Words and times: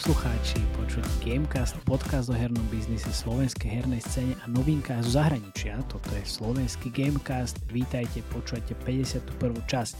poslucháči, 0.00 0.58
počúvať 0.74 1.12
Gamecast, 1.22 1.76
podcast 1.86 2.26
o 2.28 2.34
hernom 2.34 2.64
biznise, 2.66 3.12
slovenskej 3.14 3.68
hernej 3.68 4.02
scéne 4.02 4.34
a 4.42 4.50
novinkách 4.50 5.06
zo 5.06 5.22
zahraničia. 5.22 5.76
Toto 5.86 6.08
je 6.16 6.24
slovenský 6.24 6.88
Gamecast. 6.90 7.60
Vítajte, 7.68 8.24
počúvate 8.32 8.74
51. 8.74 9.22
časť. 9.70 9.94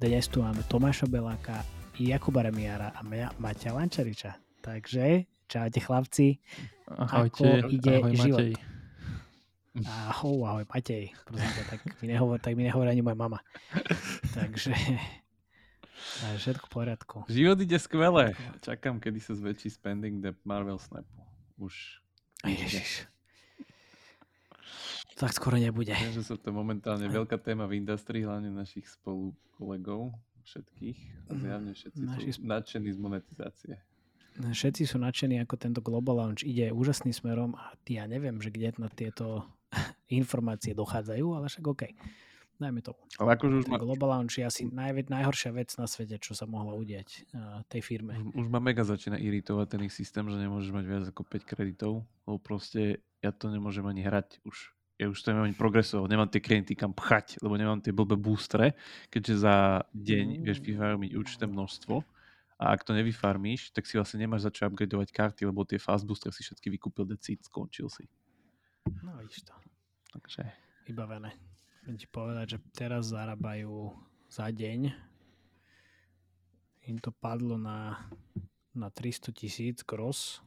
Dnes 0.00 0.24
tu 0.32 0.40
máme 0.40 0.62
Tomáša 0.64 1.10
Beláka, 1.10 1.60
Jakuba 1.98 2.46
Remiara 2.46 2.94
a 2.94 3.04
mňa 3.04 3.36
Maťa 3.36 3.74
Lančariča. 3.74 4.38
Takže, 4.64 5.26
čaute 5.50 5.82
chlapci. 5.82 6.38
Ahojte, 6.86 7.66
ako 7.66 7.74
ide 7.74 7.94
ahoj 7.98 8.14
život? 8.14 8.38
Matej. 8.38 8.54
Ahoj, 9.86 10.38
ahoj 10.46 10.64
Matej. 10.70 11.04
Prosím 11.26 11.50
ťa, 11.50 11.64
tak 11.66 11.80
mi 11.98 12.06
nehovor, 12.06 12.38
tak 12.38 12.52
mi 12.54 12.62
nehovorí 12.62 12.88
ani 12.94 13.02
moja 13.02 13.18
mama. 13.18 13.38
Takže 14.38 14.70
všetko 16.42 16.64
v 16.66 16.72
poriadku. 16.72 17.16
Život 17.26 17.58
ide 17.66 17.78
skvele. 17.82 18.38
Čakám, 18.62 19.02
kedy 19.02 19.18
sa 19.18 19.34
zväčší 19.34 19.74
spending 19.74 20.22
the 20.22 20.30
Marvel 20.46 20.78
Snapu. 20.78 21.26
Už. 21.58 21.98
Ježiš. 22.46 23.10
Tak 25.20 25.36
skoro 25.36 25.60
nebude. 25.60 25.92
Viem, 25.92 26.16
že 26.16 26.24
sa 26.24 26.38
to 26.40 26.48
momentálne 26.48 27.04
veľká 27.04 27.36
téma 27.36 27.68
v 27.68 27.84
industrii, 27.84 28.24
hlavne 28.24 28.48
našich 28.48 28.88
spolu 28.88 29.36
kolegov, 29.52 30.16
všetkých. 30.48 31.28
A 31.28 31.30
zjavne 31.36 31.76
všetci 31.76 32.00
Naši 32.08 32.30
sú 32.40 32.42
nadšení 32.48 32.88
z 32.88 32.98
monetizácie. 32.98 33.74
Všetci 34.40 34.88
sú 34.88 34.96
nadšení, 34.96 35.36
ako 35.44 35.54
tento 35.60 35.80
Global 35.84 36.16
Launch 36.16 36.42
ide 36.48 36.72
úžasným 36.72 37.12
smerom 37.12 37.52
a 37.60 37.76
ja 37.84 38.08
neviem, 38.08 38.40
že 38.40 38.48
kde 38.48 38.72
na 38.80 38.88
tieto 38.88 39.44
informácie 40.08 40.72
dochádzajú, 40.72 41.26
ale 41.36 41.46
však 41.52 41.64
OK. 41.68 41.82
Dajme 42.60 42.84
to. 42.84 42.92
Ale 43.16 43.40
akože 43.40 43.64
už 43.64 43.66
ma, 43.72 43.80
Global 43.80 44.20
Launch 44.20 44.36
je 44.36 44.44
asi 44.44 44.68
najved, 44.68 45.08
najhoršia 45.08 45.48
vec 45.56 45.72
na 45.80 45.88
svete, 45.88 46.20
čo 46.20 46.36
sa 46.36 46.44
mohla 46.44 46.76
udiať 46.76 47.32
uh, 47.32 47.64
tej 47.72 47.80
firme. 47.80 48.20
už, 48.20 48.36
už 48.36 48.46
ma 48.52 48.60
mega 48.60 48.84
začína 48.84 49.16
iritovať 49.16 49.66
ten 49.76 49.80
ich 49.88 49.96
systém, 49.96 50.28
že 50.28 50.36
nemôžeš 50.36 50.68
mať 50.76 50.84
viac 50.84 51.04
ako 51.08 51.24
5 51.24 51.48
kreditov, 51.48 52.04
lebo 52.28 52.36
proste 52.36 53.00
ja 53.24 53.32
to 53.32 53.48
nemôžem 53.48 53.84
ani 53.88 54.04
hrať 54.04 54.44
už. 54.44 54.76
Ja 55.00 55.08
už 55.08 55.16
to 55.24 55.32
nemám 55.32 55.48
ani 55.48 55.56
progresovať, 55.56 56.12
nemám 56.12 56.28
tie 56.28 56.44
kredity 56.44 56.76
kam 56.76 56.92
pchať, 56.92 57.40
lebo 57.40 57.56
nemám 57.56 57.80
tie 57.80 57.96
blbé 57.96 58.20
boostre, 58.20 58.76
keďže 59.08 59.34
za 59.40 59.88
deň 59.96 60.44
vieš 60.44 60.60
Mm. 60.60 60.66
vyfarmiť 60.68 61.10
určité 61.16 61.48
množstvo 61.48 62.04
a 62.60 62.76
ak 62.76 62.84
to 62.84 62.92
nevyfarmíš, 62.92 63.72
tak 63.72 63.88
si 63.88 63.96
vlastne 63.96 64.20
nemáš 64.20 64.44
za 64.44 64.52
čo 64.52 64.68
upgradovať 64.68 65.08
karty, 65.16 65.48
lebo 65.48 65.64
tie 65.64 65.80
fast 65.80 66.04
boostre 66.04 66.28
si 66.28 66.44
všetky 66.44 66.68
vykúpil 66.76 67.08
decít, 67.08 67.40
skončil 67.48 67.88
si. 67.88 68.04
No 69.00 69.16
vidíš 69.16 69.48
to. 69.48 69.54
Takže 70.12 70.44
Vybavené. 70.84 71.32
Chcem 71.80 71.96
ti 71.96 72.04
povedať, 72.04 72.56
že 72.56 72.58
teraz 72.76 73.08
zarábajú 73.16 73.96
za 74.28 74.52
deň. 74.52 74.92
Im 76.84 76.96
to 77.00 77.08
padlo 77.14 77.56
na, 77.56 77.96
na 78.76 78.92
300 78.92 79.32
tisíc 79.32 79.80
gross 79.80 80.44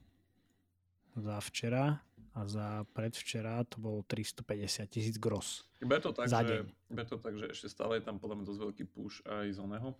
za 1.18 1.42
včera 1.42 2.02
a 2.34 2.40
za 2.50 2.86
predvčera 2.94 3.62
to 3.66 3.78
bolo 3.82 4.02
350 4.06 4.86
tisíc 4.90 5.16
gross. 5.18 5.66
Iba 5.82 6.02
to 6.02 6.14
tak, 6.14 6.30
Za 6.30 6.42
že, 6.46 6.62
deň. 6.62 6.66
iba 6.94 7.04
to 7.06 7.18
tak, 7.18 7.34
že 7.38 7.46
ešte 7.54 7.70
stále 7.70 8.02
je 8.02 8.06
tam 8.06 8.18
podľa 8.18 8.42
mňa 8.42 8.46
dosť 8.50 8.62
veľký 8.70 8.84
push 8.90 9.22
aj 9.26 9.54
z 9.54 9.60
oného, 9.62 9.94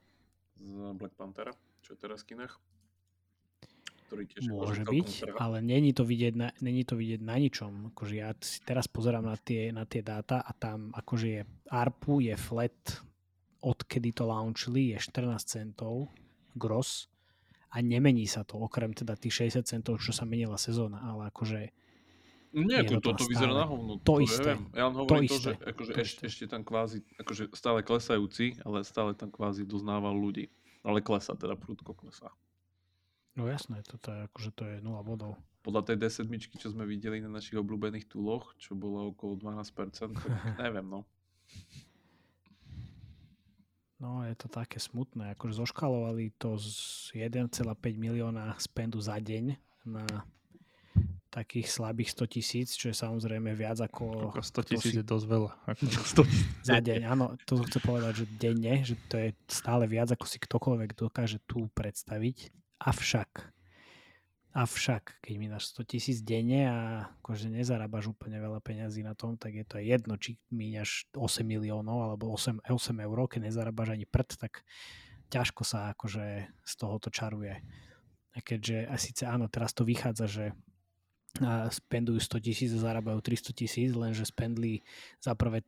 z 0.60 0.74
Black 0.98 1.14
Panthera, 1.18 1.54
čo 1.82 1.94
je 1.96 2.00
teraz 2.00 2.24
v 2.24 2.36
kinách. 2.36 2.54
Ktorý 4.08 4.24
tiež 4.30 4.44
Môže 4.52 4.84
byť, 4.86 5.08
trvá. 5.26 5.38
ale 5.42 5.58
není 5.66 5.90
to 5.90 6.06
vidieť 6.06 6.34
na, 6.38 6.54
není 6.62 6.86
to 6.86 6.94
vidieť 6.94 7.22
na 7.26 7.36
ničom. 7.42 7.96
Akože 7.96 8.14
ja 8.14 8.30
si 8.38 8.62
teraz 8.62 8.86
pozerám 8.86 9.26
na 9.26 9.38
tie, 9.40 9.74
na 9.74 9.90
tie 9.90 10.06
dáta 10.06 10.44
a 10.44 10.52
tam 10.54 10.94
akože 10.94 11.28
je 11.28 11.42
ARPU, 11.74 12.22
je 12.22 12.36
flat, 12.38 12.78
odkedy 13.64 14.14
to 14.14 14.30
launchli, 14.30 14.94
je 14.94 14.98
14 15.02 15.34
centov 15.42 16.14
gross 16.54 17.10
a 17.74 17.82
nemení 17.82 18.30
sa 18.30 18.46
to, 18.46 18.62
okrem 18.62 18.94
teda 18.94 19.18
tých 19.18 19.50
60 19.50 19.66
centov, 19.66 19.98
čo 19.98 20.14
sa 20.14 20.30
menila 20.30 20.62
sezóna, 20.62 21.02
ale 21.02 21.34
akože 21.34 21.74
Nie, 22.54 22.86
to, 22.86 23.02
to 23.02 23.10
tam 23.10 23.18
to, 23.18 23.26
to 23.26 23.32
vyzerá 23.34 23.54
na 23.54 23.66
hovno. 23.66 23.98
To 24.00 24.22
ja 24.22 24.26
isté. 24.30 24.52
viem. 24.54 24.62
Ja 24.78 24.84
len 24.86 24.94
To 24.94 25.00
hovorím 25.04 25.26
to, 25.26 25.36
isté. 25.36 25.50
že 25.50 25.52
akože 25.66 25.92
To 25.92 26.00
ešte, 26.06 26.22
ešte 26.30 26.44
tam 26.46 26.62
kvázi, 26.62 27.02
akože 27.18 27.44
stále 27.58 27.80
klesajúci, 27.82 28.62
ale 28.62 28.86
stále 28.86 29.12
tam 29.18 29.34
kvázi 29.34 29.66
doznával 29.66 30.14
ľudí. 30.14 30.54
Ale 30.86 31.02
klesa, 31.02 31.34
teda 31.34 31.58
prudko 31.58 31.98
klesá. 31.98 32.30
no 33.34 33.50
jasné, 33.50 33.82
toto 33.82 34.14
je, 34.14 34.20
akože 34.30 34.52
to 34.54 34.64
je 34.70 34.76
0 34.86 34.94
bodov. 35.02 35.34
Podľa 35.64 35.82
tej 35.90 35.98
D7, 36.06 36.28
čo 36.60 36.70
sme 36.70 36.86
videli 36.86 37.24
na 37.24 37.32
našich 37.32 37.56
obľúbených 37.58 38.06
túloch, 38.06 38.54
čo 38.62 38.76
bolo 38.78 39.10
okolo 39.16 39.40
12%, 39.40 40.14
tak 40.14 40.14
neviem, 40.64 40.86
no. 40.86 41.08
No 43.98 44.20
je 44.28 44.36
to 44.36 44.52
také 44.52 44.84
smutné, 44.84 45.32
akože 45.34 45.64
zoškalovali 45.64 46.36
to 46.36 46.60
z 46.60 47.16
1,5 47.16 47.64
milióna 47.96 48.52
spendu 48.60 49.00
za 49.00 49.16
deň 49.16 49.56
na 49.88 50.04
takých 51.34 51.66
slabých 51.66 52.14
100 52.14 52.34
tisíc, 52.38 52.68
čo 52.78 52.94
je 52.94 52.96
samozrejme 52.96 53.58
viac 53.58 53.82
ako... 53.82 54.30
Ako 54.38 54.46
100 54.46 54.54
kto 54.54 54.62
tisíc 54.70 54.94
si- 54.94 55.00
je 55.02 55.06
dosť 55.06 55.26
veľa. 55.26 55.52
Ako, 55.74 56.22
Za 56.62 56.78
deň, 56.78 57.02
áno, 57.10 57.34
to 57.50 57.58
chcem 57.66 57.82
povedať, 57.82 58.14
že 58.22 58.26
denne, 58.38 58.86
že 58.86 58.94
to 59.10 59.18
je 59.18 59.34
stále 59.50 59.90
viac, 59.90 60.14
ako 60.14 60.30
si 60.30 60.38
ktokoľvek 60.38 60.90
dokáže 60.94 61.42
tu 61.50 61.66
predstaviť. 61.74 62.54
Avšak, 62.78 63.32
avšak, 64.54 65.26
keď 65.26 65.34
mi 65.42 65.50
dáš 65.50 65.74
100 65.74 65.90
tisíc 65.90 66.18
denne 66.22 66.70
a 66.70 66.78
akože 67.20 67.50
nezarábaš 67.50 68.14
úplne 68.14 68.38
veľa 68.38 68.62
peňazí 68.62 69.02
na 69.02 69.18
tom, 69.18 69.34
tak 69.34 69.58
je 69.58 69.66
to 69.66 69.82
jedno, 69.82 70.14
či 70.22 70.38
míňaš 70.54 71.10
8 71.18 71.42
miliónov 71.42 72.14
alebo 72.14 72.30
8, 72.30 72.62
8 72.62 72.70
eur, 73.02 73.18
keď 73.26 73.50
nezarábaš 73.50 73.98
ani 73.98 74.06
prd, 74.06 74.38
tak 74.38 74.62
ťažko 75.34 75.66
sa 75.66 75.98
akože 75.98 76.46
z 76.62 76.74
toho 76.78 76.96
to 77.02 77.10
čaruje. 77.10 77.58
A 78.34 78.42
keďže, 78.42 78.86
a 78.86 78.96
síce 79.02 79.26
áno, 79.26 79.50
teraz 79.50 79.74
to 79.74 79.82
vychádza, 79.82 80.26
že 80.30 80.46
a 81.42 81.66
spendujú 81.74 82.22
100 82.22 82.46
tisíc 82.46 82.70
a 82.78 82.84
zarábajú 82.84 83.18
300 83.18 83.58
tisíc, 83.58 83.90
lenže 83.98 84.30
spendli 84.30 84.86
za 85.18 85.34
prvé 85.34 85.66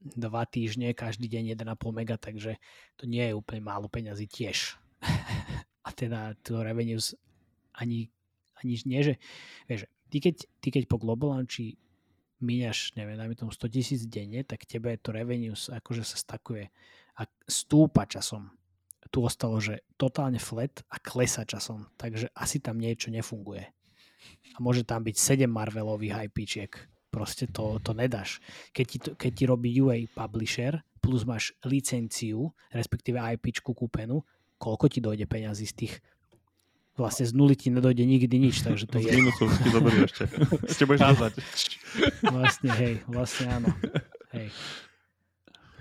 dva 0.00 0.48
týždne, 0.48 0.96
každý 0.96 1.28
deň 1.28 1.60
1,5 1.60 1.92
mega, 1.92 2.16
takže 2.16 2.56
to 2.96 3.04
nie 3.04 3.20
je 3.28 3.36
úplne 3.36 3.60
málo 3.60 3.92
peňazí 3.92 4.24
tiež. 4.24 4.80
a 5.86 5.88
teda 5.92 6.32
to 6.40 6.64
revenues 6.64 7.12
ani, 7.76 8.08
ani 8.56 8.80
nie, 8.88 9.00
že 9.04 9.14
vieš, 9.68 9.84
ty 10.08 10.24
keď, 10.24 10.34
ty 10.64 10.68
keď 10.72 10.82
po 10.88 10.96
Global 10.96 11.36
Launchi 11.36 11.76
míňaš, 12.40 12.96
neviem, 12.96 13.20
dajme 13.20 13.36
tomu 13.36 13.52
100 13.52 13.68
tisíc 13.68 14.00
denne, 14.08 14.40
tak 14.48 14.64
tebe 14.64 14.96
to 14.96 15.12
revenues 15.12 15.68
akože 15.68 16.04
sa 16.04 16.16
stakuje 16.16 16.72
a 17.20 17.28
stúpa 17.44 18.08
časom. 18.08 18.48
Tu 19.12 19.20
ostalo, 19.20 19.60
že 19.60 19.84
totálne 20.00 20.40
flat 20.40 20.80
a 20.88 20.96
klesa 20.96 21.44
časom, 21.44 21.92
takže 22.00 22.32
asi 22.32 22.62
tam 22.64 22.80
niečo 22.80 23.12
nefunguje. 23.12 23.68
A 24.54 24.58
môže 24.58 24.82
tam 24.82 25.04
byť 25.04 25.16
7 25.16 25.50
Marvelových 25.50 26.30
IPčiek. 26.30 26.72
Proste 27.10 27.50
to, 27.50 27.82
to 27.82 27.90
nedáš. 27.90 28.38
Keď 28.70 28.86
ti, 28.86 28.98
to, 29.02 29.10
keď 29.18 29.30
ti 29.34 29.44
robí 29.46 29.68
UA 29.74 30.14
publisher, 30.14 30.78
plus 31.02 31.26
máš 31.26 31.50
licenciu, 31.66 32.54
respektíve 32.70 33.18
IPčku 33.18 33.74
kúpenú, 33.74 34.22
koľko 34.60 34.86
ti 34.86 35.00
dojde 35.02 35.26
peňazí 35.26 35.66
z 35.66 35.74
tých 35.74 35.94
vlastne 37.00 37.24
z 37.24 37.32
nuly 37.32 37.56
ti 37.56 37.72
nedojde 37.72 38.04
nikdy 38.04 38.36
nič, 38.36 38.60
takže 38.60 38.84
to 38.84 39.00
z 39.02 39.08
je 39.08 39.12
minusu 39.16 39.48
ti 39.48 39.68
zoberú 39.72 40.04
ešte. 40.04 40.24
ešte 40.70 40.84
budeš 40.84 41.00
dodať. 41.16 41.32
vlastne, 42.28 42.70
hej, 42.76 42.94
vlastne 43.08 43.46
áno. 43.48 43.68
Hej. 44.36 44.52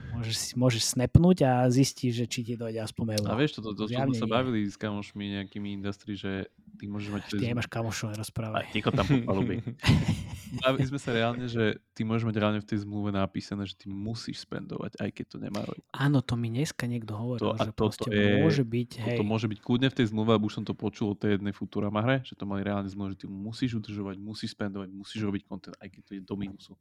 Môžeš, 0.09 0.35
si, 0.35 0.51
môžeš 0.57 0.83
snapnúť 0.97 1.45
a 1.45 1.51
zistiť, 1.69 2.11
že 2.11 2.25
či 2.25 2.39
ti 2.41 2.53
dojde 2.57 2.81
aspoň 2.81 3.21
euro. 3.21 3.29
A 3.29 3.38
vieš, 3.38 3.61
toto, 3.61 3.77
to, 3.77 3.85
to, 3.85 3.94
Zjavne 3.94 4.17
sme 4.17 4.25
sa 4.25 4.27
bavili 4.27 4.66
s 4.66 4.73
kamošmi 4.73 5.38
nejakými 5.38 5.69
industry, 5.75 6.17
že 6.17 6.50
ty 6.79 6.88
môžeš 6.88 7.09
mať... 7.12 7.22
Ty 7.29 7.45
nemáš 7.45 7.67
kamošov, 7.67 8.07
A 8.07 8.12
nerozprávaj. 8.16 8.63
ticho 8.72 8.88
tam 8.90 9.03
po 9.03 9.19
palube. 9.22 9.59
Bavili 10.63 10.88
sme 10.88 10.97
sa 10.97 11.12
reálne, 11.12 11.45
že 11.45 11.77
ty 11.92 12.01
môžeš 12.01 12.24
mať 12.24 12.36
reálne 12.36 12.59
v 12.59 12.65
tej 12.65 12.81
zmluve 12.81 13.12
napísané, 13.12 13.68
že 13.68 13.75
ty 13.75 13.86
musíš 13.86 14.48
spendovať, 14.48 14.95
aj 14.98 15.09
keď 15.12 15.25
to 15.27 15.38
nemá. 15.38 15.62
Áno, 15.92 16.24
to 16.24 16.33
mi 16.33 16.48
dneska 16.50 16.88
niekto 16.88 17.13
hovoril, 17.13 17.44
To- 17.44 17.54
že 17.54 17.69
toto 17.69 17.77
proste 17.77 18.07
je- 18.09 18.39
môže 18.39 18.63
byť, 18.63 18.89
hej, 18.98 19.18
To 19.19 19.27
môže 19.27 19.45
byť 19.45 19.59
kľudne 19.59 19.92
v 19.92 19.98
tej 20.00 20.06
zmluve, 20.09 20.31
lebo 20.33 20.48
už 20.48 20.56
som 20.56 20.63
to 20.63 20.74
počul 20.74 21.13
od 21.13 21.19
tej 21.19 21.36
jednej 21.36 21.51
Futurama 21.51 22.00
hre, 22.00 22.24
že 22.24 22.33
to 22.33 22.48
mali 22.48 22.63
reálne 22.63 22.88
zmluve, 22.88 23.13
že 23.13 23.21
ty 23.21 23.27
musíš 23.27 23.75
udržovať, 23.75 24.15
musíš 24.18 24.56
spendovať, 24.56 24.88
musíš 24.89 25.21
robiť 25.21 25.42
content, 25.45 25.75
aj 25.77 25.88
keď 25.92 26.01
to 26.01 26.12
je 26.15 26.21
do 26.24 26.36
minusu. 26.36 26.74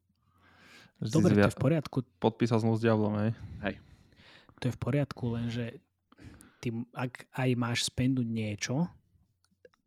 dobre, 0.99 1.35
to 1.35 1.43
je 1.43 1.53
v 1.53 1.61
poriadku, 1.61 1.97
Podpísal 2.19 2.63
zmluvu 2.63 2.79
s 2.79 2.85
Diablom, 2.87 3.15
hej? 3.19 3.33
to 4.59 4.67
je 4.67 4.75
v 4.75 4.81
poriadku, 4.81 5.39
lenže 5.39 5.79
ty, 6.59 6.75
ak 6.91 7.31
aj 7.31 7.49
máš 7.55 7.87
spenduť 7.87 8.27
niečo, 8.27 8.91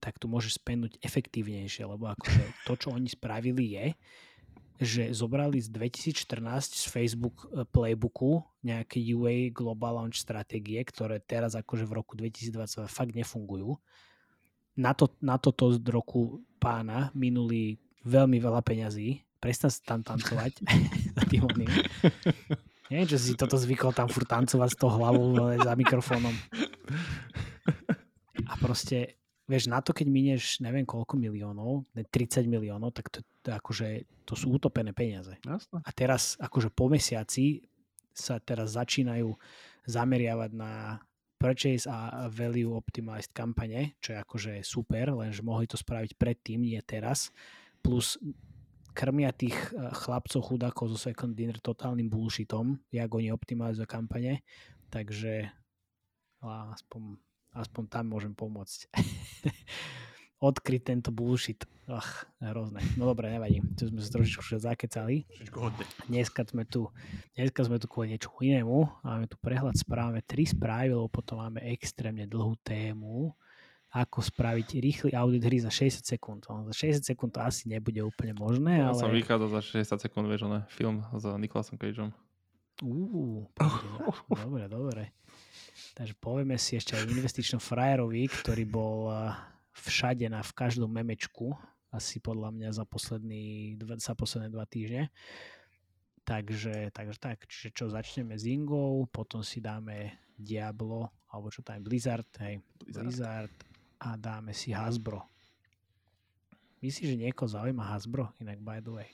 tak 0.02 0.18
tu 0.18 0.26
môžeš 0.26 0.58
spendnúť 0.58 0.98
efektívnejšie, 1.06 1.86
lebo 1.86 2.10
akože 2.10 2.42
to, 2.66 2.74
čo 2.74 2.88
oni 2.90 3.08
spravili 3.08 3.78
je, 3.78 3.86
že 4.82 5.14
zobrali 5.14 5.62
z 5.62 5.70
2014 5.70 6.74
z 6.74 6.86
Facebook 6.90 7.46
eh, 7.54 7.62
playbooku 7.70 8.42
nejaké 8.66 8.98
UA 9.14 9.54
Global 9.54 10.02
Launch 10.02 10.18
stratégie, 10.18 10.82
ktoré 10.82 11.22
teraz 11.22 11.54
akože 11.54 11.86
v 11.86 11.94
roku 11.94 12.18
2022 12.18 12.90
fakt 12.90 13.14
nefungujú. 13.14 13.78
Na, 14.82 14.98
to, 14.98 15.14
na 15.22 15.38
toto 15.38 15.70
z 15.70 15.84
roku 15.86 16.42
pána 16.58 17.14
minuli 17.14 17.78
veľmi 18.02 18.42
veľa 18.42 18.66
peňazí, 18.66 19.22
prestan 19.38 19.70
sa 19.70 19.94
tam 19.94 20.02
tancovať 20.02 20.66
za 21.18 21.24
tým 21.30 21.46
oným. 21.46 21.70
Neviem, 22.92 23.08
čo 23.08 23.16
si 23.22 23.40
toto 23.40 23.56
zvykol 23.56 23.96
tam 23.96 24.12
furt 24.12 24.28
tancovať 24.28 24.70
s 24.74 24.78
tou 24.80 24.92
hlavou 24.92 25.32
vole, 25.32 25.56
za 25.56 25.72
mikrofónom. 25.80 26.36
A 28.52 28.54
proste, 28.60 29.21
vieš, 29.50 29.70
na 29.70 29.80
to, 29.82 29.92
keď 29.94 30.08
minieš 30.10 30.60
neviem 30.62 30.86
koľko 30.86 31.18
miliónov, 31.18 31.86
ne 31.94 32.04
30 32.06 32.46
miliónov, 32.46 32.94
tak 32.94 33.10
to, 33.10 33.20
to, 33.42 33.54
akože, 33.54 34.06
to 34.26 34.34
sú 34.38 34.58
utopené 34.58 34.92
peniaze. 34.94 35.38
Jasné. 35.42 35.78
A 35.82 35.90
teraz, 35.94 36.36
akože 36.38 36.70
po 36.74 36.90
mesiaci 36.92 37.66
sa 38.12 38.38
teraz 38.44 38.76
začínajú 38.76 39.32
zameriavať 39.88 40.52
na 40.54 41.02
purchase 41.42 41.90
a 41.90 42.30
value 42.30 42.78
optimized 42.78 43.34
kampane, 43.34 43.98
čo 43.98 44.14
je 44.14 44.18
akože 44.22 44.54
super, 44.62 45.10
lenže 45.10 45.42
mohli 45.42 45.66
to 45.66 45.74
spraviť 45.74 46.14
predtým, 46.14 46.62
nie 46.62 46.78
teraz. 46.86 47.34
Plus 47.82 48.22
krmia 48.94 49.34
tých 49.34 49.56
eh, 49.74 49.90
chlapcov 49.90 50.42
chudákov 50.46 50.94
zo 50.94 50.98
Second 51.00 51.34
Dinner 51.34 51.58
totálnym 51.58 52.12
bullshitom, 52.12 52.78
jak 52.94 53.10
oni 53.10 53.34
optimalizujú 53.34 53.90
kampane, 53.90 54.46
takže 54.94 55.50
aspoň, 56.46 57.22
aspoň 57.56 57.84
tam 57.88 58.06
môžem 58.12 58.34
pomôcť. 58.36 58.88
Odkryť 60.52 60.82
tento 60.82 61.10
bullshit. 61.14 61.62
Ach, 61.86 62.26
hrozné. 62.42 62.82
No 62.98 63.06
dobre, 63.06 63.30
nevadí. 63.30 63.62
Tu 63.78 63.92
sme 63.94 64.02
sa 64.02 64.10
trošičku 64.18 64.58
zakecali. 64.58 65.30
Dneska 66.10 66.48
sme 66.50 66.66
tu, 66.66 66.90
dneska 67.38 67.62
sme 67.62 67.78
tu 67.78 67.86
kvôli 67.86 68.18
niečo 68.18 68.34
inému. 68.42 69.06
Máme 69.06 69.30
tu 69.30 69.38
prehľad 69.38 69.78
správ, 69.78 70.10
máme 70.10 70.26
tri 70.26 70.50
správy, 70.50 70.98
lebo 70.98 71.12
potom 71.12 71.38
máme 71.46 71.62
extrémne 71.70 72.26
dlhú 72.26 72.58
tému 72.66 73.36
ako 73.92 74.24
spraviť 74.24 74.80
rýchly 74.80 75.12
audit 75.12 75.44
hry 75.44 75.60
za 75.60 75.68
60 75.68 76.08
sekúnd. 76.08 76.48
No, 76.48 76.64
za 76.72 76.74
60 76.74 77.12
sekúnd 77.12 77.36
to 77.36 77.44
asi 77.44 77.68
nebude 77.68 78.00
úplne 78.00 78.32
možné, 78.32 78.80
Ja 78.80 78.96
ale... 78.96 79.04
som 79.04 79.12
vychádzal 79.12 79.50
za 79.52 79.62
60 79.84 80.00
sekúnd, 80.08 80.26
vieš, 80.32 80.48
ne? 80.48 80.64
film 80.72 81.04
s 81.12 81.28
Nikolasom 81.28 81.76
Cageom. 81.76 82.16
Uú, 82.82 83.52
dobre, 84.32 84.66
dobre. 84.72 85.04
Takže 85.98 86.14
povieme 86.18 86.56
si 86.56 86.78
ešte 86.80 86.96
aj 86.96 87.10
investičnom 87.10 87.62
frajerovi, 87.62 88.28
ktorý 88.30 88.64
bol 88.66 89.12
eh, 89.12 89.36
všade 89.76 90.28
na 90.32 90.42
v 90.42 90.52
každom 90.56 90.92
memečku, 90.92 91.56
asi 91.92 92.24
podľa 92.24 92.56
mňa 92.56 92.70
za, 92.72 92.86
posledný, 92.88 93.76
za 94.00 94.16
posledné 94.16 94.48
dva 94.48 94.64
týždne. 94.64 95.12
Takže, 96.24 96.96
takže 96.96 97.18
tak, 97.20 97.44
čiže 97.50 97.70
čo, 97.76 97.86
začneme 97.92 98.40
s 98.40 98.48
Ingou, 98.48 99.04
potom 99.12 99.44
si 99.44 99.60
dáme 99.60 100.16
Diablo, 100.40 101.12
alebo 101.28 101.52
čo 101.52 101.60
tam 101.66 101.82
je 101.82 101.86
Blizzard, 101.86 102.30
hej, 102.40 102.64
Blizzard. 102.80 103.04
Blizzard 103.04 103.56
a 104.02 104.16
dáme 104.16 104.56
si 104.56 104.72
Hasbro. 104.72 105.28
Myslíš, 106.82 107.14
že 107.14 107.18
niekoho 107.18 107.46
zaujíma 107.46 107.94
Hasbro? 107.94 108.34
Inak 108.42 108.58
by 108.64 108.82
the 108.82 108.94
way. 108.94 109.10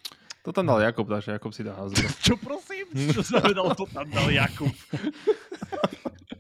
To 0.48 0.56
tam 0.56 0.72
dal 0.72 0.80
Jakub, 0.80 1.04
takže 1.12 1.36
Jakub 1.36 1.52
si 1.52 1.66
dá 1.66 1.75
Hasbro. 1.75 2.08
Čo 2.28 2.36
prosím? 2.40 2.88
Čo 3.12 3.24
znamenalo 3.25 3.75
to 3.75 3.84
tam 3.90 4.08
dal 4.08 4.30
Jakub? 4.31 4.72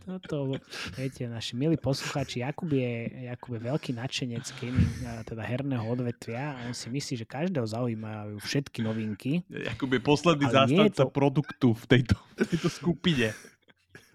Toto, 0.07 0.55
viete, 0.95 1.27
naši 1.27 1.59
milí 1.59 1.75
poslucháči, 1.75 2.39
Jakub 2.39 2.71
je, 2.71 3.27
Jakub 3.27 3.59
je 3.59 3.61
veľký 3.67 3.91
nadšenec 3.91 4.47
gaming, 4.55 4.87
teda 5.27 5.43
herného 5.43 5.83
odvetvia 5.83 6.55
a 6.55 6.71
on 6.71 6.71
si 6.71 6.87
myslí, 6.87 7.19
že 7.19 7.25
každého 7.27 7.67
zaujímajú 7.67 8.39
všetky 8.39 8.87
novinky. 8.87 9.43
Jakub 9.51 9.91
je 9.91 9.99
posledný 9.99 10.47
zástanca 10.47 11.03
to- 11.03 11.11
produktu 11.11 11.75
v 11.75 11.83
tejto, 11.91 12.15
v 12.39 12.47
tejto 12.55 12.69
skupine. 12.71 13.35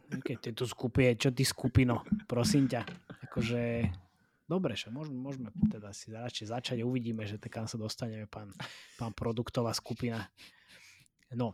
Keď 0.08 0.36
tejto 0.40 0.64
skupie, 0.64 1.12
čo 1.12 1.28
ty 1.28 1.44
skupino, 1.44 2.08
prosím 2.24 2.72
ťa. 2.72 2.88
Akože, 3.28 3.92
dobre, 4.48 4.72
že 4.80 4.88
môžeme, 4.88 5.20
môžeme 5.20 5.52
teda 5.68 5.92
si 5.92 6.08
radšej 6.08 6.56
začať 6.56 6.76
a 6.80 6.88
uvidíme, 6.88 7.28
že 7.28 7.36
kam 7.52 7.68
sa 7.68 7.76
dostaneme, 7.76 8.24
pán, 8.32 8.48
pán 8.96 9.12
produktová 9.12 9.76
skupina. 9.76 10.24
No, 11.36 11.52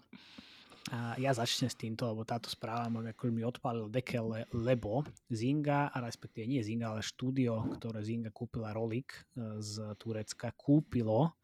a 0.88 1.14
ja 1.20 1.30
začnem 1.36 1.68
s 1.68 1.76
týmto, 1.76 2.08
lebo 2.08 2.24
táto 2.24 2.48
správa 2.48 2.88
akože 2.88 3.32
mi 3.32 3.44
odpálil 3.44 3.92
dekel, 3.92 4.24
le- 4.24 4.48
lebo 4.56 5.04
Zinga, 5.28 5.92
a 5.92 5.96
respektíve 6.00 6.48
nie 6.48 6.64
Zinga, 6.64 6.96
ale 6.96 7.04
štúdio, 7.04 7.78
ktoré 7.78 8.00
Zinga 8.00 8.32
kúpila 8.32 8.72
Rolik 8.72 9.12
e, 9.12 9.60
z 9.60 9.94
Turecka, 10.00 10.52
kúpilo 10.56 11.36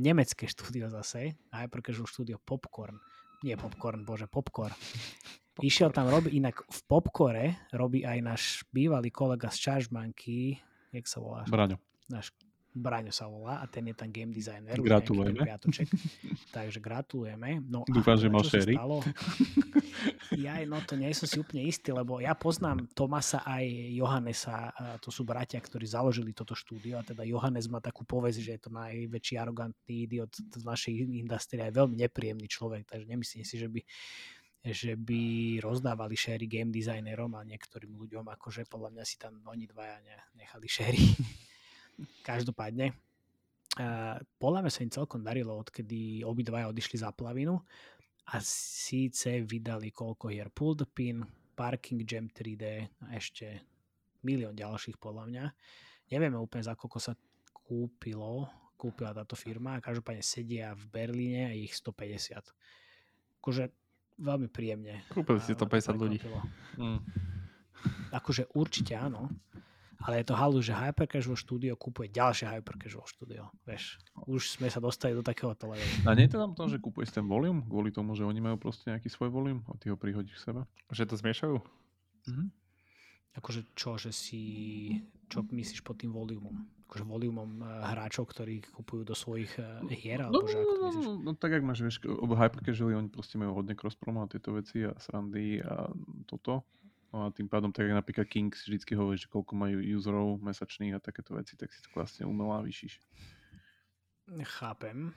nemecké 0.00 0.48
štúdio 0.48 0.88
zase, 0.88 1.36
Hypercasual 1.52 2.08
štúdio 2.08 2.36
Popcorn. 2.40 2.96
Nie 3.44 3.56
Popcorn, 3.56 4.04
bože, 4.04 4.28
Popcorn. 4.28 4.76
Išiel 5.60 5.92
tam 5.92 6.08
robiť, 6.08 6.32
inak 6.32 6.64
v 6.64 6.80
Popcore 6.88 7.46
robí 7.76 8.04
aj 8.04 8.18
náš 8.24 8.42
bývalý 8.72 9.12
kolega 9.12 9.52
z 9.52 9.60
Chargemanky, 9.60 10.56
jak 10.88 11.04
sa 11.04 11.20
volá? 11.20 11.44
Braňo. 11.44 11.76
náš 12.08 12.32
Braňo 12.70 13.10
sa 13.10 13.26
volá 13.26 13.58
a 13.58 13.66
ten 13.66 13.82
je 13.90 13.94
tam 13.98 14.14
game 14.14 14.30
designer. 14.30 14.78
Gratulujeme. 14.78 15.42
Takže 16.56 16.78
gratulujeme. 16.78 17.58
No 17.66 17.82
Dúfam, 17.90 18.14
že 18.14 18.30
mal 18.30 18.46
stalo? 18.46 19.02
Ja, 20.38 20.56
no 20.64 20.80
to 20.80 20.94
nie 20.96 21.10
som 21.12 21.26
si 21.28 21.42
úplne 21.42 21.66
istý, 21.66 21.90
lebo 21.92 22.22
ja 22.22 22.32
poznám 22.32 22.88
Tomasa 22.94 23.42
aj 23.44 23.66
Johannesa, 23.92 24.72
to 25.02 25.10
sú 25.12 25.26
bratia, 25.26 25.58
ktorí 25.58 25.84
založili 25.84 26.30
toto 26.32 26.54
štúdio 26.54 26.96
a 26.96 27.04
teda 27.04 27.26
Johannes 27.26 27.66
má 27.66 27.82
takú 27.82 28.06
povesť, 28.06 28.38
že 28.40 28.52
je 28.56 28.60
to 28.62 28.70
najväčší 28.72 29.34
arogantný 29.36 30.08
idiot 30.08 30.32
v 30.38 30.64
našej 30.64 30.94
industrii 31.04 31.60
a 31.60 31.68
je 31.68 31.78
veľmi 31.82 31.96
nepríjemný 32.00 32.46
človek, 32.46 32.86
takže 32.88 33.10
nemyslím 33.10 33.44
si, 33.44 33.58
že 33.58 33.68
by 33.68 33.80
že 34.60 34.92
by 34.92 35.56
rozdávali 35.64 36.12
shéry 36.12 36.44
game 36.44 36.68
designerom 36.68 37.32
a 37.32 37.48
niektorým 37.48 37.96
ľuďom, 37.96 38.28
akože 38.28 38.68
podľa 38.68 38.92
mňa 38.92 39.04
si 39.08 39.16
tam 39.16 39.40
oni 39.48 39.64
dvaja 39.64 40.04
ne- 40.04 40.26
nechali 40.36 40.68
shéry. 40.68 41.00
Každopádne, 42.22 42.92
uh, 43.78 44.16
podľa 44.38 44.60
mňa 44.66 44.72
sa 44.72 44.84
im 44.84 44.92
celkom 44.92 45.20
darilo, 45.24 45.56
odkedy 45.58 46.22
obidvaja 46.24 46.70
odišli 46.70 47.00
za 47.00 47.10
plavinu 47.12 47.60
a 48.30 48.38
síce 48.44 49.42
vydali 49.42 49.90
koľko 49.90 50.30
hier 50.30 50.52
Pull 50.54 50.78
the 50.78 50.86
Pin, 50.86 51.26
Parking 51.56 52.06
Jam 52.06 52.30
3D 52.30 52.64
a 53.04 53.18
ešte 53.18 53.64
milión 54.22 54.54
ďalších 54.54 55.00
podľa 55.00 55.24
mňa. 55.28 55.44
Nevieme 56.10 56.38
úplne 56.38 56.66
za 56.66 56.78
koľko 56.78 56.98
sa 57.00 57.12
kúpilo, 57.52 58.50
kúpila 58.74 59.12
táto 59.12 59.36
firma 59.36 59.76
a 59.76 59.84
každopádne 59.84 60.24
sedia 60.24 60.72
v 60.74 60.84
Berlíne 60.88 61.42
a 61.50 61.52
ich 61.52 61.76
150. 61.76 62.40
Akože 63.40 63.70
veľmi 64.20 64.48
príjemne. 64.52 65.04
Kúpili 65.12 65.40
si 65.40 65.52
ma 65.56 65.60
to 65.60 65.66
150 65.68 65.96
ľudí. 66.00 66.18
prekvapilo. 66.20 66.40
Mm. 66.76 67.00
Akože 68.12 68.44
určite 68.52 68.92
áno, 68.92 69.32
ale 70.00 70.24
je 70.24 70.32
to 70.32 70.34
halu, 70.36 70.58
že 70.64 70.72
Hypercasual 70.72 71.36
Studio 71.36 71.76
kúpuje 71.76 72.08
ďalšie 72.08 72.48
Hypercasual 72.48 73.04
Studio. 73.04 73.52
Vieš, 73.68 74.00
už 74.24 74.56
sme 74.56 74.72
sa 74.72 74.80
dostali 74.80 75.12
do 75.12 75.20
takéhoto 75.20 75.68
levelu. 75.68 76.08
A 76.08 76.16
nie 76.16 76.24
je 76.24 76.32
to 76.36 76.40
tam 76.40 76.52
to, 76.56 76.64
že 76.72 76.80
kúpuješ 76.80 77.12
ten 77.12 77.26
volume, 77.28 77.60
kvôli 77.68 77.92
tomu, 77.92 78.16
že 78.16 78.24
oni 78.24 78.40
majú 78.40 78.56
proste 78.56 78.88
nejaký 78.88 79.12
svoj 79.12 79.28
volume 79.28 79.60
a 79.68 79.76
ty 79.76 79.92
ho 79.92 79.96
prihodíš 80.00 80.40
k 80.40 80.44
sebe? 80.52 80.60
Že 80.88 81.04
to 81.12 81.14
zmiešajú? 81.20 81.56
Mhm. 82.32 82.44
Akože 83.30 83.62
čo, 83.78 83.94
že 83.94 84.10
si, 84.10 84.42
čo 85.30 85.46
myslíš 85.46 85.86
pod 85.86 86.02
tým 86.02 86.10
volumom? 86.10 86.66
Akože 86.90 87.06
volumom 87.06 87.62
eh, 87.62 87.66
hráčov, 87.94 88.26
ktorí 88.26 88.58
kupujú 88.74 89.06
do 89.06 89.14
svojich 89.14 89.54
eh, 89.62 89.86
hier, 89.94 90.26
No, 90.26 90.42
alebo 90.42 90.50
že 90.50 90.58
ako 90.58 90.72
to 90.74 90.80
no, 90.82 90.86
myslíš? 90.90 91.04
no, 91.06 91.12
no, 91.22 91.30
tak 91.38 91.50
jak 91.54 91.62
máš, 91.62 91.78
vieš, 91.86 92.02
hypercasually, 92.10 92.98
oni 92.98 93.06
proste 93.06 93.38
majú 93.38 93.62
hodne 93.62 93.78
cross 93.78 93.94
a 93.94 94.26
tieto 94.26 94.50
veci 94.58 94.82
a 94.82 94.98
srandy 94.98 95.62
a 95.62 95.86
toto. 96.26 96.66
No 97.10 97.26
a 97.26 97.34
tým 97.34 97.50
pádom, 97.50 97.74
tak 97.74 97.90
jak 97.90 97.98
napríklad 97.98 98.26
Kings 98.30 98.62
vždycky 98.62 98.94
hovorí, 98.94 99.18
že 99.18 99.26
koľko 99.26 99.58
majú 99.58 99.82
userov 99.82 100.38
mesačných 100.38 100.94
a 100.94 101.02
takéto 101.02 101.34
veci, 101.34 101.58
tak 101.58 101.74
si 101.74 101.82
to 101.82 101.90
vlastne 101.90 102.22
umelá 102.22 102.62
vyšíš. 102.62 103.02
Chápem. 104.62 105.10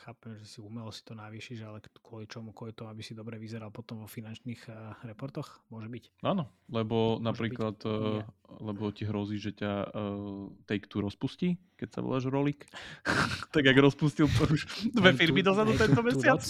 Chápem, 0.00 0.32
že 0.40 0.48
si 0.48 0.58
umelo 0.64 0.88
si 0.88 1.04
to 1.04 1.12
navýšiš, 1.12 1.60
ale 1.60 1.84
kvôli 2.00 2.24
čomu? 2.24 2.56
Kvôli 2.56 2.72
tomu, 2.72 2.88
aby 2.88 3.04
si 3.04 3.12
dobre 3.12 3.36
vyzeral 3.36 3.68
potom 3.68 4.00
vo 4.00 4.08
finančných 4.08 4.62
eh, 4.72 4.96
reportoch? 5.04 5.60
Môže 5.68 5.92
byť. 5.92 6.04
Áno, 6.24 6.48
lebo 6.72 7.20
Môže 7.20 7.28
napríklad, 7.28 7.76
byť. 7.78 7.84
Uh, 7.84 8.24
lebo 8.64 8.88
ti 8.96 9.04
hrozí, 9.04 9.36
že 9.36 9.52
ťa 9.60 9.92
uh, 9.92 10.48
Take-Two 10.64 11.04
rozpustí, 11.04 11.60
keď 11.76 11.88
sa 11.94 12.00
voláš 12.00 12.32
Rolik. 12.32 12.64
tak 13.54 13.68
jak 13.68 13.76
rozpustil 13.76 14.24
to 14.24 14.48
už 14.48 14.88
dve 14.96 15.12
firmy 15.12 15.44
dozadu 15.44 15.76
tento 15.76 16.00
mesiac. 16.00 16.40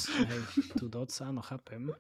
tu 0.79 0.87
doc, 0.87 1.11
áno, 1.19 1.43
chápem. 1.43 1.91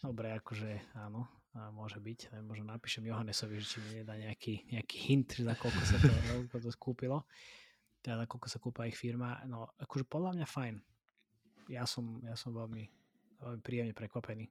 Dobre, 0.00 0.32
akože 0.32 0.96
áno, 0.96 1.28
môže 1.54 2.02
byť. 2.02 2.34
Možno 2.42 2.74
napíšem 2.74 3.06
Johannesovi, 3.06 3.62
že 3.62 3.66
či 3.66 3.78
mi 3.78 4.02
nedá 4.02 4.18
nejaký, 4.18 4.66
nejaký 4.74 4.96
hint, 5.06 5.38
že 5.38 5.46
za 5.46 5.54
koľko 5.54 5.82
sa 5.86 5.96
to, 6.02 6.10
koľko 6.10 6.56
to 6.58 6.70
skúpilo. 6.74 7.18
Teda 8.02 8.18
za 8.18 8.26
koľko 8.26 8.48
sa 8.50 8.58
kúpa 8.58 8.90
ich 8.90 8.98
firma. 8.98 9.38
No, 9.46 9.70
akože 9.78 10.04
podľa 10.04 10.34
mňa 10.34 10.46
fajn. 10.50 10.74
Ja 11.70 11.86
som, 11.86 12.20
ja 12.26 12.34
som 12.34 12.52
veľmi, 12.52 12.84
veľmi 13.40 13.60
príjemne 13.62 13.94
prekvapený. 13.94 14.50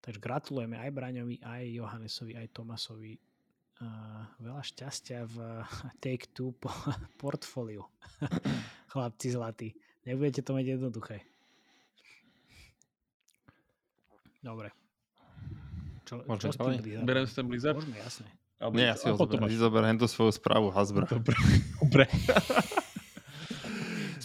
Takže 0.00 0.22
gratulujeme 0.22 0.78
aj 0.78 0.94
Braňovi, 0.94 1.42
aj 1.42 1.62
Johannesovi, 1.74 2.38
aj 2.38 2.54
Tomasovi. 2.54 3.18
Uh, 3.76 4.24
veľa 4.40 4.62
šťastia 4.64 5.28
v 5.28 5.36
Take-Two 6.02 6.54
po, 6.54 6.70
portfóliu. 7.20 7.82
Chlapci 8.94 9.34
zlatí. 9.34 9.74
Nebudete 10.06 10.40
to 10.46 10.54
mať 10.54 10.78
jednoduché. 10.78 11.26
Dobre. 14.38 14.85
Čo, 16.06 16.22
Môžeme 16.22 16.54
čo? 16.54 17.02
Berem 17.02 17.26
si 17.26 17.34
ten 17.34 17.46
Blizzard? 17.50 17.74
Môžeme, 17.74 17.98
jasné. 17.98 18.30
Alebo 18.62 18.74
Nie, 18.78 18.88
ja 18.88 18.96
si 18.96 19.10
ho 19.10 19.18
zoberiem. 19.18 19.50
Ty 19.50 19.58
zoberiem 19.58 19.98
tú 19.98 20.06
svoju 20.06 20.32
správu 20.32 20.70
Hasbro. 20.70 21.04
Dobre. 21.10 21.34
Dobre. 21.82 22.04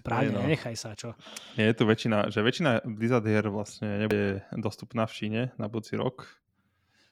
Správne, 0.01 0.33
no. 0.33 0.41
nenechaj 0.45 0.75
sa, 0.77 0.95
čo? 0.95 1.17
Nie, 1.57 1.73
je 1.73 1.75
tu 1.75 1.83
väčšina, 1.83 2.31
že 2.31 2.39
väčšina 2.41 2.85
Blizzard 2.85 3.25
hier 3.27 3.43
vlastne 3.51 4.07
nebude 4.07 4.45
dostupná 4.55 5.09
v 5.09 5.13
Číne 5.13 5.41
na 5.59 5.67
budúci 5.67 5.99
rok. 5.99 6.25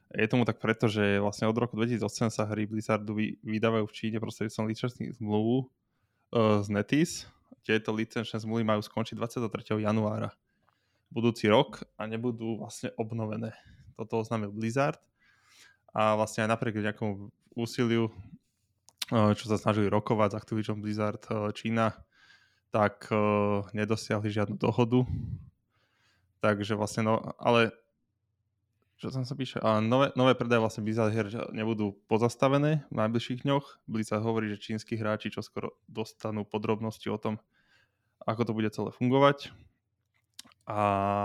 Je 0.09 0.25
tomu 0.25 0.41
tak 0.41 0.57
preto, 0.57 0.89
že 0.89 1.21
vlastne 1.21 1.45
od 1.45 1.53
roku 1.53 1.77
2008 1.77 2.33
sa 2.33 2.49
hry 2.49 2.65
Blizzardu 2.65 3.13
vy, 3.13 3.38
vydávajú 3.45 3.85
v 3.85 3.93
Číne 3.93 4.17
prostredníctvom 4.17 4.65
licenčných 4.65 5.11
zmluvu 5.21 5.65
uh, 5.65 6.65
z 6.65 6.67
Netis. 6.73 7.29
Tieto 7.61 7.93
licenčné 7.93 8.41
zmluvy 8.41 8.65
majú 8.65 8.81
skončiť 8.81 9.13
23. 9.17 9.85
januára 9.85 10.33
budúci 11.13 11.49
rok 11.49 11.81
a 11.97 12.05
nebudú 12.05 12.57
vlastne 12.57 12.93
obnovené. 12.97 13.53
Toto 13.99 14.23
oznámil 14.23 14.55
Blizzard 14.55 15.03
a 15.91 16.15
vlastne 16.15 16.47
aj 16.47 16.55
napriek 16.55 16.79
nejakomu 16.79 17.35
úsiliu, 17.59 18.07
uh, 19.11 19.35
čo 19.35 19.51
sa 19.51 19.59
snažili 19.59 19.91
rokovať 19.91 20.31
s 20.31 20.39
Activision 20.39 20.79
Blizzard 20.79 21.19
uh, 21.27 21.51
Čína, 21.51 21.99
tak 22.71 23.11
uh, 23.11 23.67
nedosiahli 23.75 24.31
žiadnu 24.31 24.55
dohodu. 24.55 25.03
Takže 26.39 26.79
vlastne, 26.79 27.03
no, 27.03 27.35
ale 27.35 27.75
čo 28.99 29.15
tam 29.15 29.23
sa 29.23 29.31
píše, 29.31 29.63
a 29.63 29.79
nové, 29.79 30.11
nové 30.19 30.35
predaje 30.35 30.59
vlastne 30.59 30.83
Blizzard 30.83 31.15
hier 31.15 31.31
nebudú 31.55 31.95
pozastavené 32.11 32.83
v 32.91 32.95
najbližších 32.99 33.47
dňoch. 33.47 33.87
Blizzard 33.87 34.27
hovorí, 34.27 34.51
že 34.51 34.59
čínsky 34.59 34.99
hráči 34.99 35.31
čo 35.31 35.39
skoro 35.39 35.79
dostanú 35.87 36.43
podrobnosti 36.43 37.07
o 37.07 37.15
tom, 37.15 37.39
ako 38.27 38.41
to 38.43 38.51
bude 38.51 38.69
celé 38.75 38.91
fungovať. 38.91 39.55
A 40.69 40.81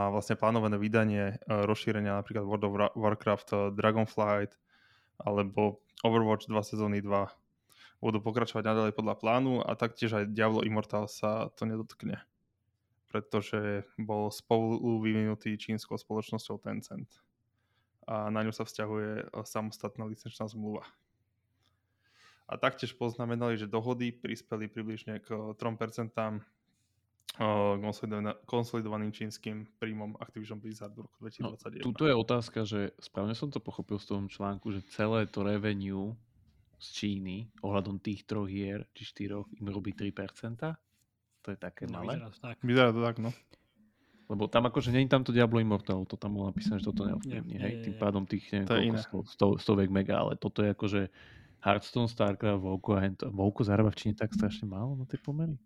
vlastne 0.09 0.41
plánované 0.41 0.81
vydanie 0.81 1.37
uh, 1.37 1.69
rozšírenia 1.69 2.17
napríklad 2.17 2.49
World 2.49 2.65
of 2.65 2.73
Warcraft 2.97 3.49
uh, 3.53 3.61
Dragonflight 3.77 4.57
alebo 5.21 5.85
Overwatch 6.01 6.49
2 6.49 6.57
sezóny 6.65 7.05
2 7.05 7.29
budú 8.05 8.21
pokračovať 8.21 8.65
naďalej 8.69 8.93
podľa 8.93 9.15
plánu 9.17 9.53
a 9.65 9.73
taktiež 9.77 10.13
aj 10.13 10.33
Diablo 10.37 10.61
Immortal 10.61 11.09
sa 11.09 11.49
to 11.57 11.65
nedotkne, 11.65 12.21
pretože 13.09 13.89
bol 13.97 14.29
spolu 14.29 14.77
vyvinutý 15.01 15.57
čínskou 15.57 15.97
spoločnosťou 15.97 16.61
Tencent 16.61 17.09
a 18.05 18.29
na 18.29 18.45
ňu 18.45 18.53
sa 18.53 18.69
vzťahuje 18.69 19.11
e, 19.25 19.25
samostatná 19.49 20.05
licenčná 20.05 20.45
zmluva. 20.45 20.85
A 22.45 22.61
taktiež 22.61 22.93
poznamenali, 22.93 23.57
že 23.57 23.65
dohody 23.65 24.13
prispeli 24.13 24.69
približne 24.69 25.25
k 25.25 25.57
3% 25.57 26.13
e, 26.13 26.45
konsolidovaným 28.47 29.11
čínskym 29.11 29.67
príjmom 29.83 30.15
Activision 30.23 30.63
Blizzard 30.63 30.95
v 30.95 31.03
roku 31.03 31.17
2021. 31.19 31.83
No, 31.83 31.87
tuto 31.91 32.07
je 32.07 32.15
otázka, 32.15 32.63
že 32.63 32.95
správne 33.03 33.35
som 33.35 33.51
to 33.51 33.59
pochopil 33.59 33.99
z 33.99 34.15
tom 34.15 34.31
článku, 34.31 34.71
že 34.71 34.87
celé 34.95 35.27
to 35.27 35.43
revenue 35.43 36.15
z 36.79 36.87
Číny 36.95 37.51
ohľadom 37.65 37.99
tých 37.99 38.23
troch 38.23 38.47
hier, 38.47 38.87
či 38.95 39.03
štyroch, 39.03 39.51
im 39.59 39.67
robí 39.67 39.91
3%. 39.91 40.15
To 41.43 41.49
je 41.51 41.59
také 41.59 41.91
No, 41.91 42.01
malé. 42.01 42.17
vyzerá 42.17 42.29
to 42.31 42.39
tak. 42.39 42.57
Vyzerá 42.63 42.91
to 42.95 43.03
tak, 43.03 43.17
no. 43.19 43.31
Lebo 44.25 44.49
tam 44.49 44.65
akože 44.73 44.89
je 44.89 45.05
tam 45.05 45.21
to 45.21 45.37
Diablo 45.37 45.61
Immortal, 45.61 46.09
to 46.09 46.17
tam 46.17 46.41
bolo 46.41 46.49
napísané, 46.49 46.81
že 46.81 46.89
toto 46.89 47.05
Nie, 47.05 47.13
neovplyvní, 47.13 47.55
hej, 47.61 47.73
nie, 47.77 47.83
tým 47.85 47.97
pádom 48.01 48.25
tých, 48.25 48.49
neviem, 48.57 48.69
To 48.69 48.75
je 48.81 48.85
koľko, 48.89 49.17
sto, 49.29 49.47
stoviek 49.61 49.93
mega, 49.93 50.25
ale 50.25 50.41
toto 50.41 50.65
je 50.65 50.73
akože 50.73 51.01
Hearthstone, 51.65 52.07
Starcraft, 52.07 52.61
Vovko 52.61 52.95
a 52.95 53.01
hento. 53.01 53.27
Vovko 53.29 53.65
zarába 53.65 53.89
v 53.89 53.99
Číne 53.99 54.15
tak 54.15 54.31
strašne 54.31 54.65
málo 54.65 54.95
na 54.95 55.09
tie 55.09 55.17
pomery. 55.17 55.57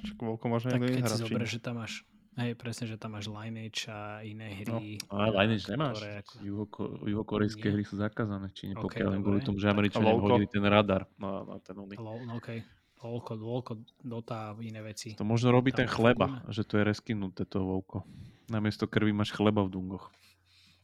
Však 0.00 0.16
Volko 0.16 0.48
možno 0.48 0.72
Tak 0.72 0.80
niekto 0.80 0.96
keď 0.96 1.04
si 1.04 1.04
v 1.04 1.12
Číne. 1.12 1.22
zoberieš, 1.22 1.52
že 1.52 1.60
tam 1.60 1.76
máš 1.78 1.94
Hej, 2.32 2.56
presne, 2.56 2.88
že 2.88 2.96
tam 2.96 3.12
máš 3.12 3.28
Lineage 3.28 3.92
a 3.92 4.24
iné 4.24 4.56
hry. 4.56 4.96
A 5.12 5.28
Lineage 5.30 5.68
nemáš. 5.68 6.00
ktoré 6.00 6.12
ako- 6.18 6.36
Juhoko- 6.40 6.92
Juhokorejské 7.04 7.68
hry 7.68 7.84
sú 7.84 8.00
zakázané 8.00 8.48
v 8.48 8.56
Číne, 8.56 8.72
OK, 8.72 8.88
pokiaľ 8.88 9.20
kvôli 9.20 9.44
tomu, 9.44 9.60
že 9.60 9.68
Američania 9.68 10.16
hodili 10.16 10.48
ten 10.48 10.64
radar 10.64 11.04
na, 11.20 11.44
na 11.44 11.56
ten 11.60 11.76
oný. 11.76 11.92
No 12.00 12.40
okej. 12.40 12.64
Lolko, 13.04 13.36
Lolko, 13.36 13.72
Dota 14.00 14.48
a 14.48 14.62
iné 14.64 14.80
veci. 14.80 15.12
To 15.12 15.28
možno 15.28 15.52
robí 15.52 15.76
Tam 15.76 15.84
ten 15.84 15.88
chleba, 15.92 16.40
funguje. 16.40 16.56
že 16.56 16.62
to 16.64 16.74
je 16.80 16.82
reskinuté 16.86 17.42
to 17.44 17.60
Vovko. 17.60 18.08
Namiesto 18.48 18.88
krvi 18.88 19.12
máš 19.12 19.28
chleba 19.28 19.60
v 19.60 19.68
dungoch. 19.68 20.08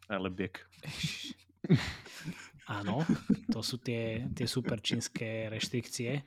Ale 0.05 0.29
biek. 0.29 0.69
Áno, 2.69 3.01
to 3.49 3.61
sú 3.61 3.77
tie, 3.77 4.29
tie 4.31 4.45
super 4.45 4.77
čínske 4.79 5.49
reštrikcie. 5.49 6.21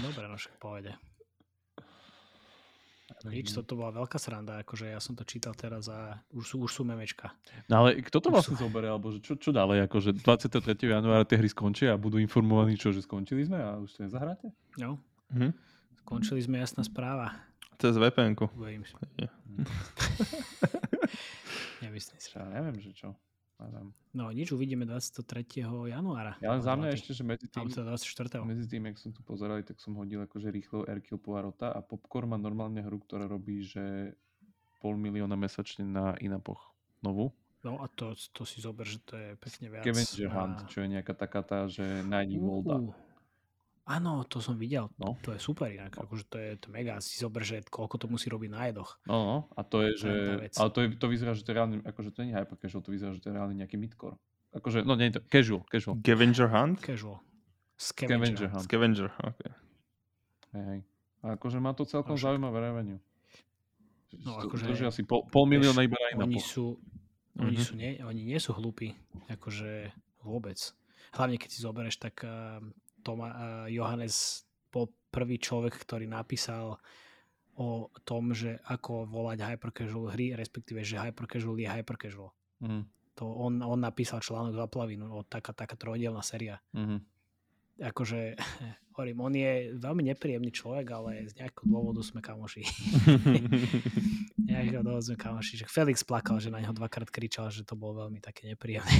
Dobre, 0.00 0.24
no 0.24 0.34
však 0.34 0.54
povede. 0.56 0.94
Nič, 3.22 3.50
toto 3.52 3.74
bola 3.74 3.94
veľká 3.94 4.18
sranda, 4.18 4.58
akože 4.62 4.88
ja 4.88 4.98
som 4.98 5.14
to 5.14 5.22
čítal 5.22 5.54
teraz 5.54 5.86
a 5.86 6.18
už 6.30 6.42
sú, 6.42 6.56
už 6.58 6.70
sú 6.72 6.82
memečka. 6.82 7.30
No 7.66 7.82
ale 7.82 8.02
kto 8.02 8.18
to 8.18 8.28
Už 8.28 8.34
vlastne 8.34 8.56
sú- 8.56 8.66
zoberie, 8.66 8.90
alebo 8.90 9.10
že 9.10 9.18
čo, 9.18 9.34
čo 9.34 9.50
ďalej, 9.50 9.86
akože 9.86 10.10
23. 10.16 10.58
januára 10.90 11.22
tie 11.22 11.38
hry 11.38 11.46
skončia 11.46 11.94
a 11.94 12.00
budú 12.00 12.18
informovaní, 12.18 12.74
čo, 12.74 12.90
že 12.90 12.98
skončili 12.98 13.46
sme 13.46 13.58
a 13.58 13.78
už 13.78 13.90
to 13.92 14.00
nezahráte? 14.02 14.50
No, 14.74 14.98
Mhm. 15.30 15.54
skončili 16.02 16.40
sme 16.40 16.58
jasná 16.58 16.82
správa. 16.82 17.30
Cez 17.78 17.94
VPN-ku. 17.94 18.50
Bojím 18.54 18.82
sa. 18.82 18.98
Nie. 19.16 19.30
Nemyslím 21.80 22.18
si. 22.18 22.30
Ja 22.32 22.46
neviem, 22.48 22.78
že 22.78 22.90
čo. 22.92 23.14
Neviem. 23.62 23.88
No 24.12 24.28
nič, 24.28 24.52
uvidíme 24.52 24.84
23. 24.84 25.64
januára. 25.88 26.36
Ja 26.44 26.52
len 26.52 26.60
za 26.60 26.76
mňa 26.76 26.88
ešte, 26.92 27.16
že 27.16 27.24
medzi 27.24 27.48
tým, 27.48 27.64
Alebo 27.64 27.72
teda 27.72 27.96
24. 27.96 28.44
medzi 28.44 28.66
tým, 28.68 28.82
jak 28.92 28.96
som 29.00 29.10
tu 29.14 29.24
pozeral, 29.24 29.64
tak 29.64 29.80
som 29.80 29.96
hodil 29.96 30.20
akože 30.28 30.52
rýchlo 30.52 30.84
Erkill 30.84 31.16
Poirota 31.16 31.72
a 31.72 31.80
Popcorn 31.80 32.28
má 32.28 32.36
normálne 32.36 32.84
hru, 32.84 33.00
ktorá 33.00 33.24
robí, 33.24 33.64
že 33.64 34.12
pol 34.84 35.00
milióna 35.00 35.38
mesačne 35.38 35.88
na 35.88 36.12
Inapoch. 36.20 36.74
Novú. 37.00 37.32
No 37.62 37.78
a 37.78 37.86
to, 37.86 38.18
to 38.34 38.42
si 38.42 38.58
zober, 38.58 38.82
že 38.82 38.98
to 39.06 39.14
je 39.14 39.28
pekne 39.38 39.70
viac. 39.70 39.86
Scavenger 39.86 40.28
Hunt, 40.34 40.58
čo 40.66 40.82
je 40.82 40.88
nejaká 40.90 41.14
taká 41.14 41.40
tá, 41.46 41.70
že 41.70 42.02
nájdi 42.02 42.42
Volda. 42.42 42.82
Áno, 43.82 44.22
to 44.30 44.38
som 44.38 44.54
videl. 44.54 44.86
No. 44.94 45.18
To 45.26 45.34
je 45.34 45.42
super 45.42 45.66
inak. 45.66 45.98
Akože 45.98 46.24
to 46.30 46.36
je 46.38 46.50
to 46.54 46.70
mega. 46.70 47.02
Si 47.02 47.18
zober, 47.18 47.42
že 47.42 47.66
koľko 47.66 47.98
to 47.98 48.06
musí 48.06 48.30
robiť 48.30 48.50
na 48.50 48.70
jedoch. 48.70 49.02
No, 49.10 49.16
no, 49.26 49.36
a 49.58 49.60
to 49.66 49.82
je, 49.82 49.90
To 49.90 49.98
že... 49.98 50.10
Ale 50.54 50.70
to, 50.70 50.78
je, 50.82 50.88
to 50.94 51.06
vyzerá, 51.10 51.30
že 51.34 51.42
to 51.42 51.50
je 51.50 51.56
reálne, 51.58 51.76
akože 51.82 52.14
to 52.14 52.22
nie 52.22 52.30
je 52.30 52.38
hyper 52.38 52.56
casual, 52.62 52.82
to 52.86 52.94
vyzerá, 52.94 53.10
že 53.10 53.18
to 53.18 53.28
je 53.28 53.34
reálne 53.34 53.58
nejaký 53.58 53.74
midcore. 53.74 54.14
Akože, 54.54 54.86
no 54.86 54.94
nie 54.94 55.10
je 55.10 55.18
to, 55.18 55.20
casual, 55.26 55.66
casual. 55.66 55.98
Scavenger 55.98 56.46
Hunt? 56.46 56.78
Casual. 56.78 57.18
Scavenger 57.74 58.22
Scavenger. 58.38 58.48
Hunt. 58.54 58.62
Scavenger, 58.62 59.08
ok. 59.18 59.40
Hej, 60.54 60.64
hej. 60.70 60.80
A 61.22 61.34
akože 61.34 61.58
má 61.58 61.74
to 61.74 61.82
celkom 61.82 62.14
No 62.14 62.22
zaujímavé 62.22 62.58
revenue. 62.62 63.00
No, 64.22 64.38
To- 64.38 64.46
akože, 64.46 64.64
to, 64.68 64.74
že 64.76 64.84
asi 64.86 65.02
pol, 65.02 65.26
pol 65.26 65.48
milióna 65.48 65.82
iba 65.82 65.96
na 66.14 66.22
Oni 66.22 66.38
sú, 66.38 66.76
oni, 67.34 67.56
Mhm. 67.58 67.64
sú 67.64 67.74
nie, 67.74 67.90
oni 67.98 68.22
nie 68.22 68.38
sú 68.38 68.52
hlúpi. 68.52 68.92
Akože 69.26 69.90
vôbec. 70.22 70.60
Hlavne 71.16 71.40
keď 71.40 71.48
si 71.48 71.58
zoberieš, 71.64 71.96
tak 71.98 72.20
uh, 72.22 72.60
Toma, 73.02 73.28
uh, 73.28 73.36
Johannes 73.66 74.46
bol 74.72 74.88
prvý 75.10 75.36
človek, 75.36 75.76
ktorý 75.76 76.08
napísal 76.08 76.80
o 77.52 77.92
tom, 78.08 78.32
že 78.32 78.56
ako 78.64 79.04
volať 79.04 79.44
hypercasual 79.44 80.16
hry, 80.16 80.32
respektíve, 80.32 80.80
že 80.80 80.96
hypercasual 80.96 81.60
je 81.60 81.68
hypercasual. 81.68 82.32
Mhm, 82.64 82.82
To 83.20 83.28
on, 83.28 83.60
on 83.60 83.76
napísal 83.76 84.24
článok 84.24 84.56
za 84.56 84.64
plavinu, 84.72 85.04
o 85.12 85.20
taká, 85.20 85.52
taká 85.52 85.76
trojdelná 85.76 86.24
séria. 86.24 86.62
mhm. 86.72 87.04
Akože, 87.82 88.36
hovorím, 88.94 89.18
on 89.20 89.34
je 89.34 89.52
veľmi 89.76 90.02
nepríjemný 90.04 90.52
človek, 90.52 90.86
ale 90.92 91.24
z 91.28 91.40
nejakého 91.40 91.66
dôvodu 91.66 92.00
sme 92.04 92.20
kamoši. 92.24 92.62
nejakého 94.62 94.84
dôvodu 94.86 95.04
sme 95.10 95.16
kamoši. 95.18 95.54
Že 95.62 95.66
Felix 95.68 95.96
plakal, 96.06 96.38
že 96.38 96.48
na 96.48 96.62
neho 96.62 96.72
dvakrát 96.72 97.10
kričal, 97.10 97.50
že 97.50 97.66
to 97.66 97.74
bolo 97.74 98.06
veľmi 98.06 98.22
také 98.22 98.46
nepríjemné. 98.48 98.90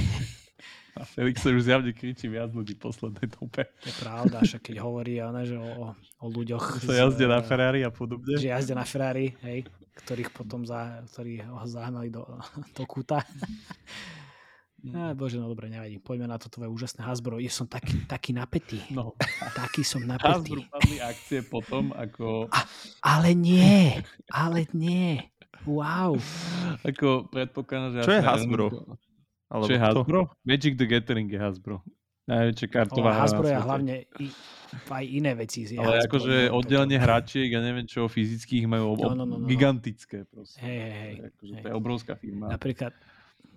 A 0.93 1.03
Felix 1.03 1.41
sa 1.41 1.49
už 1.49 1.65
zjavne 1.65 1.89
kričí 1.91 2.29
viac 2.29 2.53
ľudí 2.53 2.77
v 2.77 2.85
poslednej 2.85 3.27
dobe. 3.33 3.65
To 3.81 3.87
je 3.89 3.97
pravda, 3.97 4.37
však 4.45 4.61
keď 4.61 4.75
hovorí 4.79 5.17
ona, 5.19 5.41
že 5.43 5.57
o, 5.57 5.91
o, 5.97 6.25
ľuďoch. 6.29 6.85
Sa 6.85 6.93
jazdia 7.09 7.27
na 7.27 7.41
Ferrari 7.41 7.81
a 7.81 7.89
podobne. 7.89 8.37
Že 8.37 8.53
jazdia 8.53 8.77
na 8.77 8.85
Ferrari, 8.85 9.33
hej, 9.41 9.65
ktorých 10.05 10.29
potom 10.29 10.63
za, 10.63 11.01
ktorí 11.09 11.41
ho 11.41 11.65
zahnali 11.65 12.13
do, 12.13 12.23
do 12.77 12.83
kúta. 12.85 13.25
Á, 14.83 15.15
bože, 15.15 15.39
no 15.39 15.47
dobre, 15.47 15.71
nevadí. 15.71 15.95
Poďme 15.95 16.27
na 16.27 16.35
to 16.35 16.51
tvoje 16.51 16.67
úžasné 16.67 17.07
Hasbro. 17.07 17.39
Ja 17.39 17.47
som 17.47 17.71
taký, 17.71 18.03
taký 18.03 18.35
napätý. 18.35 18.83
No, 18.91 19.15
Taký 19.55 19.79
som 19.79 20.03
Hasbro 20.03 20.43
napätý. 20.43 20.67
padli 20.67 20.97
akcie 20.99 21.39
potom, 21.47 21.95
ako, 21.95 22.51
Ale 22.99 23.31
nie, 23.31 24.03
ale 24.27 24.67
nie. 24.75 25.23
Wow. 25.63 26.17
ako 26.83 27.29
predpokladám, 27.31 27.89
že... 27.95 27.99
Čo 28.03 28.13
je 28.17 28.21
Hasbro? 28.21 28.67
Alebo 29.47 29.65
Čo 29.69 29.73
je? 29.73 29.79
Hasbro? 29.79 30.21
Magic 30.43 30.73
the 30.75 30.87
Gathering 30.89 31.29
je 31.29 31.39
Hasbro. 31.39 31.79
Najväčšia 32.23 32.67
kartová 32.71 33.11
hra 33.11 33.27
Hasbro 33.27 33.47
je 33.51 33.59
hlavne 33.59 33.95
i, 34.15 34.27
aj 34.87 35.05
iné 35.05 35.35
veci. 35.35 35.67
je 35.67 35.75
Ale 35.75 35.99
Hasbro, 35.99 36.07
akože 36.07 36.35
no, 36.47 36.55
oddelenie 36.55 36.95
hráčiek 36.95 37.51
a 37.51 37.59
neviem 37.59 37.83
čo, 37.83 38.07
fyzických 38.07 38.63
majú 38.63 38.95
ob- 38.95 39.03
No, 39.03 39.11
no, 39.11 39.27
no, 39.27 39.35
no, 39.35 39.35
no. 39.43 39.47
gigantické 39.47 40.23
proste. 40.23 40.63
Hej, 40.63 40.77
hej, 40.79 40.93
hej. 40.95 41.13
Akože 41.35 41.53
to 41.59 41.67
je 41.67 41.75
obrovská 41.75 42.13
firma. 42.15 42.47
Napríklad, 42.47 42.95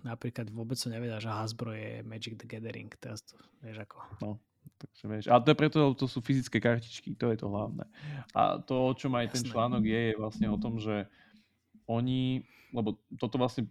napríklad 0.03 0.51
vôbec 0.51 0.75
som 0.75 0.91
nevedel, 0.91 1.15
že 1.23 1.31
Hasbro 1.31 1.71
je 1.71 2.03
Magic 2.03 2.35
the 2.35 2.47
Gathering. 2.47 2.91
Teraz 2.99 3.23
to, 3.23 3.39
vieš 3.63 3.87
ako. 3.87 3.97
Takže 4.77 5.03
vieš, 5.09 5.25
a 5.31 5.39
to 5.39 5.55
je 5.55 5.57
preto, 5.57 5.75
lebo 5.79 5.95
to 5.95 6.05
sú 6.05 6.19
fyzické 6.19 6.59
kartičky, 6.59 7.15
to 7.15 7.31
je 7.33 7.39
to 7.39 7.47
hlavné. 7.47 7.87
A 8.35 8.59
to, 8.61 8.91
o 8.91 8.93
čom 8.93 9.15
aj 9.15 9.31
ten 9.33 9.47
Jasné. 9.47 9.51
článok 9.55 9.83
je, 9.87 10.01
je 10.11 10.15
vlastne 10.19 10.47
o 10.51 10.57
tom, 10.59 10.77
že 10.77 11.07
oni, 11.87 12.43
lebo 12.75 12.99
toto 13.15 13.39
vlastne, 13.39 13.67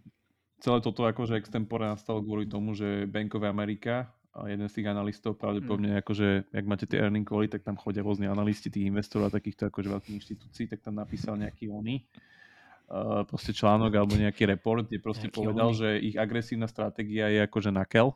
celé 0.61 0.81
toto 0.81 1.05
akože 1.05 1.37
extempore 1.37 1.85
nastalo 1.85 2.21
kvôli 2.25 2.49
tomu, 2.49 2.73
že 2.73 3.05
Bank 3.05 3.37
of 3.37 3.45
America 3.45 4.09
a 4.37 4.49
jeden 4.53 4.69
z 4.69 4.81
tých 4.81 4.89
analistov 4.89 5.33
pravdepodobne, 5.41 5.97
mm. 5.97 6.01
akože, 6.05 6.27
jak 6.53 6.65
máte 6.69 6.85
tie 6.85 7.01
earning 7.01 7.25
quality, 7.25 7.57
tak 7.57 7.65
tam 7.65 7.77
chodia 7.77 8.05
rôzni 8.05 8.29
analisti 8.29 8.69
tých 8.69 8.85
investorov 8.85 9.33
a 9.33 9.35
takýchto 9.37 9.73
akože 9.73 9.89
veľkých 9.89 10.15
inštitúcií, 10.21 10.65
tak 10.69 10.85
tam 10.85 11.01
napísal 11.01 11.41
nejaký 11.41 11.73
oný 11.73 12.05
uh, 12.93 13.25
proste 13.25 13.49
článok 13.49 13.97
alebo 13.97 14.13
nejaký 14.13 14.45
report, 14.45 14.85
kde 14.85 15.01
proste 15.01 15.33
nejaký 15.33 15.37
povedal, 15.41 15.73
oný. 15.73 15.79
že 15.81 15.89
ich 15.97 16.15
agresívna 16.21 16.69
stratégia 16.69 17.33
je 17.33 17.39
akože 17.49 17.73
nakel, 17.73 18.13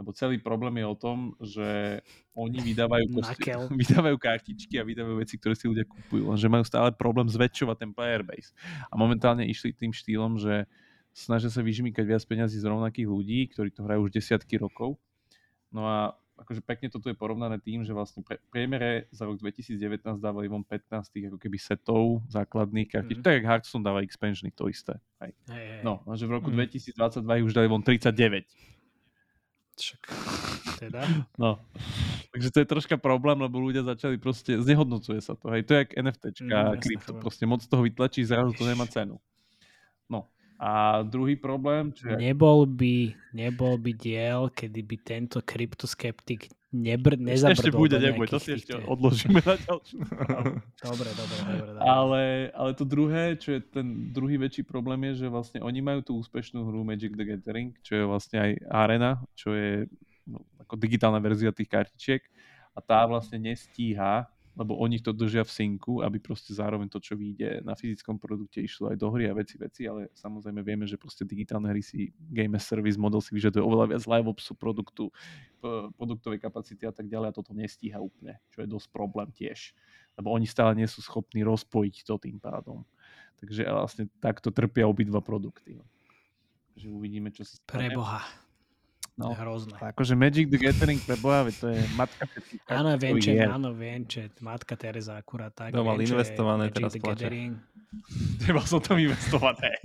lebo 0.00 0.16
celý 0.16 0.40
problém 0.40 0.80
je 0.80 0.86
o 0.88 0.96
tom, 0.96 1.36
že 1.44 2.00
oni 2.32 2.64
vydávajú, 2.64 3.04
posti- 3.20 3.52
vydávajú 3.84 4.16
kartičky 4.16 4.80
a 4.80 4.88
vydávajú 4.88 5.20
veci, 5.20 5.36
ktoré 5.36 5.52
si 5.52 5.68
ľudia 5.68 5.84
kupujú, 5.84 6.32
lenže 6.32 6.48
majú 6.48 6.64
stále 6.64 6.88
problém 6.96 7.28
zväčšovať 7.28 7.76
ten 7.76 7.92
player 7.92 8.24
base. 8.24 8.56
A 8.88 8.96
momentálne 8.96 9.44
išli 9.44 9.76
tým 9.76 9.92
štýlom, 9.92 10.40
že 10.40 10.64
snažia 11.12 11.52
sa 11.52 11.60
vyžmýkať 11.60 12.08
viac 12.08 12.24
peniazí 12.24 12.56
z 12.56 12.64
rovnakých 12.64 13.04
ľudí, 13.04 13.52
ktorí 13.52 13.68
to 13.76 13.84
hrajú 13.84 14.08
už 14.08 14.16
desiatky 14.16 14.56
rokov. 14.56 14.96
No 15.68 15.84
a 15.84 16.16
akože 16.40 16.64
pekne 16.64 16.88
toto 16.88 17.12
je 17.12 17.16
porovnané 17.16 17.60
tým, 17.60 17.84
že 17.84 17.92
vlastne 17.92 18.24
pre, 18.24 18.40
priemere 18.48 19.04
za 19.12 19.28
rok 19.28 19.36
2019 19.36 19.76
dávali 20.16 20.48
von 20.48 20.64
15 20.64 21.12
tých 21.12 21.28
ako 21.28 21.36
keby 21.36 21.58
setov 21.60 22.24
základných 22.32 22.88
kartič. 22.88 23.20
Mm. 23.20 23.24
Tak 23.24 23.32
jak 23.36 23.44
Hearthstone 23.44 23.84
dáva 23.84 24.00
expansiony, 24.00 24.48
to 24.56 24.72
isté. 24.72 24.96
Hej. 25.20 25.36
Hey, 25.52 25.64
hey. 25.76 25.82
No, 25.84 26.00
že 26.16 26.24
v 26.24 26.40
roku 26.40 26.48
mm. 26.48 26.72
2022 26.96 27.44
už 27.44 27.52
dali 27.52 27.68
von 27.68 27.84
39. 27.84 28.48
Však 29.80 30.02
teda. 30.80 31.00
No. 31.40 31.60
Takže 32.32 32.48
to 32.52 32.58
je 32.60 32.66
troška 32.68 32.96
problém, 32.96 33.40
lebo 33.40 33.60
ľudia 33.60 33.84
začali 33.84 34.16
proste, 34.16 34.60
znehodnocuje 34.60 35.20
sa 35.20 35.36
to. 35.36 35.48
Hej, 35.52 35.66
to 35.66 35.74
je 35.74 35.78
jak 35.84 35.90
NFTčka, 35.96 36.56
mm, 36.56 36.78
krypto, 36.80 37.10
proste 37.16 37.44
moc 37.48 37.64
toho 37.64 37.82
vytlačí, 37.84 38.24
zrazu 38.24 38.52
to 38.56 38.64
nemá 38.64 38.86
cenu. 38.86 39.20
A 40.60 41.00
druhý 41.08 41.40
problém, 41.40 41.88
čo 41.96 42.12
je... 42.12 42.20
Nebol 42.20 42.68
by, 42.68 43.16
nebol 43.32 43.80
by 43.80 43.96
diel, 43.96 44.52
kedy 44.52 44.80
by 44.84 44.96
tento 45.00 45.40
kryptoskeptik 45.40 46.52
nebr- 46.68 47.16
nezabrdol 47.16 47.56
Ešte 47.56 47.70
bude, 47.72 47.96
nebude, 47.96 48.28
to 48.28 48.36
si 48.36 48.60
ešte 48.60 48.76
odložíme 48.76 49.40
na 49.40 49.56
ďalšiu 49.56 49.98
Dobre, 50.86 51.08
dobre, 51.16 51.36
dobre. 51.40 51.64
dobre. 51.64 51.80
Ale, 51.80 52.22
ale 52.52 52.70
to 52.76 52.84
druhé, 52.84 53.40
čo 53.40 53.56
je 53.56 53.60
ten 53.64 54.12
druhý 54.12 54.36
väčší 54.36 54.68
problém 54.68 55.10
je, 55.10 55.24
že 55.24 55.32
vlastne 55.32 55.64
oni 55.64 55.80
majú 55.80 56.00
tú 56.04 56.12
úspešnú 56.20 56.60
hru 56.68 56.84
Magic 56.84 57.16
the 57.16 57.24
Gathering, 57.24 57.72
čo 57.80 57.96
je 57.96 58.04
vlastne 58.04 58.38
aj 58.44 58.50
Arena, 58.68 59.16
čo 59.32 59.56
je 59.56 59.88
no, 60.28 60.44
ako 60.60 60.76
digitálna 60.76 61.24
verzia 61.24 61.56
tých 61.56 61.72
kartičiek 61.72 62.22
a 62.76 62.84
tá 62.84 63.08
vlastne 63.08 63.40
nestíha 63.40 64.28
lebo 64.60 64.76
oni 64.76 65.00
to 65.00 65.16
držia 65.16 65.40
v 65.40 65.56
synku, 65.56 66.04
aby 66.04 66.20
proste 66.20 66.52
zároveň 66.52 66.92
to, 66.92 67.00
čo 67.00 67.16
vyjde 67.16 67.64
na 67.64 67.72
fyzickom 67.72 68.20
produkte, 68.20 68.60
išlo 68.60 68.92
aj 68.92 69.00
do 69.00 69.08
hry 69.08 69.32
a 69.32 69.32
veci, 69.32 69.56
veci, 69.56 69.88
ale 69.88 70.12
samozrejme 70.12 70.60
vieme, 70.60 70.84
že 70.84 71.00
proste 71.00 71.24
digitálne 71.24 71.72
hry 71.72 71.80
si 71.80 72.12
game 72.28 72.60
as 72.60 72.68
service 72.68 73.00
model 73.00 73.24
si 73.24 73.32
vyžaduje 73.32 73.64
oveľa 73.64 73.96
viac 73.96 74.04
live 74.04 74.28
opsu 74.28 74.52
produktu, 74.52 75.08
produktovej 75.96 76.44
kapacity 76.44 76.84
a 76.84 76.92
tak 76.92 77.08
ďalej 77.08 77.32
a 77.32 77.36
toto 77.40 77.56
nestíha 77.56 77.96
úplne, 77.96 78.36
čo 78.52 78.60
je 78.60 78.68
dosť 78.68 78.92
problém 78.92 79.32
tiež, 79.32 79.72
lebo 80.20 80.28
oni 80.28 80.44
stále 80.44 80.76
nie 80.76 80.84
sú 80.84 81.00
schopní 81.00 81.40
rozpojiť 81.40 82.04
to 82.04 82.20
tým 82.20 82.36
pádom. 82.36 82.84
Takže 83.40 83.64
vlastne 83.64 84.04
takto 84.20 84.52
trpia 84.52 84.84
obidva 84.84 85.24
produkty. 85.24 85.80
No. 85.80 85.88
Takže 86.76 86.92
uvidíme, 86.92 87.32
čo 87.32 87.48
sa 87.48 87.56
stane. 87.56 87.88
Preboha. 87.88 88.20
No, 89.20 89.36
hrozné. 89.36 89.76
Akože 89.76 90.16
Magic 90.16 90.48
the 90.48 90.56
Gathering 90.56 90.96
pre 91.04 91.20
Boha, 91.20 91.44
to 91.52 91.68
je 91.68 91.80
matka 91.92 92.24
všetkých. 92.24 92.60
Áno, 92.72 92.88
Venčet, 92.96 93.36
áno, 93.44 93.68
Venčet, 93.76 94.32
matka 94.40 94.74
Teresa 94.80 95.20
akurát 95.20 95.52
tak. 95.52 95.76
To 95.76 95.84
mal 95.84 96.00
investované, 96.00 96.72
teraz 96.72 96.96
plače. 96.96 97.28
Nemal 98.48 98.64
som 98.72 98.80
tam 98.80 98.96
investované. 98.96 99.76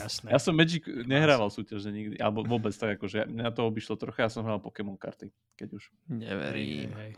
Jasné. 0.00 0.28
Ja 0.32 0.38
som 0.38 0.54
Magic 0.54 0.86
nehrával 0.86 1.50
súťaže 1.50 1.90
nikdy, 1.90 2.16
alebo 2.22 2.46
vôbec 2.46 2.72
tak, 2.72 2.96
akože 2.96 3.28
mňa 3.28 3.50
to 3.52 3.66
obišlo 3.66 3.98
trocha, 3.98 4.24
ja 4.24 4.30
som 4.32 4.46
hral 4.46 4.62
Pokémon 4.62 4.94
karty, 4.96 5.28
keď 5.58 5.68
už. 5.76 5.90
Neverím. 6.08 6.94
Hej, 6.94 6.96
hej. 6.96 7.12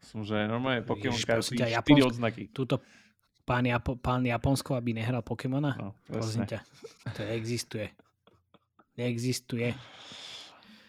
Som, 0.00 0.26
že 0.26 0.36
normálne 0.48 0.82
Pokémon 0.82 1.16
karty, 1.16 1.56
4 1.56 1.78
Japonsko, 1.80 2.08
odznaky. 2.10 2.42
Túto 2.52 2.82
pán, 3.44 3.64
Japo, 3.64 3.96
pán 3.96 4.24
Japonsko, 4.24 4.76
aby 4.76 4.96
nehral 4.96 5.22
Pokémona? 5.22 5.76
No, 5.78 5.94
ťa, 6.10 6.60
to 7.14 7.22
existuje. 7.30 7.88
Neexistuje. 9.00 9.72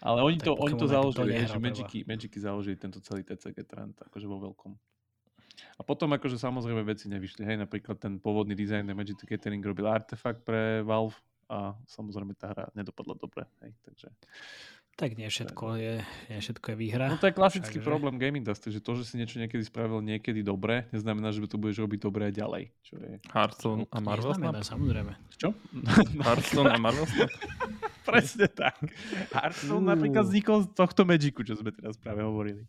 Ale 0.02 0.18
oni 0.26 0.38
to, 0.42 0.58
oni 0.58 0.74
to 0.74 0.90
založili, 0.90 1.46
že 1.46 1.58
Magicy, 1.62 2.02
Magicy 2.02 2.38
založili 2.42 2.74
tento 2.74 2.98
celý 2.98 3.22
TCG 3.22 3.62
trend, 3.62 3.94
akože 4.02 4.26
vo 4.26 4.42
veľkom. 4.50 4.74
A 5.78 5.80
potom 5.86 6.10
akože 6.10 6.42
samozrejme 6.42 6.82
veci 6.82 7.06
nevyšli. 7.06 7.46
Hej, 7.46 7.62
napríklad 7.62 8.02
ten 8.02 8.18
pôvodný 8.18 8.58
dizajn 8.58 8.90
Magic 8.92 9.22
Catering 9.22 9.62
robil 9.62 9.86
artefakt 9.86 10.42
pre 10.42 10.82
Valve 10.82 11.14
a 11.46 11.78
samozrejme 11.86 12.34
tá 12.34 12.50
hra 12.50 12.64
nedopadla 12.74 13.14
dobre. 13.14 13.46
Hej, 13.62 13.78
takže... 13.86 14.10
Tak 14.92 15.16
nie 15.16 15.24
všetko 15.24 15.80
je, 15.80 15.94
nie 16.28 16.38
všetko 16.38 16.66
je 16.72 16.76
výhra. 16.76 17.08
No 17.08 17.16
to 17.16 17.24
je 17.24 17.32
klasický 17.32 17.80
Však, 17.80 17.88
problém 17.88 18.20
game 18.20 18.36
industry, 18.36 18.68
že 18.68 18.84
to, 18.84 18.92
že 18.92 19.08
si 19.08 19.14
niečo 19.16 19.40
niekedy 19.40 19.64
spravil 19.64 20.04
niekedy 20.04 20.44
dobre, 20.44 20.84
neznamená, 20.92 21.32
že 21.32 21.40
by 21.40 21.48
to 21.48 21.56
budeš 21.56 21.80
robiť 21.80 21.98
dobre 22.04 22.28
aj 22.28 22.34
ďalej. 22.36 22.62
Čo 22.84 22.94
je... 23.00 23.10
Hearthstone 23.32 23.88
a 23.88 23.98
Marvel 24.04 24.36
Snap? 24.36 24.60
samozrejme. 24.60 25.12
Čo? 25.40 25.56
Hearthstone 26.28 26.68
a 26.68 26.76
Marvel 26.76 27.08
Snap? 27.08 27.32
Presne 28.08 28.46
tak. 28.52 28.76
Hearthstone 29.32 29.84
uh. 29.88 29.90
napríklad 29.96 30.28
vznikol 30.28 30.68
z 30.68 30.76
tohto 30.76 31.08
Magicu, 31.08 31.40
čo 31.40 31.56
sme 31.56 31.72
teraz 31.72 31.96
práve 31.96 32.20
hovorili. 32.20 32.60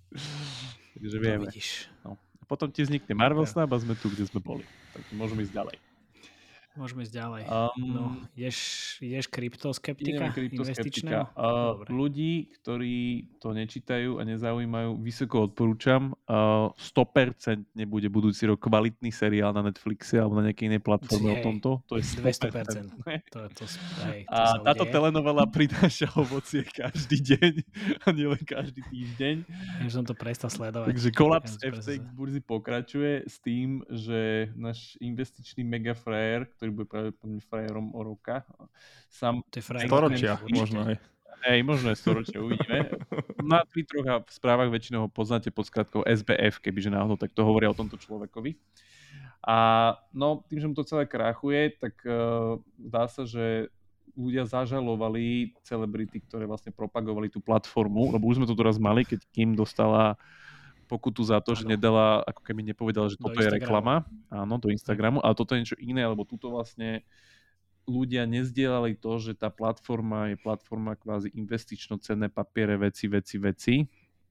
Takže 0.96 1.18
vieme. 1.20 1.52
vidíš. 1.52 1.92
No. 2.08 2.16
A 2.40 2.44
potom 2.48 2.72
ti 2.72 2.88
vznikne 2.88 3.20
Marvel 3.20 3.44
Snap 3.44 3.68
a 3.68 3.78
sme 3.84 4.00
tu, 4.00 4.08
kde 4.08 4.24
sme 4.24 4.40
boli. 4.40 4.64
Tak 4.96 5.04
môžeme 5.12 5.44
ísť 5.44 5.60
ďalej. 5.60 5.76
Môžeme 6.74 7.06
ísť 7.06 7.14
ďalej. 7.14 7.44
Um, 7.46 7.70
no, 7.86 8.06
ideš, 8.34 8.58
ideš 8.98 9.30
kryptoskeptika? 9.30 10.34
kryptoskeptika. 10.34 11.30
Uh, 11.38 11.86
ľudí, 11.86 12.50
ktorí 12.58 13.30
to 13.38 13.54
nečítajú 13.54 14.18
a 14.18 14.26
nezaujímajú, 14.26 14.98
vysoko 14.98 15.46
odporúčam. 15.46 16.18
Uh, 16.26 16.74
100% 16.82 17.78
nebude 17.78 18.10
budúci 18.10 18.50
rok 18.50 18.58
kvalitný 18.58 19.14
seriál 19.14 19.54
na 19.54 19.70
Netflixe 19.70 20.18
alebo 20.18 20.42
na 20.42 20.50
nejakej 20.50 20.74
inej 20.74 20.82
platforme 20.82 21.30
o 21.30 21.38
tomto. 21.46 21.70
To 21.86 22.02
je 22.02 22.06
200%. 22.18 22.90
to, 23.30 23.40
to, 23.54 23.66
hej, 24.10 24.26
to 24.26 24.34
a 24.34 24.58
táto 24.66 24.90
udeje. 24.90 24.94
telenovela 24.98 25.46
prináša 25.46 26.10
ovocie 26.18 26.66
každý 26.66 27.22
deň 27.22 27.54
a 28.02 28.08
nielen 28.10 28.42
každý 28.42 28.82
týždeň. 28.90 29.36
Ja 29.86 29.90
som 29.94 30.02
to 30.02 30.18
prestal 30.18 30.50
sledovať. 30.50 30.90
Takže 30.90 31.10
kolaps 31.14 31.62
FTX 31.62 32.02
burzy 32.18 32.42
pokračuje 32.42 33.30
s 33.30 33.38
tým, 33.46 33.86
že 33.94 34.50
náš 34.58 34.98
investičný 34.98 35.62
megafrayer, 35.62 36.50
ktorý 36.64 36.80
bude 36.80 36.88
pravdepodobne 36.88 37.44
frajerom 37.44 37.92
o 37.92 38.02
roka. 38.08 38.48
Sam, 39.12 39.44
to 39.52 39.60
storočia, 39.60 40.40
možno 40.48 40.88
aj. 40.88 40.96
Hej, 41.44 41.60
možno 41.68 41.92
aj 41.92 42.00
storočia, 42.00 42.40
uvidíme. 42.40 42.88
Na 43.44 43.68
Twitteroch 43.68 44.08
a 44.08 44.16
v 44.24 44.32
správach 44.32 44.72
väčšinou 44.72 45.04
ho 45.04 45.10
poznáte 45.12 45.52
pod 45.52 45.68
skratkou 45.68 46.08
SBF, 46.08 46.64
kebyže 46.64 46.88
náhodou 46.88 47.20
takto 47.20 47.44
hovoria 47.44 47.68
o 47.68 47.76
tomto 47.76 48.00
človekovi. 48.00 48.56
A 49.44 49.92
no, 50.16 50.48
tým, 50.48 50.64
že 50.64 50.68
mu 50.72 50.76
to 50.80 50.88
celé 50.88 51.04
krachuje, 51.04 51.76
tak 51.76 52.00
uh, 52.08 52.56
dá 52.80 53.12
sa, 53.12 53.28
že 53.28 53.68
ľudia 54.16 54.48
zažalovali 54.48 55.52
celebrity, 55.68 56.24
ktoré 56.24 56.48
vlastne 56.48 56.72
propagovali 56.72 57.28
tú 57.28 57.44
platformu, 57.44 58.16
lebo 58.16 58.24
už 58.32 58.40
sme 58.40 58.48
to 58.48 58.56
teraz 58.56 58.80
mali, 58.80 59.04
keď 59.04 59.20
Kim 59.36 59.52
dostala 59.52 60.16
pokutu 60.94 61.26
za 61.26 61.42
to, 61.42 61.58
ano. 61.58 61.60
že 61.60 61.66
nedala, 61.66 62.22
ako 62.22 62.42
keby 62.46 62.62
nepovedala, 62.62 63.10
že 63.10 63.18
toto 63.18 63.42
je 63.42 63.50
reklama, 63.50 64.06
áno, 64.30 64.62
do 64.62 64.70
Instagramu, 64.70 65.18
ale 65.26 65.34
toto 65.34 65.58
je 65.58 65.66
niečo 65.66 65.80
iné, 65.82 66.06
lebo 66.06 66.22
tuto 66.22 66.54
vlastne 66.54 67.02
ľudia 67.90 68.30
nezdielali 68.30 68.96
to, 68.96 69.18
že 69.18 69.34
tá 69.36 69.50
platforma 69.50 70.32
je 70.32 70.38
platforma 70.40 70.96
kvázi 70.96 71.34
investično 71.34 72.00
cenné 72.00 72.30
papiere, 72.30 72.78
veci, 72.80 73.10
veci, 73.10 73.36
veci, 73.42 73.76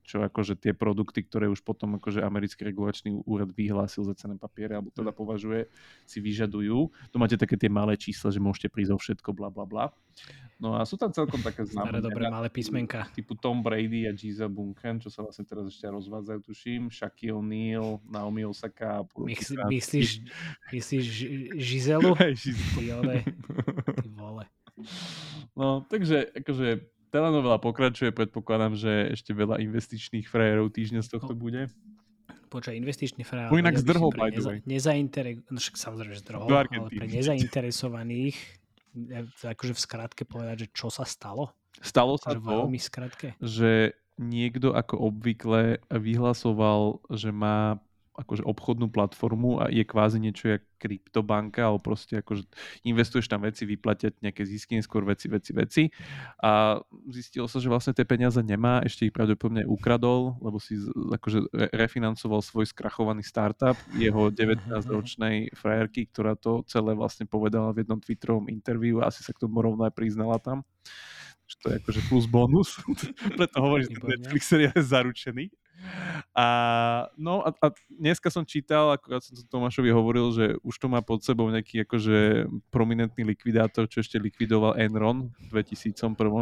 čo 0.03 0.23
akože 0.27 0.59
tie 0.59 0.75
produkty, 0.75 1.23
ktoré 1.23 1.47
už 1.47 1.62
potom 1.62 1.97
akože 1.97 2.21
americký 2.23 2.67
regulačný 2.67 3.23
úrad 3.23 3.55
vyhlásil 3.55 4.03
za 4.03 4.15
cené 4.19 4.35
papiere, 4.35 4.75
alebo 4.75 4.91
teda 4.91 5.15
považuje, 5.15 5.71
si 6.05 6.19
vyžadujú. 6.19 6.91
Tu 7.11 7.17
máte 7.17 7.38
také 7.38 7.55
tie 7.55 7.71
malé 7.71 7.95
čísla, 7.95 8.35
že 8.35 8.43
môžete 8.43 8.69
prísť 8.69 8.93
o 8.95 8.99
všetko, 8.99 9.31
bla 9.31 9.49
bla 9.49 9.65
bla. 9.65 9.87
No 10.62 10.79
a 10.79 10.87
sú 10.87 10.95
tam 10.95 11.11
celkom 11.11 11.43
také 11.43 11.67
známe. 11.67 11.99
dobré 11.99 12.31
malé 12.31 12.47
písmenka. 12.47 13.11
Typu 13.11 13.35
Tom 13.35 13.67
Brady 13.67 14.07
a 14.07 14.15
Giza 14.15 14.47
Bunken, 14.47 15.03
čo 15.03 15.11
sa 15.11 15.27
vlastne 15.27 15.43
teraz 15.43 15.67
ešte 15.67 15.91
rozvádzajú, 15.91 16.38
tuším. 16.38 16.83
Shaquille 16.87 17.35
O'Neal, 17.35 17.99
Naomi 18.07 18.47
Osaka. 18.47 19.03
Myslíš, 19.19 19.59
myslíš, 19.59 20.11
myslíš 20.71 21.05
Žizelu? 21.59 22.15
Ty, 22.23 22.35
ty 24.03 24.09
vole. 24.15 24.47
No, 25.59 25.85
takže 25.91 26.31
akože 26.33 26.87
telenovela 27.12 27.61
pokračuje, 27.61 28.11
predpokladám, 28.16 28.72
že 28.75 29.12
ešte 29.12 29.37
veľa 29.37 29.61
investičných 29.61 30.25
frajerov 30.25 30.72
týždňa 30.72 31.05
z 31.05 31.09
tohto 31.12 31.37
no. 31.37 31.40
bude. 31.40 31.68
Počkaj, 32.48 32.77
investičný 32.77 33.25
frajer. 33.25 33.48
Bo 33.53 33.61
inak 33.61 33.81
zdrhol, 33.81 34.12
by 34.12 34.33
way. 34.40 34.59
Nezaintere... 34.64 35.44
No 35.48 35.61
však 35.61 35.77
samozrejme, 35.77 36.16
zdrhol, 36.20 36.48
ale 36.48 36.88
pre 36.88 37.09
nezainteresovaných 37.09 38.62
akože 39.40 39.72
v 39.72 39.81
skratke 39.81 40.22
povedať, 40.29 40.68
že 40.68 40.77
čo 40.77 40.88
sa 40.92 41.09
stalo? 41.09 41.57
Stalo 41.81 42.20
sa 42.20 42.37
to, 42.37 42.68
skratke. 42.77 43.33
že 43.40 43.96
niekto 44.20 44.77
ako 44.77 45.09
obvykle 45.09 45.81
vyhlasoval, 45.88 47.01
že 47.09 47.33
má 47.33 47.81
akože 48.12 48.44
obchodnú 48.44 48.92
platformu 48.92 49.57
a 49.57 49.72
je 49.72 49.81
kvázi 49.88 50.20
niečo 50.20 50.53
jak 50.53 50.62
kryptobanka, 50.77 51.64
alebo 51.64 51.81
proste 51.81 52.20
akože 52.20 52.44
investuješ 52.85 53.31
tam 53.31 53.46
veci, 53.46 53.64
vyplatia 53.64 54.12
nejaké 54.20 54.44
zisky, 54.44 54.77
skôr 54.85 55.07
veci, 55.07 55.33
veci, 55.33 55.51
veci. 55.57 55.83
A 56.44 56.83
zistilo 57.09 57.48
sa, 57.48 57.62
že 57.62 57.72
vlastne 57.72 57.96
tie 57.96 58.05
peniaze 58.05 58.42
nemá, 58.44 58.85
ešte 58.85 59.09
ich 59.09 59.14
pravdepodobne 59.14 59.64
ukradol, 59.64 60.37
lebo 60.44 60.61
si 60.61 60.77
akože 60.92 61.48
refinancoval 61.72 62.44
svoj 62.44 62.68
skrachovaný 62.68 63.25
startup 63.25 63.79
jeho 63.96 64.29
19-ročnej 64.35 65.57
frajerky, 65.57 66.11
ktorá 66.12 66.37
to 66.37 66.66
celé 66.68 66.92
vlastne 66.92 67.25
povedala 67.25 67.72
v 67.72 67.87
jednom 67.87 68.03
Twitterovom 68.03 68.53
interviu 68.53 69.01
a 69.01 69.09
asi 69.09 69.25
sa 69.25 69.33
k 69.33 69.46
tomu 69.48 69.64
rovno 69.64 69.88
aj 69.88 69.94
priznala 69.96 70.37
tam 70.37 70.66
že 71.53 71.57
to 71.61 71.66
je 71.68 71.75
akože 71.85 72.01
plus 72.09 72.25
bonus. 72.25 72.81
Preto 73.37 73.57
hovoríš, 73.61 73.92
že 73.92 74.01
Netflix 74.01 74.42
je 74.48 74.72
zaručený. 74.72 75.53
A, 76.33 76.47
no 77.18 77.45
a, 77.45 77.53
a 77.53 77.66
dneska 77.90 78.33
som 78.33 78.47
čítal, 78.47 78.95
ako 78.97 79.07
ja 79.12 79.21
som 79.21 79.37
to 79.37 79.45
Tomášovi 79.47 79.90
hovoril, 79.92 80.33
že 80.33 80.47
už 80.64 80.75
to 80.81 80.87
má 80.88 81.05
pod 81.05 81.21
sebou 81.21 81.51
nejaký 81.53 81.85
akože 81.85 82.49
prominentný 82.73 83.27
likvidátor, 83.27 83.85
čo 83.90 84.01
ešte 84.01 84.16
likvidoval 84.16 84.81
Enron 84.81 85.29
v 85.51 85.61
2001, 85.61 85.92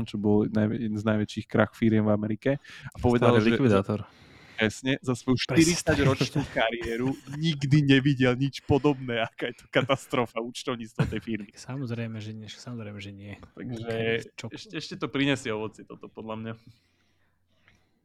čo 0.06 0.16
bol 0.20 0.46
najv- 0.46 0.76
jeden 0.78 0.98
z 0.98 1.04
najväčších 1.04 1.46
krach 1.50 1.74
firiem 1.74 2.06
v 2.06 2.14
Amerike. 2.14 2.50
A 2.92 2.96
povedal, 3.02 3.34
Starý 3.34 3.44
že, 3.44 3.50
likvidátor. 3.56 4.00
Presne, 4.60 5.00
za 5.00 5.16
svoju 5.16 5.40
40-ročnú 5.40 6.44
kariéru 6.52 7.16
nikdy 7.40 7.80
nevidel 7.80 8.36
nič 8.36 8.60
podobné, 8.68 9.24
aká 9.24 9.48
je 9.48 9.56
to 9.56 9.64
katastrofa 9.72 10.36
účtovníctva 10.44 11.08
tej 11.08 11.20
firmy. 11.24 11.48
Samozrejme, 11.56 12.20
že 12.20 12.36
nie. 12.36 12.44
Samozrejme, 12.44 13.00
že 13.00 13.08
nie. 13.16 13.40
Takže 13.56 14.20
Čo- 14.36 14.52
ešte, 14.52 14.74
ešte 14.76 14.94
to 15.00 15.08
prinesie 15.08 15.48
ovoci 15.48 15.88
toto 15.88 16.12
podľa 16.12 16.36
mňa. 16.36 16.52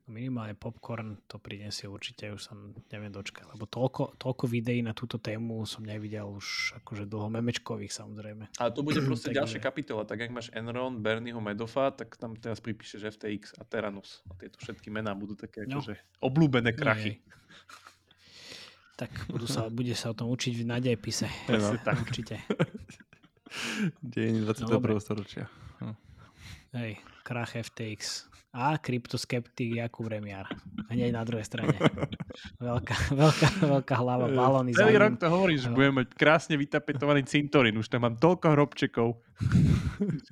Minimálne 0.06 0.54
popcorn 0.54 1.18
to 1.26 1.42
prinesie 1.42 1.90
určite, 1.90 2.30
už 2.30 2.38
sa 2.38 2.54
neviem 2.94 3.10
dočkať, 3.10 3.50
lebo 3.50 3.66
toľko, 3.66 4.22
toľko 4.22 4.46
videí 4.46 4.86
na 4.86 4.94
túto 4.94 5.18
tému 5.18 5.66
som 5.66 5.82
nevidel 5.82 6.30
už 6.30 6.78
akože 6.78 7.10
dlho 7.10 7.34
memečkových 7.34 7.90
samozrejme. 7.90 8.46
A 8.62 8.70
to 8.70 8.86
bude 8.86 9.02
proste 9.10 9.34
ďalšia 9.34 9.58
kapitola. 9.58 10.06
Tak 10.06 10.30
ak 10.30 10.30
máš 10.30 10.54
Enron, 10.54 11.02
Bernieho 11.02 11.42
Medoffa, 11.42 11.90
tak 11.90 12.22
tam 12.22 12.38
teraz 12.38 12.62
pripíšeš 12.62 13.18
FTX 13.18 13.58
a 13.58 13.66
Terranus. 13.66 14.22
A 14.30 14.38
tieto 14.38 14.62
všetky 14.62 14.94
mená 14.94 15.18
budú 15.18 15.34
také 15.34 15.66
No. 15.66 15.82
akože 15.82 15.98
obľúbené 16.22 16.78
krachy. 16.78 17.26
Tak 18.96 19.10
budú 19.28 19.50
sa, 19.50 19.74
bude 19.74 19.92
sa 19.98 20.14
o 20.14 20.16
tom 20.16 20.30
učiť 20.30 20.54
v 20.54 20.64
nadejpise. 20.70 21.26
Presne 21.50 21.82
tak. 21.82 21.98
Určite. 21.98 22.46
Dejiny 24.06 24.46
21. 24.46 24.70
dobre. 24.70 24.94
storočia. 25.02 25.50
Hej, 26.78 27.00
krach 27.26 27.58
FTX. 27.58 28.30
A 28.56 28.80
kryptoskeptik 28.80 29.76
Jakub 29.76 30.08
Remiar. 30.08 30.48
Hneď 30.88 31.12
na 31.12 31.22
druhej 31.22 31.44
strane. 31.44 31.76
Veľká, 32.56 33.12
veľká, 33.12 33.48
veľká 33.60 33.96
hlava, 33.98 34.26
balóny 34.26 34.72
za 34.72 34.80
Celý 34.82 34.96
rok 34.96 35.20
to 35.20 35.28
hovoríš, 35.28 35.60
že 35.62 35.70
No. 35.70 35.76
budeme 35.76 35.94
mať 35.98 36.08
krásne 36.14 36.56
vytapetovaný 36.56 37.28
cintorín. 37.28 37.76
Už 37.76 37.92
tam 37.92 38.04
mám 38.04 38.16
toľko 38.16 38.56
hrobčekov. 38.56 39.08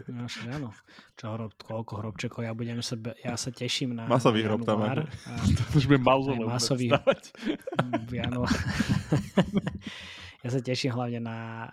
No, 0.08 0.24
áno. 0.50 0.72
Čo 1.14 1.26
hrob, 1.30 1.52
koľko 1.58 1.94
hrobčekov, 2.00 2.42
ja 2.42 2.52
budem 2.52 2.80
sa, 2.80 2.96
ja 3.20 3.36
sa 3.36 3.50
teším 3.50 3.92
na 3.94 4.08
Masový 4.08 4.42
hrob 4.42 4.64
tam. 4.64 4.80
A- 4.82 5.04
Už 5.72 5.84
budem 5.84 6.02
mauzoleu 6.02 6.48
Aj 6.48 6.56
masový. 6.56 6.96
v 8.08 8.14
januári. 8.14 8.56
ja 10.44 10.50
sa 10.52 10.60
teším 10.60 10.92
hlavne 10.92 11.20
na, 11.20 11.72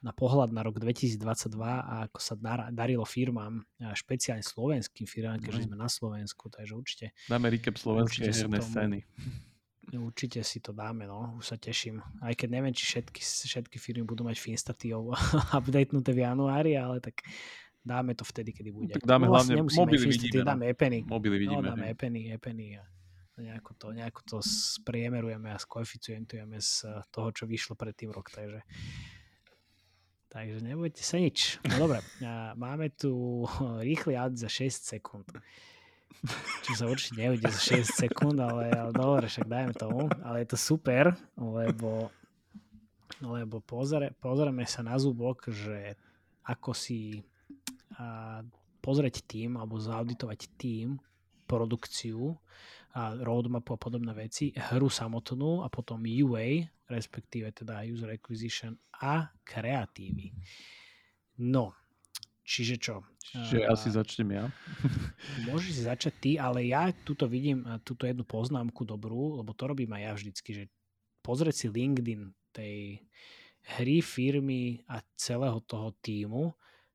na 0.00 0.12
pohľad 0.12 0.48
na 0.48 0.64
rok 0.64 0.80
2022 0.80 1.20
a 1.60 2.08
ako 2.08 2.18
sa 2.18 2.34
dar, 2.34 2.72
darilo 2.72 3.04
firmám, 3.04 3.60
a 3.78 3.92
špeciálne 3.92 4.40
slovenským 4.40 5.04
firmám, 5.04 5.38
keďže 5.38 5.68
sme 5.68 5.76
na 5.76 5.86
Slovensku, 5.86 6.48
takže 6.48 6.72
určite, 6.72 7.06
Dáme 7.28 7.52
recap 7.52 7.76
slovenskej 7.76 8.32
hernej 8.32 8.62
scény. 8.64 8.98
určite 9.92 10.40
si 10.40 10.64
to 10.64 10.72
dáme, 10.72 11.04
no, 11.04 11.36
už 11.36 11.52
sa 11.52 11.56
teším. 11.60 12.00
Aj 12.18 12.32
keď 12.32 12.48
neviem, 12.50 12.72
či 12.72 12.88
všetky, 12.88 13.20
všetky 13.20 13.76
firmy 13.76 14.02
budú 14.02 14.24
mať 14.24 14.40
Finstatio 14.40 15.12
updatenuté 15.52 16.16
v 16.16 16.24
januári, 16.24 16.80
ale 16.80 16.96
tak 16.98 17.20
dáme 17.82 18.14
to 18.14 18.24
vtedy, 18.24 18.56
kedy 18.56 18.70
bude. 18.72 18.92
tak 18.94 19.04
dáme 19.04 19.26
hlavne- 19.28 19.58
mobily 19.68 20.06
vidíme, 20.08 20.40
no. 20.40 20.48
dáme 20.48 20.64
Epeny. 20.70 20.98
Mobily 21.04 21.36
No, 21.36 21.40
vidíme. 21.44 21.68
dáme 21.68 21.84
hej. 21.84 21.92
Epeny, 21.92 22.20
Epeny 22.32 22.66
a 22.78 22.82
nejako 23.40 23.72
to, 23.78 23.86
nejako 23.96 24.20
to 24.28 24.36
spriemerujeme 24.44 25.48
a 25.48 25.62
skoeficientujeme 25.62 26.60
z 26.60 26.84
toho, 27.08 27.28
čo 27.32 27.44
vyšlo 27.48 27.78
pred 27.78 27.96
tým 27.96 28.12
rok, 28.12 28.28
takže 28.28 28.60
takže 30.32 30.64
nebojte 30.64 31.04
sa 31.04 31.20
nič. 31.20 31.60
No 31.68 31.88
dobre, 31.88 32.00
máme 32.56 32.88
tu 32.92 33.44
rýchly 33.84 34.16
aud 34.16 34.36
za 34.36 34.48
6 34.48 34.96
sekúnd. 34.96 35.28
Čo 36.64 36.72
sa 36.72 36.84
určite 36.88 37.20
nehodí 37.20 37.44
za 37.44 37.76
6 37.76 38.08
sekúnd, 38.08 38.40
ale, 38.40 38.72
ale 38.72 38.92
dobre, 38.96 39.28
však 39.28 39.44
dajme 39.44 39.74
tomu. 39.76 40.08
Ale 40.24 40.40
je 40.44 40.48
to 40.52 40.58
super, 40.60 41.12
lebo, 41.36 42.08
lebo 43.20 43.60
pozrie, 43.60 44.08
pozrieme 44.24 44.64
sa 44.64 44.80
na 44.80 44.96
zúbok, 44.96 45.52
že 45.52 46.00
ako 46.48 46.72
si 46.72 47.20
a, 48.00 48.40
pozrieť 48.80 49.28
tým 49.28 49.60
alebo 49.60 49.76
zauditovať 49.76 50.40
tým, 50.56 50.96
produkciu, 51.44 52.40
a 52.92 53.16
roadmapu 53.16 53.72
a 53.74 53.80
podobné 53.80 54.12
veci, 54.12 54.52
hru 54.52 54.92
samotnú 54.92 55.64
a 55.64 55.68
potom 55.72 56.04
UA, 56.04 56.68
respektíve 56.92 57.48
teda 57.56 57.80
User 57.88 58.12
Acquisition 58.12 58.76
a 59.00 59.32
kreatívy. 59.40 60.36
No, 61.40 61.72
čiže 62.44 62.76
čo? 62.76 62.96
Čiže 63.32 63.64
A- 63.64 63.72
asi 63.72 63.88
začnem 63.88 64.28
ja. 64.36 64.44
Môžeš 65.48 65.72
si 65.72 65.82
začať 65.88 66.14
ty, 66.20 66.30
ale 66.36 66.68
ja 66.68 66.92
tuto 66.92 67.24
vidím 67.24 67.64
túto 67.80 68.04
jednu 68.04 68.28
poznámku 68.28 68.84
dobrú, 68.84 69.40
lebo 69.40 69.56
to 69.56 69.64
robím 69.64 69.96
aj 69.96 70.02
ja 70.04 70.12
vždycky, 70.12 70.50
že 70.52 70.64
pozrieť 71.24 71.54
si 71.64 71.66
LinkedIn 71.72 72.22
tej 72.52 73.00
hry, 73.78 74.02
firmy 74.04 74.84
a 74.90 75.00
celého 75.16 75.62
toho 75.64 75.94
týmu, 76.02 76.52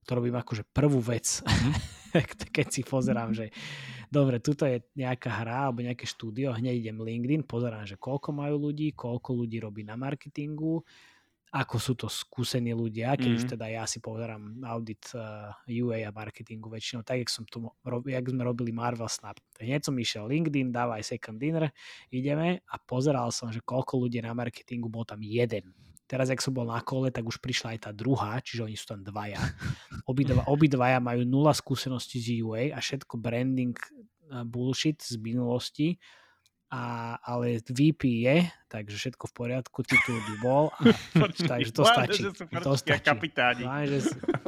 to 0.08 0.12
robím 0.16 0.40
akože 0.40 0.64
prvú 0.72 1.04
vec, 1.04 1.44
keď 2.56 2.68
si 2.72 2.82
pozerám, 2.84 3.36
že 3.36 3.52
dobre, 4.08 4.40
tuto 4.40 4.64
je 4.64 4.84
nejaká 4.96 5.44
hra 5.44 5.70
alebo 5.70 5.84
nejaké 5.84 6.08
štúdio, 6.08 6.56
hneď 6.56 6.88
idem 6.88 7.00
LinkedIn, 7.04 7.44
pozerám, 7.44 7.84
že 7.84 8.00
koľko 8.00 8.32
majú 8.32 8.72
ľudí, 8.72 8.96
koľko 8.96 9.44
ľudí 9.44 9.60
robí 9.60 9.84
na 9.84 10.00
marketingu, 10.00 10.82
ako 11.48 11.76
sú 11.80 11.94
to 11.96 12.08
skúsení 12.12 12.76
ľudia, 12.76 13.16
keď 13.16 13.30
mm. 13.32 13.38
už 13.40 13.44
Mhm. 13.48 13.52
teda 13.56 13.66
ja 13.72 13.84
si 13.88 14.04
pozerám 14.04 14.60
audit 14.68 15.00
uh, 15.16 15.56
UA 15.64 16.04
a 16.04 16.12
marketingu 16.12 16.68
väčšinou, 16.68 17.08
tak 17.08 17.24
jak, 17.24 17.30
som 17.32 17.48
rob, 17.88 18.04
jak 18.04 18.26
sme 18.28 18.44
robili 18.44 18.76
Marvel 18.76 19.08
Snap. 19.08 19.40
Hneď 19.56 19.88
som 19.88 19.96
išiel 19.96 20.28
LinkedIn, 20.28 20.76
dávaj 20.76 21.08
second 21.08 21.40
dinner, 21.40 21.72
ideme 22.12 22.60
a 22.68 22.76
pozeral 22.84 23.32
som, 23.32 23.48
že 23.48 23.64
koľko 23.64 24.08
ľudí 24.08 24.20
na 24.20 24.36
marketingu, 24.36 24.92
bol 24.92 25.08
tam 25.08 25.24
jeden. 25.24 25.72
Teraz, 26.08 26.32
ak 26.32 26.40
som 26.40 26.56
bol 26.56 26.68
na 26.68 26.80
kole, 26.80 27.12
tak 27.12 27.28
už 27.28 27.40
prišla 27.44 27.76
aj 27.76 27.80
tá 27.84 27.92
druhá, 27.92 28.40
čiže 28.40 28.64
oni 28.64 28.76
sú 28.80 28.96
tam 28.96 29.04
dvaja. 29.04 29.44
Obidva, 30.08 30.48
obidvaja 30.56 31.04
majú 31.04 31.28
nula 31.28 31.52
skúseností 31.52 32.20
z 32.24 32.44
UA 32.44 32.72
a 32.72 32.80
všetko 32.80 33.20
branding 33.20 33.76
uh, 34.32 34.44
bullshit 34.48 35.00
z 35.04 35.20
minulosti. 35.20 36.00
A, 36.68 37.16
ale 37.24 37.64
VP 37.64 38.28
je, 38.28 38.38
takže 38.68 38.96
všetko 39.00 39.32
v 39.32 39.34
poriadku, 39.34 39.80
titul 39.88 40.20
by 40.20 40.36
bol. 40.44 40.64
A, 40.76 40.92
takže 41.56 41.72
to 41.72 41.88
stačí. 41.88 42.22
To 42.60 42.76
stačí. 42.76 43.04
kapitáni. 43.08 43.64
Že, 43.88 43.98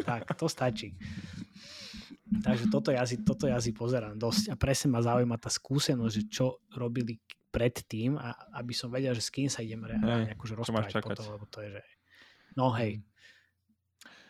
tak, 0.03 0.27
to 0.35 0.51
stačí. 0.51 0.99
Takže 2.29 2.69
toto 2.69 2.93
ja, 2.93 3.01
si, 3.09 3.23
toto 3.25 3.49
ja 3.49 3.57
si 3.57 3.73
pozerám 3.73 4.13
dosť 4.19 4.53
a 4.53 4.55
presne 4.59 4.93
ma 4.93 5.01
zaujíma 5.01 5.41
tá 5.41 5.49
skúsenosť, 5.49 6.13
že 6.13 6.23
čo 6.29 6.45
robili 6.77 7.17
predtým 7.49 8.21
a 8.21 8.37
aby 8.61 8.77
som 8.77 8.93
vedel, 8.93 9.17
že 9.17 9.25
s 9.25 9.33
kým 9.33 9.49
sa 9.49 9.65
idem 9.65 9.81
reálne 9.81 10.29
akože 10.37 10.53
rozprávať 10.53 11.01
potom, 11.01 11.25
lebo 11.33 11.49
to 11.49 11.65
je, 11.65 11.79
že 11.79 11.83
no 12.53 12.69
hej. 12.77 13.01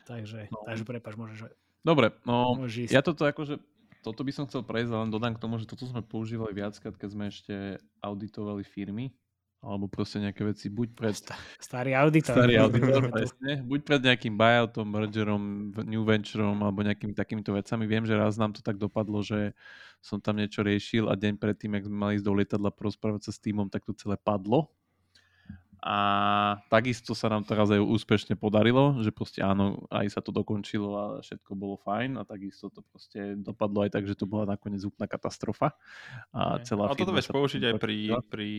Takže, 0.07 0.47
No. 0.49 0.63
takže 0.65 0.87
prepáč, 0.87 1.13
môžeš, 1.19 1.51
Dobre, 1.79 2.11
no 2.23 2.55
ja 2.71 3.03
toto 3.03 3.27
akože, 3.27 3.59
toto 3.99 4.23
by 4.23 4.31
som 4.31 4.47
chcel 4.47 4.63
prejsť, 4.63 4.91
len 4.95 5.11
dodám 5.11 5.35
k 5.35 5.43
tomu, 5.43 5.59
že 5.59 5.67
toto 5.67 5.83
sme 5.83 5.99
používali 5.99 6.55
viackrát, 6.55 6.95
keď 6.95 7.09
sme 7.11 7.25
ešte 7.27 7.79
auditovali 7.99 8.63
firmy, 8.63 9.11
alebo 9.59 9.91
proste 9.91 10.23
nejaké 10.23 10.47
veci, 10.47 10.71
buď 10.71 10.87
pred 10.95 11.11
Sta- 11.11 11.35
Starý 11.59 11.91
auditor. 11.91 12.31
starý 12.31 12.63
auditor, 12.63 13.11
presne, 13.11 13.59
buď 13.59 13.79
pred 13.83 14.01
nejakým 14.07 14.39
buyoutom, 14.39 14.87
mergerom, 14.87 15.43
new 15.83 16.03
ventureom, 16.07 16.55
alebo 16.63 16.79
nejakými 16.79 17.11
takýmito 17.11 17.51
vecami. 17.51 17.83
Viem, 17.83 18.07
že 18.07 18.15
raz 18.15 18.39
nám 18.39 18.55
to 18.55 18.63
tak 18.63 18.79
dopadlo, 18.79 19.19
že 19.19 19.51
som 19.99 20.23
tam 20.23 20.39
niečo 20.39 20.63
riešil 20.63 21.11
a 21.11 21.19
deň 21.19 21.35
predtým, 21.35 21.75
ak 21.75 21.83
sme 21.91 21.97
mali 21.99 22.11
ísť 22.15 22.25
do 22.25 22.33
lietadla 22.39 22.71
porozprávať 22.71 23.27
sa 23.27 23.31
s 23.35 23.43
týmom, 23.43 23.67
tak 23.67 23.83
to 23.83 23.91
celé 23.91 24.15
padlo. 24.15 24.71
A 25.79 25.97
takisto 26.67 27.15
sa 27.15 27.31
nám 27.31 27.47
teraz 27.47 27.71
aj 27.71 27.79
úspešne 27.79 28.35
podarilo, 28.35 28.99
že 28.99 29.15
proste 29.15 29.39
áno, 29.39 29.87
aj 29.87 30.11
sa 30.11 30.19
to 30.19 30.35
dokončilo 30.35 30.89
a 30.91 31.05
všetko 31.23 31.51
bolo 31.55 31.79
fajn 31.79 32.19
a 32.19 32.27
takisto 32.27 32.67
to 32.67 32.83
proste 32.83 33.39
dopadlo 33.39 33.87
aj 33.87 33.95
tak, 33.95 34.03
že 34.03 34.19
to 34.19 34.27
bola 34.27 34.55
nakoniec 34.55 34.83
úplná 34.83 35.07
katastrofa. 35.07 35.71
A 36.35 36.59
celá 36.67 36.91
Ale 36.91 36.99
toto 36.99 37.15
vieš 37.15 37.31
použiť 37.31 37.61
aj 37.71 37.73
pri, 37.79 37.97
pri 38.27 38.51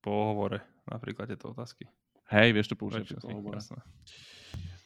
pohovore, 0.00 0.64
napríklad 0.88 1.28
tieto 1.28 1.52
otázky. 1.52 1.84
Hej, 2.32 2.56
vieš 2.56 2.72
to 2.72 2.76
použiť 2.80 3.04
pri 3.04 3.20
pohovore. 3.20 3.60
jasné. 3.60 3.80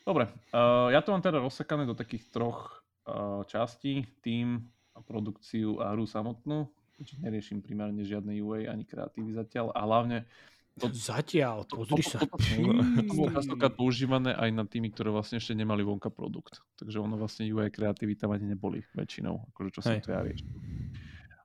Dobre, 0.03 0.27
uh, 0.51 0.91
ja 0.91 1.01
to 1.07 1.15
mám 1.15 1.23
teda 1.23 1.39
rozsekané 1.39 1.87
do 1.87 1.95
takých 1.95 2.27
troch 2.35 2.83
uh, 3.07 3.47
častí, 3.47 4.11
tým, 4.25 4.67
produkciu 5.05 5.81
a 5.81 5.97
hru 5.97 6.05
samotnú. 6.05 6.69
Čiže 7.01 7.25
neriešim 7.25 7.65
primárne 7.65 8.05
žiadne 8.05 8.37
UA 8.45 8.69
ani 8.69 8.85
kreatívy 8.85 9.33
zatiaľ 9.33 9.73
a 9.73 9.81
hlavne 9.89 10.29
to, 10.79 10.87
Zatiaľ, 10.95 11.67
pozri 11.67 12.05
sa. 12.05 12.23
To, 12.23 12.39
to, 12.39 13.03
to 13.05 13.13
bolo 13.13 13.29
častokrát 13.35 13.75
používané 13.75 14.33
aj 14.33 14.51
na 14.55 14.65
tými, 14.65 14.95
ktoré 14.95 15.11
vlastne 15.11 15.43
ešte 15.43 15.53
nemali 15.53 15.83
vonka 15.83 16.09
produkt. 16.09 16.63
Takže 16.79 17.03
ono 17.03 17.19
vlastne 17.19 17.49
UI 17.51 17.69
kreatívy 17.69 18.15
tam 18.15 18.31
ani 18.33 18.55
neboli 18.55 18.87
väčšinou, 18.95 19.51
akože 19.53 19.71
čo 19.75 19.81
som 19.83 19.99
to 19.99 20.15
ja 20.15 20.23
riešil. 20.23 20.49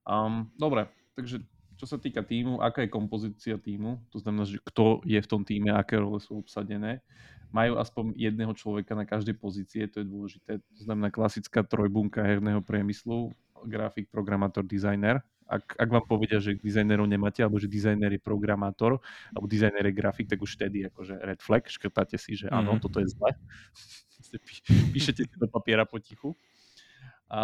Um, 0.05 0.53
dobre, 0.55 0.87
takže 1.17 1.41
čo 1.75 1.85
sa 1.89 1.99
týka 1.99 2.23
týmu, 2.23 2.63
aká 2.63 2.87
je 2.87 2.93
kompozícia 2.93 3.59
týmu, 3.59 3.99
to 4.13 4.21
znamená, 4.21 4.47
že 4.47 4.63
kto 4.63 5.03
je 5.03 5.19
v 5.19 5.27
tom 5.27 5.43
týme, 5.43 5.75
aké 5.75 5.99
role 5.99 6.21
sú 6.23 6.39
obsadené. 6.39 7.03
Majú 7.51 7.75
aspoň 7.79 8.15
jedného 8.15 8.53
človeka 8.55 8.95
na 8.95 9.03
každej 9.03 9.35
pozície, 9.35 9.83
to 9.91 9.99
je 10.03 10.07
dôležité. 10.07 10.51
To 10.63 10.81
znamená 10.81 11.11
klasická 11.11 11.63
trojbunka 11.67 12.23
herného 12.23 12.63
priemyslu, 12.63 13.35
grafik, 13.67 14.07
programátor, 14.07 14.63
designer 14.63 15.19
ak, 15.45 15.77
ak 15.77 15.89
vám 15.89 16.05
povedia, 16.09 16.41
že 16.41 16.57
dizajnerov 16.57 17.05
nemáte, 17.05 17.45
alebo 17.45 17.61
že 17.61 17.69
dizajner 17.69 18.17
je 18.17 18.21
programátor, 18.21 18.97
alebo 19.31 19.45
dizajner 19.45 19.85
je 19.85 19.93
grafik, 19.93 20.27
tak 20.29 20.41
už 20.41 20.57
vtedy 20.57 20.89
akože 20.89 21.21
red 21.21 21.39
flag, 21.41 21.63
škrtáte 21.69 22.17
si, 22.17 22.33
že 22.33 22.49
áno, 22.49 22.77
mm. 22.77 22.79
toto 22.81 22.97
je 22.97 23.07
zle. 23.13 23.31
Píšete 24.95 25.21
si 25.29 25.35
do 25.37 25.47
papiera 25.47 25.85
potichu. 25.85 26.33
A 27.25 27.41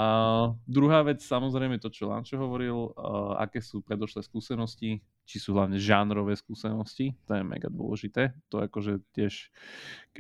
druhá 0.70 1.02
vec, 1.02 1.26
samozrejme 1.26 1.82
to, 1.82 1.90
čo 1.90 2.06
Lančo 2.06 2.38
hovoril, 2.38 2.94
uh, 2.94 3.34
aké 3.42 3.66
sú 3.66 3.82
predošlé 3.82 4.22
skúsenosti, 4.22 5.02
či 5.26 5.38
sú 5.42 5.58
hlavne 5.58 5.82
žánrové 5.82 6.38
skúsenosti, 6.38 7.18
to 7.26 7.34
je 7.34 7.42
mega 7.42 7.66
dôležité. 7.66 8.38
To 8.54 8.62
akože 8.62 9.02
tiež, 9.18 9.50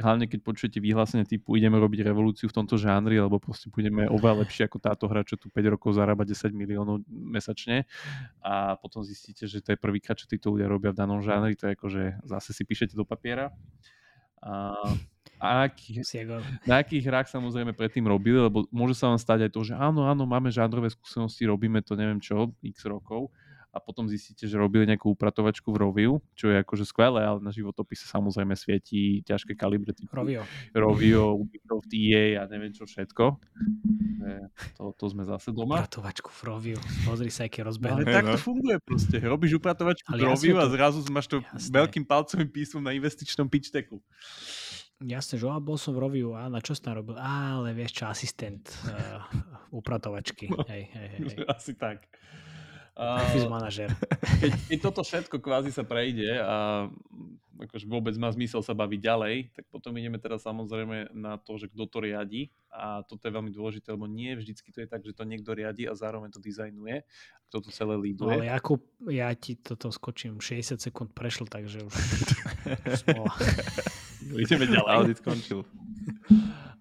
hlavne 0.01 0.25
keď 0.25 0.41
počujete 0.41 0.81
vyhlásenie 0.81 1.29
typu 1.29 1.61
ideme 1.61 1.77
robiť 1.77 2.01
revolúciu 2.01 2.49
v 2.49 2.57
tomto 2.57 2.81
žánri, 2.81 3.21
alebo 3.21 3.37
proste 3.37 3.69
budeme 3.69 4.09
oveľa 4.09 4.49
lepšie 4.49 4.65
ako 4.65 4.81
táto 4.81 5.05
hra, 5.05 5.21
čo 5.21 5.37
tu 5.37 5.53
5 5.53 5.73
rokov 5.77 5.93
zarába 5.93 6.25
10 6.25 6.57
miliónov 6.57 7.05
mesačne 7.07 7.85
a 8.41 8.73
potom 8.81 9.05
zistíte, 9.05 9.45
že 9.45 9.61
to 9.61 9.77
je 9.77 9.77
prvýkrát, 9.77 10.17
čo 10.17 10.25
títo 10.25 10.57
ľudia 10.57 10.65
robia 10.65 10.89
v 10.89 11.05
danom 11.05 11.21
žánri, 11.21 11.53
to 11.53 11.69
je 11.69 11.77
akože 11.77 12.03
zase 12.25 12.49
si 12.49 12.63
píšete 12.65 12.97
do 12.97 13.05
papiera. 13.05 13.53
A 14.41 14.75
a 15.41 15.65
na 16.69 16.75
akých 16.85 17.09
hrách 17.09 17.27
samozrejme 17.33 17.73
predtým 17.73 18.05
robili, 18.05 18.37
lebo 18.37 18.69
môže 18.69 18.93
sa 18.93 19.09
vám 19.09 19.17
stať 19.17 19.49
aj 19.49 19.51
to, 19.57 19.61
že 19.65 19.73
áno, 19.73 20.05
áno, 20.05 20.29
máme 20.29 20.53
žánrové 20.53 20.93
skúsenosti, 20.93 21.49
robíme 21.49 21.81
to 21.81 21.97
neviem 21.97 22.21
čo, 22.21 22.53
x 22.61 22.85
rokov 22.85 23.33
a 23.71 23.79
potom 23.79 24.03
zistíte, 24.11 24.43
že 24.43 24.59
robili 24.59 24.83
nejakú 24.83 25.07
upratovačku 25.15 25.71
v 25.71 25.77
Roviu, 25.79 26.13
čo 26.35 26.51
je 26.51 26.59
akože 26.59 26.83
skvelé, 26.83 27.23
ale 27.23 27.39
na 27.39 27.55
životopise 27.55 28.03
samozrejme 28.03 28.51
svietí 28.59 29.23
ťažké 29.23 29.55
kalibre 29.55 29.95
typu 29.95 30.11
Rovio, 30.11 30.43
Rovio 30.75 31.39
Ubisoft, 31.39 31.87
EA 31.95 32.43
a 32.43 32.51
neviem 32.51 32.75
čo 32.75 32.83
všetko. 32.83 33.39
To, 34.75 34.91
to 34.91 35.05
sme 35.07 35.23
zase 35.23 35.55
doma. 35.55 35.79
Upratovačku 35.81 36.29
v 36.35 36.41
Roviu, 36.43 36.77
pozri 37.07 37.31
sa, 37.31 37.47
aké 37.47 37.63
rozbehne. 37.63 38.03
Ale 38.03 38.11
tak 38.11 38.27
to 38.35 38.39
funguje 38.39 38.75
proste. 38.83 39.17
Robíš 39.23 39.57
upratovačku 39.57 40.11
v 40.11 40.19
Roviu 40.19 40.55
a 40.59 40.67
zrazu 40.67 41.07
máš 41.07 41.31
to 41.31 41.39
jasné. 41.39 41.71
veľkým 41.71 42.03
palcovým 42.03 42.51
písmom 42.51 42.83
na 42.83 42.91
investičnom 42.91 43.47
pitch 43.47 43.71
decku. 43.71 44.03
Jasne, 45.01 45.41
že 45.41 45.49
bol 45.65 45.81
som 45.81 45.97
v 45.97 46.05
Roviu, 46.05 46.37
a 46.37 46.45
na 46.45 46.61
čo 46.61 46.77
tam 46.77 46.93
robil? 46.93 47.17
Á, 47.17 47.57
ale 47.57 47.73
vieš 47.73 47.97
čo, 47.97 48.03
asistent 48.05 48.69
uh, 48.85 49.25
upratovačky. 49.73 50.45
No, 50.53 50.61
hej, 50.69 50.93
hej, 50.93 51.07
hej. 51.17 51.35
Asi 51.57 51.73
tak. 51.73 52.05
Office 52.95 53.47
manažer. 53.47 53.89
Keď, 54.41 54.51
keď 54.67 54.79
toto 54.81 55.01
všetko 55.05 55.37
kvázi 55.37 55.71
sa 55.71 55.85
prejde 55.85 56.41
a 56.41 56.89
akože 57.61 57.85
vôbec 57.85 58.17
má 58.17 58.33
zmysel 58.33 58.65
sa 58.65 58.73
baviť 58.73 58.99
ďalej, 58.99 59.35
tak 59.53 59.69
potom 59.69 59.93
ideme 59.93 60.17
teda 60.17 60.41
samozrejme 60.41 61.13
na 61.13 61.37
to, 61.37 61.61
že 61.61 61.69
kto 61.69 61.85
to 61.85 62.01
riadi 62.01 62.49
a 62.73 63.05
toto 63.05 63.29
je 63.29 63.35
veľmi 63.37 63.53
dôležité, 63.53 63.93
lebo 63.93 64.09
nie 64.09 64.33
vždycky 64.33 64.73
to 64.73 64.81
je 64.81 64.89
tak, 64.89 65.05
že 65.05 65.13
to 65.13 65.29
niekto 65.29 65.53
riadi 65.53 65.85
a 65.85 65.93
zároveň 65.93 66.33
to 66.33 66.41
dizajnuje, 66.41 67.05
kto 67.53 67.57
to 67.61 67.69
celé 67.69 68.01
líduje. 68.01 68.33
No, 68.33 68.41
ale 68.41 68.49
Jakub, 68.49 68.81
ja 69.05 69.29
ti 69.37 69.61
toto 69.61 69.93
skočím, 69.93 70.41
60 70.41 70.81
sekúnd 70.81 71.13
prešlo, 71.13 71.45
takže 71.45 71.85
už 71.85 71.93
Ideme 74.41 74.65
ďalej. 74.69 74.89
Audit 74.89 75.17
skončil. 75.21 75.61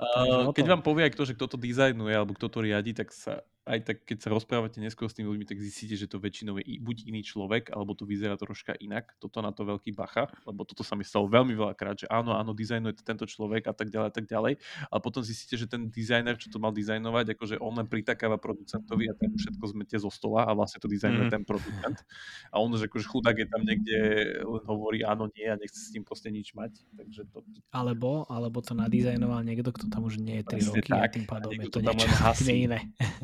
Uh, 0.01 0.49
keď 0.57 0.65
vám 0.65 0.81
povie 0.81 1.05
aj 1.05 1.13
kto, 1.13 1.29
že 1.29 1.37
kto 1.37 1.45
to 1.45 1.61
dizajnuje 1.61 2.17
alebo 2.17 2.33
kto 2.33 2.49
to 2.49 2.65
riadi, 2.65 2.97
tak 2.97 3.13
sa 3.13 3.45
aj 3.71 3.81
tak, 3.87 3.99
keď 4.03 4.19
sa 4.27 4.29
rozprávate 4.35 4.83
neskôr 4.83 5.07
s 5.07 5.15
tými 5.15 5.31
ľuďmi, 5.31 5.47
tak 5.47 5.63
zistíte, 5.63 5.95
že 5.95 6.11
to 6.11 6.19
väčšinou 6.19 6.59
je 6.59 6.83
buď 6.83 7.07
iný 7.07 7.23
človek, 7.23 7.71
alebo 7.71 7.95
to 7.95 8.03
vyzerá 8.03 8.35
troška 8.35 8.75
inak. 8.83 9.15
Toto 9.23 9.39
na 9.39 9.55
to 9.55 9.63
veľký 9.63 9.95
bacha, 9.95 10.27
lebo 10.43 10.67
toto 10.67 10.83
sa 10.83 10.99
mi 10.99 11.07
stalo 11.07 11.31
veľmi 11.31 11.55
veľakrát, 11.55 12.03
že 12.03 12.07
áno, 12.11 12.35
áno, 12.35 12.51
dizajnuje 12.51 12.99
to 12.99 13.03
tento 13.07 13.25
človek 13.31 13.71
a 13.71 13.75
tak 13.75 13.95
ďalej 13.95 14.09
a 14.11 14.15
tak 14.15 14.27
ďalej. 14.27 14.53
A 14.91 14.95
potom 14.99 15.23
zistíte, 15.23 15.55
že 15.55 15.71
ten 15.71 15.87
dizajner, 15.87 16.35
čo 16.35 16.51
to 16.51 16.59
mal 16.59 16.75
dizajnovať, 16.75 17.39
akože 17.39 17.57
on 17.63 17.79
len 17.79 17.87
pritakáva 17.87 18.41
producentovi 18.43 19.07
a 19.07 19.15
ten 19.15 19.31
všetko 19.39 19.65
zmete 19.77 19.97
zo 20.03 20.11
stola 20.11 20.49
a 20.49 20.53
vlastne 20.57 20.83
to 20.83 20.91
dizajnuje 20.91 21.31
mm. 21.31 21.33
ten 21.33 21.43
producent. 21.47 22.03
A 22.51 22.59
on, 22.59 22.75
že 22.75 22.91
akože 22.91 23.07
chudák 23.07 23.37
je 23.39 23.47
tam 23.47 23.63
niekde, 23.63 23.97
len 24.43 24.65
hovorí 24.67 25.07
áno, 25.07 25.31
nie 25.31 25.47
a 25.47 25.55
nechce 25.55 25.79
s 25.79 25.93
tým 25.95 26.03
proste 26.03 26.33
nič 26.33 26.57
mať. 26.59 26.83
Takže 26.97 27.23
to... 27.31 27.47
Alebo, 27.71 28.27
alebo 28.27 28.59
to 28.65 28.75
nadizajnoval 28.75 29.47
niekto, 29.47 29.71
kto 29.71 29.87
tam 29.93 30.09
už 30.09 30.19
nie 30.19 30.43
je 30.43 30.45
3 30.49 30.59
Presne 30.59 30.71
roky 30.75 30.91
tak. 30.91 31.01
a 31.01 31.07
tým 31.13 31.27
pádom 31.29 31.51
je 31.55 31.67
to 31.71 31.81
niečo 31.85 32.09
iné. 32.51 32.79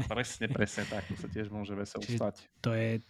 Presne, 0.07 0.36
presne 0.44 0.85
tak. 0.85 1.09
To 1.09 1.16
sa 1.16 1.29
tiež 1.33 1.49
môže 1.49 1.72
veselo 1.72 2.05
stať. 2.05 2.44
To 2.61 2.77
je 2.77 3.01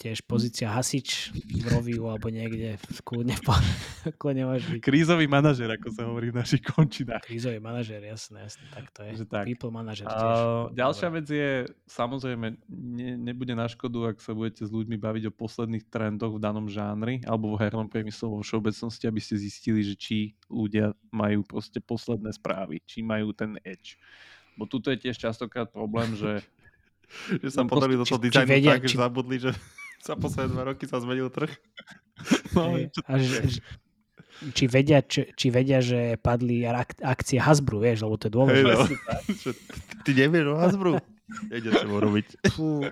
tiež 0.00 0.24
pozícia 0.24 0.72
hasič 0.72 1.28
v 1.34 1.66
roviu 1.68 2.06
alebo 2.08 2.32
niekde 2.32 2.80
kľudne, 3.02 3.36
po, 3.42 3.52
kľudne 4.20 4.48
môže 4.48 4.64
byť. 4.64 4.80
Krízový 4.80 5.26
manažer, 5.28 5.68
ako 5.68 5.88
sa 5.92 6.02
hovorí 6.06 6.32
v 6.32 6.40
našich 6.40 6.64
končinách. 6.64 7.20
Krízový 7.26 7.58
manažer, 7.58 8.00
jasné, 8.00 8.48
jasné, 8.48 8.64
tak 8.72 8.88
to 8.96 9.04
je. 9.04 9.20
Že 9.20 9.26
tak. 9.28 9.44
People 9.44 9.68
manažer 9.68 10.08
tiež. 10.08 10.16
A, 10.16 10.72
ďalšia 10.72 11.08
vec 11.12 11.26
je, 11.28 11.50
samozrejme, 11.84 12.46
ne, 12.70 13.10
nebude 13.20 13.52
na 13.52 13.68
škodu, 13.68 14.16
ak 14.16 14.24
sa 14.24 14.32
budete 14.32 14.64
s 14.64 14.72
ľuďmi 14.72 14.96
baviť 14.96 15.28
o 15.28 15.36
posledných 15.36 15.84
trendoch 15.92 16.32
v 16.38 16.42
danom 16.42 16.66
žánri 16.70 17.20
alebo 17.28 17.52
v 17.52 17.60
hernom 17.66 17.90
priemysle 17.90 18.30
vo 18.30 18.40
všeobecnosti, 18.40 19.04
aby 19.04 19.20
ste 19.20 19.36
zistili, 19.36 19.84
že 19.84 20.00
či 20.00 20.32
ľudia 20.48 20.96
majú 21.12 21.44
proste 21.44 21.82
posledné 21.82 22.32
správy, 22.32 22.80
či 22.88 23.04
majú 23.04 23.36
ten 23.36 23.60
edge. 23.68 24.00
Bo 24.56 24.68
tuto 24.68 24.92
je 24.92 25.08
tiež 25.08 25.16
častokrát 25.16 25.68
problém, 25.68 26.16
že 26.16 26.40
že 27.42 27.48
sa 27.50 27.62
no, 27.66 27.70
podali 27.70 27.94
do 27.98 28.06
toho 28.06 28.20
dizajnu 28.22 28.48
vedia, 28.48 28.78
tak, 28.78 28.86
či... 28.86 28.94
že 28.94 28.98
zabudli, 28.98 29.36
že 29.42 29.50
za 30.06 30.14
posledné 30.16 30.50
dva 30.54 30.64
roky 30.70 30.84
sa 30.86 31.02
zmenil 31.02 31.28
trh. 31.30 31.50
No, 32.52 32.76
čo... 32.76 33.00
a 33.08 33.16
že, 33.16 33.64
či 34.52 34.64
vedia, 34.68 35.00
či, 35.00 35.32
či 35.32 35.48
vedia, 35.48 35.80
že 35.80 36.20
padli 36.20 36.64
akcie 36.64 37.40
Hasbru, 37.40 37.80
vieš, 37.80 38.04
lebo 38.04 38.20
to 38.20 38.28
je 38.28 38.32
dôležité. 38.32 38.74
Hey, 38.76 39.36
no. 39.40 39.52
Ty 40.04 40.10
nevieš 40.16 40.46
o 40.52 40.56
Hasbru? 40.60 40.92
Nejde 41.46 41.70
sa 41.70 41.86
robiť. 41.86 42.26
Fú, 42.50 42.82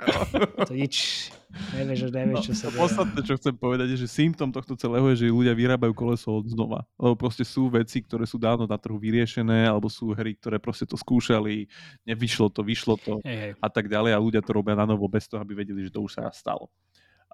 to 0.69 0.73
nič, 0.75 1.29
nevieš, 1.75 2.11
nevieš, 2.15 2.51
čo 2.51 2.53
no, 2.55 2.59
sa 2.59 2.67
to 2.71 2.77
podstatné, 2.79 3.21
čo 3.27 3.35
chcem 3.35 3.55
povedať, 3.55 3.87
je, 3.95 4.07
že 4.07 4.09
symptom 4.09 4.55
tohto 4.55 4.79
celého 4.79 5.03
je, 5.13 5.27
že 5.27 5.35
ľudia 5.35 5.55
vyrábajú 5.59 5.93
koleso 5.95 6.31
od 6.31 6.47
znova. 6.47 6.87
Lebo 6.95 7.19
proste 7.19 7.43
sú 7.43 7.67
veci, 7.67 7.99
ktoré 7.99 8.25
sú 8.25 8.39
dávno 8.39 8.71
na 8.71 8.79
trhu 8.79 8.97
vyriešené, 8.97 9.67
alebo 9.67 9.91
sú 9.91 10.15
hry, 10.15 10.39
ktoré 10.39 10.63
proste 10.63 10.87
to 10.87 10.95
skúšali, 10.95 11.67
nevyšlo 12.07 12.47
to, 12.55 12.63
vyšlo 12.63 12.95
to 13.03 13.19
hey, 13.27 13.51
hey. 13.51 13.53
a 13.59 13.69
tak 13.69 13.91
ďalej 13.91 14.15
a 14.15 14.23
ľudia 14.23 14.41
to 14.45 14.55
robia 14.55 14.79
na 14.79 14.87
novo 14.87 15.11
bez 15.11 15.27
toho, 15.27 15.43
aby 15.43 15.59
vedeli, 15.59 15.87
že 15.87 15.95
to 15.95 16.05
už 16.05 16.23
sa 16.23 16.31
stalo. 16.31 16.71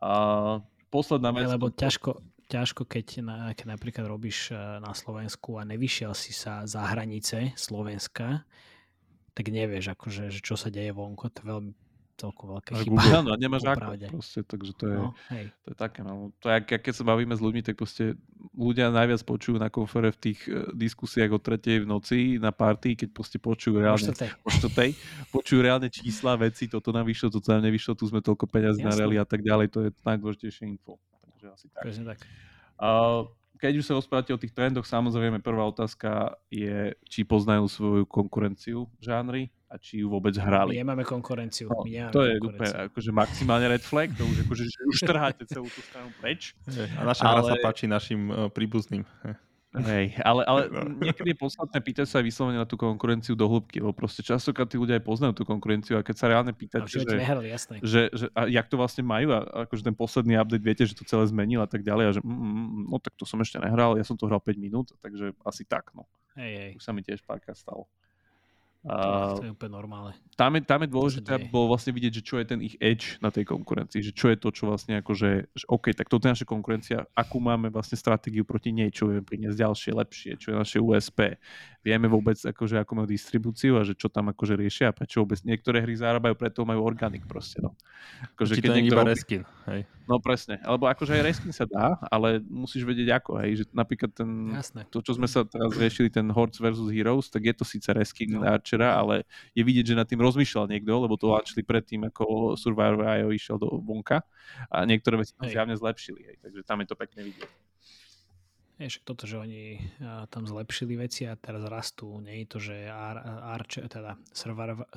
A 0.01 0.61
posledná 0.89 1.35
vec... 1.37 1.49
Lebo 1.51 1.69
ťažko, 1.69 2.23
ťažko, 2.49 2.89
keď, 2.89 3.07
na, 3.25 3.37
keď 3.53 3.77
napríklad 3.77 4.07
robíš 4.09 4.53
eh, 4.53 4.59
na 4.81 4.93
Slovensku 4.97 5.61
a 5.61 5.69
nevyšiel 5.69 6.13
si 6.17 6.33
sa 6.33 6.65
za 6.65 6.87
hranice 6.87 7.53
Slovenska, 7.59 8.47
tak 9.35 9.51
nevieš, 9.51 9.93
akože, 9.99 10.31
že 10.31 10.41
čo 10.41 10.55
sa 10.55 10.71
deje 10.71 10.95
vonko, 10.95 11.27
to 11.29 11.43
je 11.43 11.47
veľmi 11.51 11.73
celkom 12.15 12.47
veľká 12.55 12.73
chyba. 12.79 12.95
Google, 12.95 13.15
áno, 13.19 13.31
nemáš 13.35 13.67
ako 13.67 13.99
proste, 14.15 14.41
takže 14.47 14.73
to 14.79 14.85
je, 14.87 14.97
no, 14.99 15.11
hej. 15.35 15.51
to 15.67 15.69
je 15.75 15.77
také. 15.77 16.01
No. 16.07 16.31
To 16.41 16.47
je, 16.47 16.59
keď 16.63 16.93
sa 16.95 17.05
bavíme 17.05 17.35
s 17.35 17.43
ľuďmi, 17.43 17.63
tak 17.67 17.75
proste 17.75 18.15
ľudia 18.55 18.95
najviac 18.95 19.21
počujú 19.27 19.59
na 19.59 19.67
konfere 19.67 20.15
v 20.15 20.19
tých 20.31 20.39
uh, 20.47 20.71
diskusiách 20.71 21.35
o 21.35 21.43
tretej 21.43 21.83
v 21.83 21.87
noci 21.91 22.19
na 22.39 22.55
party, 22.55 22.95
keď 22.95 23.09
proste 23.11 23.43
počujú 23.43 23.83
reálne 23.83 24.15
štvrtej, 24.47 24.91
počujú 25.35 25.59
reálne 25.59 25.91
čísla, 25.91 26.39
veci, 26.39 26.71
toto 26.71 26.95
nám 26.95 27.11
vyšlo, 27.11 27.35
toto 27.35 27.51
nám 27.51 27.67
nevyšlo, 27.67 27.99
tu 27.99 28.07
sme 28.07 28.23
toľko 28.23 28.47
peniazí 28.47 28.87
nareli 28.87 29.19
a 29.19 29.27
tak 29.27 29.43
ďalej, 29.43 29.67
to 29.75 29.79
je 29.83 29.91
najdôležitejšie 30.07 30.71
info. 30.71 31.03
Takže 31.19 31.47
asi 31.51 31.67
tak. 31.75 31.83
tak. 31.91 32.19
Uh, 32.79 33.27
keď 33.65 33.81
už 33.81 33.89
sa 33.89 33.97
rozprávate 33.97 34.37
o 34.37 34.37
tých 34.37 34.53
trendoch, 34.53 34.85
samozrejme 34.85 35.41
prvá 35.41 35.65
otázka 35.65 36.37
je, 36.53 36.93
či 37.09 37.25
poznajú 37.25 37.65
svoju 37.65 38.05
konkurenciu 38.05 38.85
žánry 39.01 39.49
a 39.73 39.81
či 39.81 40.05
ju 40.05 40.13
vôbec 40.13 40.37
hrali. 40.37 40.77
My 40.77 40.85
nemáme 40.85 41.09
konkurenciu. 41.09 41.73
No, 41.73 41.81
My 41.81 41.89
nemáme 41.89 42.13
to 42.13 42.29
je 42.29 42.37
úplne 42.45 42.93
akože 42.93 43.11
maximálne 43.17 43.65
red 43.73 43.81
flag, 43.81 44.13
to 44.13 44.29
už, 44.29 44.45
akože, 44.45 44.65
že 44.69 44.81
už 44.85 44.99
trháte 45.09 45.43
celú 45.49 45.65
tú 45.73 45.81
stranu 45.81 46.13
preč. 46.21 46.53
A 47.01 47.09
naša 47.09 47.25
ale... 47.25 47.41
hra 47.41 47.43
sa 47.49 47.57
páči 47.65 47.89
našim 47.89 48.29
uh, 48.29 48.53
príbuzným. 48.53 49.09
Hej, 49.75 50.15
ale, 50.23 50.47
ale 50.47 50.61
niekedy 51.03 51.35
je 51.35 51.39
podstatné 51.43 51.79
pýtať 51.83 52.07
sa 52.07 52.23
aj 52.23 52.31
vyslovene 52.31 52.63
na 52.63 52.69
tú 52.69 52.79
konkurenciu 52.79 53.35
do 53.35 53.51
hĺbky, 53.51 53.83
lebo 53.83 53.91
proste 53.91 54.23
častokrát 54.23 54.71
tí 54.71 54.79
ľudia 54.79 55.03
aj 55.03 55.05
poznajú 55.05 55.35
tú 55.35 55.43
konkurenciu 55.43 55.99
a 55.99 56.07
keď 56.07 56.15
sa 56.15 56.31
reálne 56.31 56.55
pýtate, 56.55 56.87
že, 56.87 57.03
nehrali, 57.03 57.51
jasné. 57.51 57.83
že, 57.83 58.07
že 58.15 58.31
a 58.39 58.47
jak 58.47 58.71
to 58.71 58.79
vlastne 58.79 59.03
majú 59.03 59.35
a 59.35 59.67
akože 59.67 59.83
ten 59.83 59.97
posledný 59.99 60.39
update 60.39 60.63
viete, 60.63 60.87
že 60.87 60.95
to 60.95 61.03
celé 61.03 61.27
zmenil 61.27 61.59
a 61.59 61.67
tak 61.67 61.83
ďalej 61.83 62.05
a 62.07 62.13
že 62.15 62.21
mm, 62.23 62.31
mm, 62.31 62.55
mm 62.55 62.85
no 62.87 62.97
tak 63.03 63.19
to 63.19 63.27
som 63.27 63.43
ešte 63.43 63.59
nehral, 63.59 63.99
ja 63.99 64.07
som 64.07 64.15
to 64.15 64.31
hral 64.31 64.39
5 64.39 64.55
minút, 64.63 64.95
takže 65.03 65.35
asi 65.43 65.67
tak, 65.67 65.91
no. 65.91 66.07
Hej, 66.39 66.53
hej. 66.55 66.71
Už 66.79 66.83
sa 66.87 66.95
mi 66.95 67.03
tiež 67.03 67.27
párkrát 67.27 67.59
stalo. 67.59 67.91
Uh, 68.85 69.41
to 69.41 69.49
je 69.49 69.53
úplne 69.57 69.73
normálne. 69.73 70.13
Tam 70.37 70.53
je, 70.53 70.61
tam 70.61 70.85
je 70.85 70.93
dôležité, 70.93 71.41
aby 71.41 71.49
bolo 71.49 71.73
vlastne 71.73 71.89
vidieť, 71.97 72.21
že 72.21 72.23
čo 72.23 72.37
je 72.37 72.45
ten 72.45 72.61
ich 72.61 72.77
edge 72.85 73.17
na 73.25 73.33
tej 73.33 73.49
konkurencii, 73.49 74.05
že 74.05 74.13
čo 74.13 74.29
je 74.29 74.37
to, 74.37 74.53
čo 74.53 74.69
vlastne 74.69 75.01
akože, 75.01 75.31
že 75.57 75.65
OK, 75.73 75.97
tak 75.97 76.13
toto 76.13 76.29
je 76.29 76.37
naša 76.37 76.45
konkurencia, 76.45 77.09
akú 77.17 77.41
máme 77.41 77.73
vlastne 77.73 77.97
stratégiu 77.97 78.45
proti 78.45 78.77
nej, 78.77 78.93
čo 78.93 79.09
vieme 79.09 79.25
priniesť 79.25 79.57
ďalšie, 79.57 79.91
lepšie, 79.97 80.31
čo 80.37 80.53
je 80.53 80.57
naše 80.61 80.79
USP. 80.85 81.41
Vieme 81.81 82.13
vôbec, 82.13 82.37
akože, 82.37 82.77
ako 82.81 82.93
majú 82.93 83.09
distribúciu 83.09 83.81
a 83.81 83.89
že 83.89 83.97
čo 83.97 84.13
tam 84.13 84.29
akože 84.33 84.57
riešia 84.57 84.93
prečo 84.93 85.25
vôbec 85.25 85.41
niektoré 85.45 85.81
hry 85.81 85.97
zarábajú, 85.97 86.37
preto 86.37 86.69
majú 86.69 86.85
organik 86.85 87.25
proste. 87.25 87.65
No. 87.65 87.73
Akože, 88.37 88.61
keď 88.61 88.69
to 88.69 88.77
je 88.77 88.85
iba 88.85 89.05
reskin, 89.05 89.43
hej. 89.73 89.89
No 90.05 90.21
presne, 90.21 90.61
alebo 90.61 90.85
akože 90.85 91.17
aj 91.17 91.23
reskin 91.25 91.53
sa 91.57 91.65
dá, 91.65 91.97
ale 92.13 92.37
musíš 92.45 92.85
vedieť 92.85 93.17
ako, 93.17 93.41
hej, 93.41 93.51
že 93.61 93.65
napríklad 93.73 94.13
ten, 94.13 94.53
Jasné. 94.53 94.85
to, 94.93 95.01
čo 95.01 95.17
sme 95.17 95.25
sa 95.25 95.49
teraz 95.49 95.73
riešili, 95.81 96.13
ten 96.13 96.29
Hordes 96.29 96.61
versus 96.61 96.93
Heroes, 96.93 97.33
tak 97.33 97.49
je 97.49 97.55
to 97.57 97.65
síce 97.65 97.89
reskin 97.89 98.37
no. 98.37 98.45
Archera, 98.75 98.99
ale 98.99 99.23
je 99.55 99.63
vidieť, 99.63 99.95
že 99.95 99.99
nad 99.99 100.07
tým 100.11 100.19
rozmýšľal 100.19 100.67
niekto, 100.67 100.91
lebo 100.91 101.15
to 101.15 101.31
lačili 101.31 101.63
predtým, 101.63 102.11
ako 102.11 102.59
Survivor 102.59 103.07
IO 103.07 103.31
išiel 103.31 103.63
do 103.63 103.71
vonka 103.79 104.27
a 104.67 104.83
niektoré 104.83 105.23
veci 105.23 105.39
tam 105.39 105.47
zjavne 105.47 105.79
zlepšili, 105.79 106.21
hej, 106.27 106.37
takže 106.43 106.61
tam 106.67 106.83
je 106.83 106.87
to 106.91 106.97
pekne 106.99 107.23
vidieť. 107.23 107.51
Je 108.75 108.91
však 108.91 109.07
toto, 109.07 109.31
že 109.31 109.39
oni 109.39 109.79
a, 110.03 110.27
tam 110.27 110.51
zlepšili 110.51 110.99
veci 110.99 111.31
a 111.31 111.39
teraz 111.39 111.63
rastú. 111.71 112.19
Nie 112.19 112.43
je 112.43 112.47
to, 112.51 112.59
že 112.59 112.77
Ar, 112.91 113.23
Arch, 113.55 113.79
teda 113.87 114.19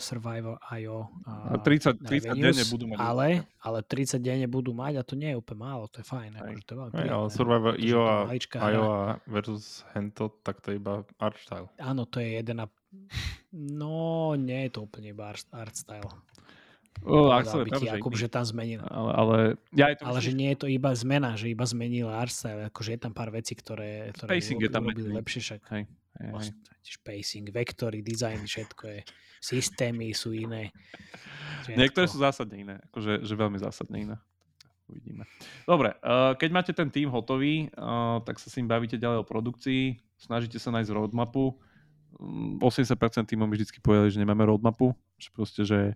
Survivor 0.02 0.58
IO 0.74 1.14
a 1.30 1.62
30, 1.62 2.02
30 2.02 2.34
denne 2.34 2.66
budú 2.74 2.86
mať. 2.90 2.98
Ale, 2.98 3.28
ale 3.62 3.80
30 3.86 4.18
denne 4.18 4.48
budú 4.50 4.74
mať 4.74 4.94
a 4.98 5.04
to 5.06 5.14
nie 5.14 5.30
je 5.30 5.38
úplne 5.38 5.62
málo, 5.62 5.86
to 5.94 6.02
je 6.02 6.06
fajn. 6.10 6.42
Akože 6.42 6.64
to 6.66 6.72
je 6.74 6.78
veľmi 6.82 6.94
Aj, 6.98 7.10
ale 7.14 7.28
Survivor 7.30 7.74
IO 7.78 8.02
a 8.02 8.26
IO 8.74 8.86
versus 9.30 9.86
Hento, 9.94 10.34
tak 10.42 10.58
to 10.66 10.74
je 10.74 10.82
iba 10.82 11.06
art 11.22 11.38
style. 11.38 11.70
Áno, 11.78 12.10
to 12.10 12.18
je 12.18 12.42
jeden 12.42 12.58
a... 12.58 12.66
No, 13.54 14.34
nie 14.34 14.66
je 14.68 14.72
to 14.74 14.90
úplne 14.90 15.14
iba 15.14 15.30
art, 15.30 15.46
art 15.54 15.78
style. 15.78 16.10
O, 17.06 17.30
Axel, 17.32 17.66
pravda, 17.68 17.98
Jakub, 17.98 18.14
že 18.18 18.28
tam 18.28 18.44
zmenil. 18.44 18.82
Ale, 18.88 19.12
ale, 19.14 19.38
ja 19.76 19.94
to 19.94 20.04
ale 20.08 20.20
že 20.24 20.32
nie 20.34 20.54
je 20.56 20.58
to 20.64 20.68
iba 20.68 20.92
zmena, 20.96 21.38
že 21.38 21.52
iba 21.52 21.64
zmenil 21.64 22.10
Arstyle, 22.10 22.68
akože 22.72 22.98
je 22.98 23.00
tam 23.00 23.14
pár 23.14 23.30
vecí, 23.30 23.54
ktoré, 23.54 24.12
ktoré 24.16 24.30
Pacing 24.38 24.60
je 24.60 24.72
tam 24.72 24.84
lepšie 24.92 25.40
však. 25.44 25.62
Hej, 25.72 25.84
hej, 26.20 26.30
hej. 26.34 26.50
Pacing, 27.04 27.46
vektory, 27.52 28.00
design, 28.04 28.44
všetko 28.44 28.84
je. 28.88 29.00
Systémy 29.38 30.12
sú 30.18 30.34
iné. 30.34 30.74
Všetko. 31.64 31.78
Niektoré 31.78 32.06
sú 32.10 32.18
zásadne 32.18 32.58
iné, 32.58 32.76
akože 32.92 33.22
že 33.22 33.34
veľmi 33.38 33.60
zásadne 33.62 33.98
iné. 34.02 34.18
Uvidíme. 34.88 35.28
Dobre, 35.68 36.00
uh, 36.00 36.32
keď 36.40 36.50
máte 36.56 36.72
ten 36.72 36.88
tým 36.88 37.12
hotový, 37.12 37.68
uh, 37.76 38.24
tak 38.24 38.40
sa 38.40 38.48
s 38.48 38.56
ním 38.56 38.72
bavíte 38.72 38.96
ďalej 38.96 39.20
o 39.20 39.28
produkcii, 39.28 40.00
snažíte 40.16 40.64
sa 40.64 40.72
nájsť 40.72 40.96
roadmapu, 40.96 41.60
80% 42.18 43.30
týmov 43.30 43.46
mi 43.46 43.56
vždy 43.56 43.78
povedali, 43.78 44.10
že 44.10 44.18
nemáme 44.18 44.42
roadmapu, 44.42 44.98
že 45.18 45.30
proste, 45.30 45.62
že 45.66 45.94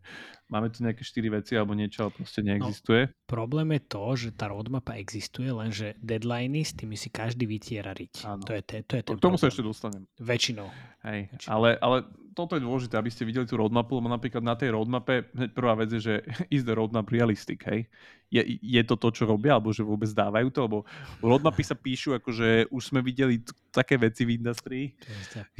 máme 0.50 0.70
tu 0.70 0.86
nejaké 0.86 1.02
4 1.02 1.38
veci 1.42 1.54
alebo 1.58 1.74
niečo, 1.74 2.06
ale 2.06 2.12
proste 2.14 2.46
neexistuje. 2.46 3.10
No, 3.10 3.14
problém 3.26 3.74
je 3.74 3.82
to, 3.90 4.04
že 4.14 4.30
tá 4.38 4.50
roadmapa 4.54 4.98
existuje, 5.02 5.50
lenže 5.50 5.98
deadliny 5.98 6.62
s 6.62 6.78
tými 6.78 6.94
si 6.94 7.10
každý 7.10 7.50
vytiera 7.50 7.94
riť. 7.98 8.26
Áno. 8.30 8.44
To 8.46 8.54
je, 8.54 8.62
te, 8.62 8.78
to 8.86 8.94
je 8.98 9.04
ten 9.08 9.16
K 9.18 9.22
tomu 9.22 9.38
problém. 9.38 9.42
sa 9.42 9.48
ešte 9.50 9.64
dostanem. 9.66 10.04
Väčšinou. 10.22 10.68
Hej, 11.06 11.20
Väčšinou. 11.34 11.52
Ale, 11.58 11.70
ale 11.82 11.98
toto 12.32 12.56
je 12.56 12.64
dôležité, 12.64 12.96
aby 12.96 13.12
ste 13.12 13.28
videli 13.28 13.44
tú 13.44 13.60
roadmapu, 13.60 14.00
lebo 14.00 14.08
napríklad 14.08 14.40
na 14.40 14.56
tej 14.56 14.72
roadmape 14.72 15.28
prvá 15.52 15.76
vec 15.76 15.92
je, 15.92 16.02
že 16.02 16.16
is 16.56 16.64
the 16.64 16.72
roadmap 16.72 17.08
realistic, 17.12 17.64
hej? 17.68 17.88
Je, 18.32 18.40
je 18.64 18.80
to 18.88 18.96
to, 18.96 19.12
čo 19.12 19.24
robia, 19.28 19.60
alebo 19.60 19.76
že 19.76 19.84
vôbec 19.84 20.08
dávajú 20.08 20.48
to, 20.56 20.60
lebo 20.64 20.78
roadmapy 21.20 21.68
sa 21.68 21.76
píšu, 21.76 22.16
akože 22.16 22.72
už 22.72 22.80
sme 22.80 23.04
videli 23.04 23.44
t- 23.44 23.52
také 23.76 24.00
veci 24.00 24.24
v 24.24 24.40
industrii, 24.40 24.96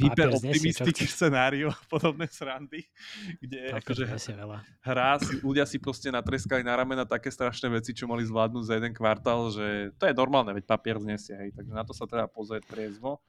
hyperoptimistický 0.00 1.04
scenáriu 1.04 1.68
a 1.68 1.76
podobné 1.84 2.32
srandy, 2.32 2.80
kde 3.44 3.76
akože 3.76 4.08
hra 4.88 5.20
si, 5.20 5.36
ľudia 5.44 5.68
si 5.68 5.76
proste 5.76 6.08
natreskali 6.08 6.64
na 6.64 6.72
ramena 6.72 7.04
také 7.04 7.28
strašné 7.28 7.68
veci, 7.68 7.92
čo 7.92 8.08
mali 8.08 8.24
zvládnuť 8.24 8.64
za 8.64 8.74
jeden 8.80 8.96
kvartál, 8.96 9.52
že 9.52 9.92
to 10.00 10.08
je 10.08 10.16
normálne, 10.16 10.56
veď 10.56 10.64
papier 10.64 10.96
znesie, 10.96 11.36
hej, 11.36 11.52
takže 11.52 11.76
na 11.76 11.84
to 11.84 11.92
sa 11.92 12.08
treba 12.08 12.24
pozrieť 12.24 12.64
triezvo 12.72 13.20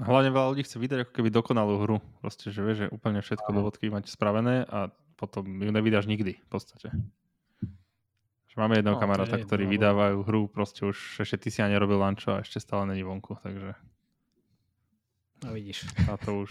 Hlavne 0.00 0.30
veľa 0.32 0.48
ľudí 0.56 0.62
chce 0.64 0.80
vydať 0.80 0.98
ako 1.04 1.12
keby 1.12 1.28
dokonalú 1.28 1.74
hru. 1.84 1.96
Proste, 2.24 2.48
že 2.48 2.64
vieš, 2.64 2.76
že 2.84 2.86
úplne 2.88 3.20
všetko 3.20 3.48
do 3.52 3.60
vodky 3.60 3.92
mať 3.92 4.08
spravené 4.08 4.64
a 4.64 4.88
potom 5.20 5.44
ju 5.44 5.68
nevydáš 5.68 6.08
nikdy 6.08 6.40
v 6.40 6.48
podstate. 6.48 6.88
Že 8.50 8.56
máme 8.56 8.80
jedného 8.80 8.96
no, 8.96 9.02
kamaráta, 9.02 9.36
ktorí 9.36 9.68
no, 9.68 9.72
vydávajú 9.76 10.16
hru, 10.24 10.42
proste 10.48 10.88
už 10.88 11.22
ešte 11.22 11.46
ty 11.46 11.48
si 11.52 11.60
ani 11.60 11.76
nerobil 11.76 12.00
lančo 12.00 12.34
a 12.34 12.42
ešte 12.42 12.58
stále 12.58 12.88
není 12.88 13.04
vonku, 13.04 13.36
takže... 13.44 13.76
No 15.44 15.52
vidíš. 15.52 15.86
A 16.08 16.16
to 16.16 16.48
už 16.48 16.50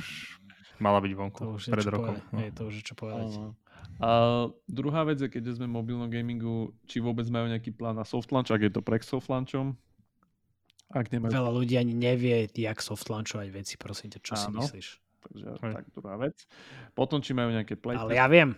mala 0.80 1.02
byť 1.04 1.14
vonku 1.18 1.42
to 1.44 1.50
už 1.60 1.64
pred 1.74 1.88
rokom. 1.90 2.16
No. 2.32 2.40
Je 2.40 2.54
to 2.54 2.62
už 2.70 2.76
čo 2.86 2.94
povedať. 2.96 3.52
A 4.00 4.10
druhá 4.70 5.04
vec 5.04 5.20
je, 5.20 5.28
keď 5.28 5.60
sme 5.60 5.68
v 5.68 5.76
mobilnom 5.76 6.08
gamingu, 6.08 6.72
či 6.88 7.04
vôbec 7.04 7.28
majú 7.28 7.52
nejaký 7.52 7.76
plán 7.76 8.00
na 8.00 8.08
soft 8.08 8.32
launch, 8.32 8.48
ak 8.48 8.64
je 8.64 8.72
to 8.72 8.80
pre 8.80 8.96
soft 9.04 9.28
launchom, 9.28 9.76
ak 10.90 11.14
nemajú... 11.14 11.32
Veľa 11.32 11.52
ľudí 11.54 11.76
ani 11.78 11.94
nevie, 11.94 12.50
jak 12.50 12.80
soft 12.82 13.08
launchovať 13.10 13.48
veci, 13.54 13.78
prosím 13.78 14.14
ťa, 14.14 14.20
čo 14.26 14.34
Áno. 14.36 14.42
si 14.42 14.50
myslíš? 14.58 14.88
Takže 15.20 15.46
Hej. 15.52 15.74
tak 15.76 15.86
druhá 15.92 16.16
vec. 16.16 16.38
Potom, 16.96 17.20
či 17.20 17.36
majú 17.36 17.52
nejaké 17.52 17.76
playtesty. 17.76 18.08
Ale 18.08 18.16
ja 18.16 18.26
viem. 18.32 18.56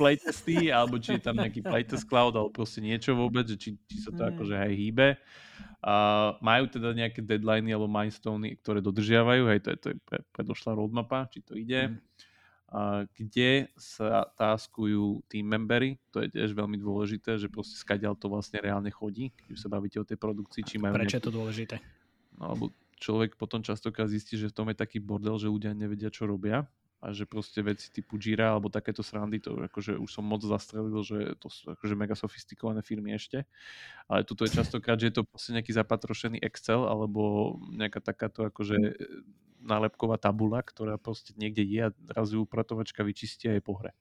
playtesty, 0.00 0.72
alebo 0.72 0.96
či 0.96 1.20
je 1.20 1.22
tam 1.22 1.36
nejaký 1.36 1.60
playtest 1.60 2.08
cloud, 2.08 2.32
alebo 2.32 2.50
proste 2.50 2.80
niečo 2.80 3.12
vôbec, 3.12 3.44
že 3.44 3.60
či, 3.60 3.76
či 3.84 3.96
sa 4.00 4.10
to 4.10 4.24
mm. 4.24 4.28
akože 4.32 4.54
aj 4.56 4.72
hýbe. 4.72 5.08
Uh, 5.78 6.34
majú 6.42 6.66
teda 6.72 6.90
nejaké 6.96 7.20
deadliny 7.22 7.70
alebo 7.70 7.86
milestone, 7.86 8.56
ktoré 8.58 8.80
dodržiavajú, 8.82 9.42
hej, 9.52 9.60
to 9.62 9.68
je, 9.74 9.76
to 9.78 9.86
je 9.92 10.20
predošlá 10.34 10.74
roadmapa, 10.74 11.28
či 11.30 11.44
to 11.44 11.54
ide. 11.54 11.94
Mm 11.94 12.26
kde 13.16 13.72
sa 13.80 14.28
taskujú 14.36 15.24
team 15.24 15.48
membery, 15.48 15.96
to 16.12 16.20
je 16.20 16.28
tiež 16.36 16.52
veľmi 16.52 16.76
dôležité, 16.76 17.40
že 17.40 17.48
proste 17.48 17.80
skadiaľ 17.80 18.12
to 18.12 18.28
vlastne 18.28 18.60
reálne 18.60 18.92
chodí, 18.92 19.32
keď 19.32 19.56
sa 19.56 19.72
bavíte 19.72 19.96
o 19.96 20.04
tej 20.04 20.20
produkcii. 20.20 20.62
Či 20.68 20.76
majú 20.76 21.00
Prečo 21.00 21.16
nejaký... 21.16 21.16
je 21.16 21.24
to 21.24 21.32
dôležité? 21.32 21.76
No, 22.36 22.52
lebo 22.52 22.64
človek 23.00 23.40
potom 23.40 23.64
častokrát 23.64 24.12
zistí, 24.12 24.36
že 24.36 24.52
v 24.52 24.56
tom 24.56 24.68
je 24.68 24.76
taký 24.76 25.00
bordel, 25.00 25.40
že 25.40 25.48
ľudia 25.48 25.72
nevedia, 25.72 26.12
čo 26.12 26.28
robia 26.28 26.68
a 26.98 27.14
že 27.14 27.30
proste 27.30 27.62
veci 27.62 27.94
typu 27.94 28.18
Jira 28.18 28.50
alebo 28.50 28.66
takéto 28.66 29.06
srandy, 29.06 29.38
to 29.38 29.54
akože 29.54 29.94
už 29.94 30.10
som 30.10 30.26
moc 30.26 30.42
zastrelil, 30.42 30.98
že 31.06 31.38
to 31.38 31.46
sú 31.46 31.70
akože 31.70 31.94
mega 31.94 32.18
sofistikované 32.18 32.82
firmy 32.82 33.14
ešte. 33.14 33.46
Ale 34.10 34.26
tuto 34.26 34.42
je 34.42 34.58
častokrát, 34.58 34.98
že 34.98 35.14
je 35.14 35.22
to 35.22 35.22
proste 35.22 35.54
nejaký 35.54 35.70
zapatrošený 35.78 36.42
Excel 36.42 36.90
alebo 36.90 37.54
nejaká 37.70 38.02
takáto 38.02 38.50
akože 38.50 38.98
nálepková 39.60 40.16
tabula, 40.18 40.62
ktorá 40.62 40.96
proste 40.98 41.34
niekde 41.34 41.66
je 41.66 41.80
a 41.88 41.94
raz 42.14 42.30
ju 42.30 42.42
upratovačka 42.42 43.02
vyčistí 43.02 43.50
a 43.50 43.56
je 43.56 43.62
po 43.62 43.78
hre. 43.78 43.92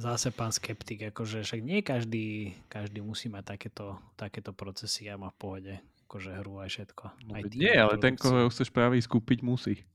Zase 0.00 0.32
pán 0.32 0.48
skeptik, 0.48 1.12
akože 1.12 1.44
však 1.44 1.60
nie 1.60 1.84
každý, 1.84 2.56
každý 2.72 3.04
musí 3.04 3.28
mať 3.28 3.56
takéto, 3.56 4.00
takéto 4.16 4.56
procesy 4.56 5.12
a 5.12 5.20
má 5.20 5.28
v 5.28 5.38
pohode 5.38 5.74
akože 6.10 6.30
hru 6.42 6.58
aj 6.58 6.68
všetko. 6.74 7.04
No, 7.30 7.38
aj 7.38 7.42
nie, 7.54 7.70
ale 7.70 7.94
ten, 8.02 8.18
koho 8.18 8.50
chceš 8.50 8.74
práve 8.74 8.98
skúpiť, 8.98 9.46
musí. 9.46 9.86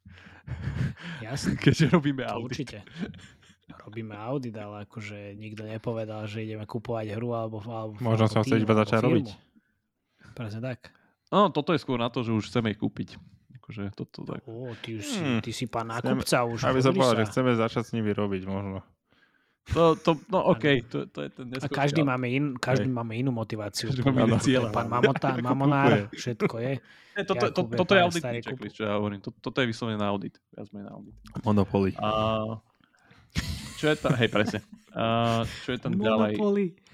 Jasne. 1.20 1.60
Keďže 1.64 1.92
robíme 1.92 2.24
audit. 2.24 2.64
Určite. 2.64 2.78
Robíme 3.84 4.16
audit, 4.16 4.56
ale 4.56 4.88
akože 4.88 5.36
nikto 5.36 5.68
nepovedal, 5.68 6.24
že 6.30 6.48
ideme 6.48 6.64
kupovať 6.64 7.20
hru 7.20 7.36
alebo, 7.36 7.60
alebo 7.68 8.00
Možno 8.00 8.32
sa 8.32 8.48
chce 8.48 8.64
iba 8.64 8.78
začať 8.80 9.04
robiť. 9.04 9.28
Presne 10.32 10.64
tak. 10.64 10.96
No, 11.34 11.50
toto 11.50 11.74
je 11.74 11.80
skôr 11.82 11.98
na 11.98 12.10
to, 12.14 12.22
že 12.22 12.32
už 12.34 12.50
chceme 12.50 12.74
ich 12.74 12.80
kúpiť. 12.80 13.18
Akože 13.62 13.90
toto 13.98 14.22
tak. 14.30 14.46
Ó, 14.46 14.70
ty, 14.78 15.02
už 15.02 15.06
si, 15.06 15.22
hmm. 15.22 15.42
ty 15.42 15.50
si 15.50 15.66
pán 15.66 15.90
nákupca 15.90 16.46
už. 16.46 16.70
Aby 16.70 16.86
som 16.86 16.94
povedal, 16.94 17.26
že 17.26 17.30
chceme 17.34 17.58
začať 17.58 17.84
s 17.90 17.92
nimi 17.98 18.14
robiť 18.14 18.46
možno. 18.46 18.86
To, 19.74 19.98
to, 19.98 20.14
no 20.30 20.46
OK, 20.54 20.86
to, 20.86 21.10
to 21.10 21.26
je 21.26 21.30
ten 21.34 21.50
A 21.58 21.66
každý, 21.66 22.06
máme, 22.06 22.30
in, 22.30 22.54
každý 22.54 22.86
máme 22.86 23.18
inú 23.18 23.34
motiváciu. 23.34 23.90
Každý 23.90 24.06
máme 24.06 24.38
cieľ. 24.38 24.70
Pán 24.70 24.86
Mamota, 24.86 25.34
Mamonár, 25.42 26.14
všetko 26.14 26.62
je. 26.62 26.74
Ne, 27.18 27.24
toto, 27.26 27.50
to, 27.50 27.66
to, 27.66 27.74
toto 27.74 27.92
je 27.98 28.02
auditný 28.06 28.46
checklist, 28.46 28.78
čo 28.78 28.86
ja 28.86 29.02
hovorím. 29.02 29.26
Toto, 29.26 29.42
toto 29.42 29.66
je 29.66 29.68
vyslovene 29.74 29.98
na 29.98 30.14
audit. 30.14 30.38
Viac 30.54 30.70
na 30.70 30.94
audit. 30.94 31.18
Monopoly. 31.42 31.98
A, 31.98 32.62
čo 33.82 33.90
je 33.90 33.96
tam, 33.98 34.14
hej, 34.14 34.30
presne. 34.30 34.62
A, 34.94 35.42
čo 35.66 35.74
je 35.74 35.80
tam 35.82 35.98
ďalej? 35.98 36.38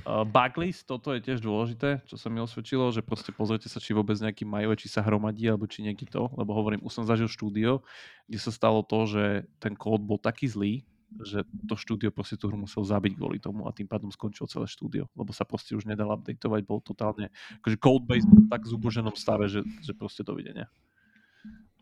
Uh, 0.01 0.25
backlist, 0.25 0.89
toto 0.89 1.13
je 1.13 1.21
tiež 1.21 1.45
dôležité, 1.45 2.01
čo 2.09 2.17
sa 2.17 2.33
mi 2.33 2.41
osvedčilo, 2.41 2.89
že 2.89 3.05
proste 3.05 3.29
pozrite 3.29 3.69
sa, 3.69 3.77
či 3.77 3.93
vôbec 3.93 4.17
nejaký 4.17 4.49
majú, 4.49 4.73
či 4.73 4.89
sa 4.89 5.05
hromadí, 5.05 5.45
alebo 5.45 5.69
či 5.69 5.85
nejaký 5.85 6.09
to, 6.09 6.25
lebo 6.33 6.57
hovorím, 6.57 6.81
už 6.81 7.01
som 7.01 7.05
zažil 7.05 7.29
štúdio, 7.29 7.85
kde 8.25 8.39
sa 8.41 8.49
stalo 8.49 8.81
to, 8.81 9.05
že 9.05 9.45
ten 9.61 9.77
kód 9.77 10.01
bol 10.01 10.17
taký 10.17 10.49
zlý, 10.49 10.73
že 11.21 11.45
to 11.67 11.77
štúdio 11.77 12.09
proste 12.09 12.33
tú 12.39 12.49
hru 12.49 12.57
musel 12.57 12.81
zabiť 12.81 13.13
kvôli 13.13 13.37
tomu 13.37 13.69
a 13.69 13.75
tým 13.75 13.85
pádom 13.85 14.09
skončil 14.09 14.49
celé 14.49 14.65
štúdio, 14.65 15.05
lebo 15.13 15.35
sa 15.35 15.45
proste 15.45 15.77
už 15.77 15.85
nedal 15.85 16.09
updateovať, 16.17 16.61
bol 16.65 16.81
totálne, 16.81 17.29
akože 17.61 17.77
codebase 17.77 18.25
tak 18.49 18.65
zuboženom 18.65 19.13
stave, 19.13 19.51
že, 19.51 19.61
že 19.83 19.93
proste 19.93 20.25
dovidenia. 20.25 20.71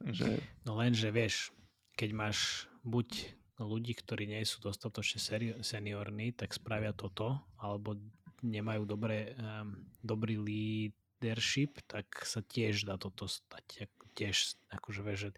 Že... 0.03 0.43
No 0.67 0.76
len, 0.76 0.91
že 0.91 1.07
vieš, 1.13 1.55
keď 1.95 2.09
máš 2.15 2.67
buď 2.84 3.38
ľudí, 3.60 3.93
ktorí 3.95 4.28
nie 4.28 4.43
sú 4.47 4.64
dostatočne 4.64 5.20
seniorní, 5.60 6.32
tak 6.32 6.55
spravia 6.55 6.95
toto, 6.95 7.43
alebo 7.60 7.99
nemajú 8.39 8.88
dobré, 8.88 9.36
um, 9.36 9.84
dobrý 9.99 10.39
leadership, 10.39 11.84
tak 11.88 12.07
sa 12.24 12.39
tiež 12.39 12.88
dá 12.88 12.95
toto 12.95 13.28
stať. 13.28 13.91
Tiež, 14.16 14.55
akože 14.72 15.01
vieš, 15.03 15.20
že 15.28 15.32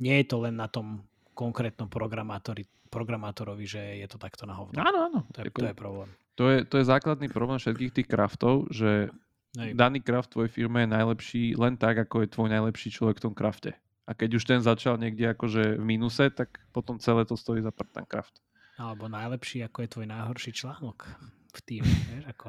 nie 0.00 0.16
je 0.20 0.26
to 0.28 0.36
len 0.44 0.56
na 0.60 0.68
tom 0.68 1.04
konkrétnom 1.32 1.88
programátori, 1.88 2.68
programátorovi, 2.92 3.64
že 3.66 3.82
je 4.00 4.06
to 4.06 4.20
takto 4.20 4.46
na 4.46 4.54
hovno. 4.54 4.78
Áno, 4.78 4.98
áno. 5.10 5.20
To 5.34 5.38
je, 5.42 5.50
to 5.50 5.66
je 5.66 5.76
problém. 5.76 6.08
To 6.34 6.44
je, 6.50 6.58
to 6.66 6.74
je 6.78 6.84
základný 6.86 7.30
problém 7.30 7.58
všetkých 7.58 7.94
tých 7.94 8.08
kraftov, 8.10 8.66
že 8.70 9.10
Hej. 9.54 9.78
daný 9.78 10.02
kraft 10.02 10.30
v 10.30 10.32
tvojej 10.38 10.52
firme 10.52 10.82
je 10.82 10.94
najlepší 10.94 11.42
len 11.58 11.74
tak, 11.78 11.98
ako 12.06 12.26
je 12.26 12.32
tvoj 12.34 12.48
najlepší 12.50 12.88
človek 12.94 13.22
v 13.22 13.24
tom 13.30 13.34
krafte. 13.34 13.78
A 14.04 14.12
keď 14.12 14.36
už 14.36 14.44
ten 14.44 14.60
začal 14.60 15.00
niekde 15.00 15.32
akože 15.32 15.80
v 15.80 15.84
mínuse, 15.84 16.28
tak 16.28 16.60
potom 16.76 17.00
celé 17.00 17.24
to 17.24 17.40
stojí 17.40 17.64
za 17.64 17.72
prd 17.72 18.04
kraft. 18.04 18.36
Alebo 18.76 19.08
najlepší, 19.08 19.64
ako 19.64 19.78
je 19.80 19.88
tvoj 19.88 20.06
najhorší 20.10 20.50
článok 20.52 21.08
v 21.54 21.60
týme. 21.64 21.88
Vieš, 21.88 22.24
ako. 22.28 22.48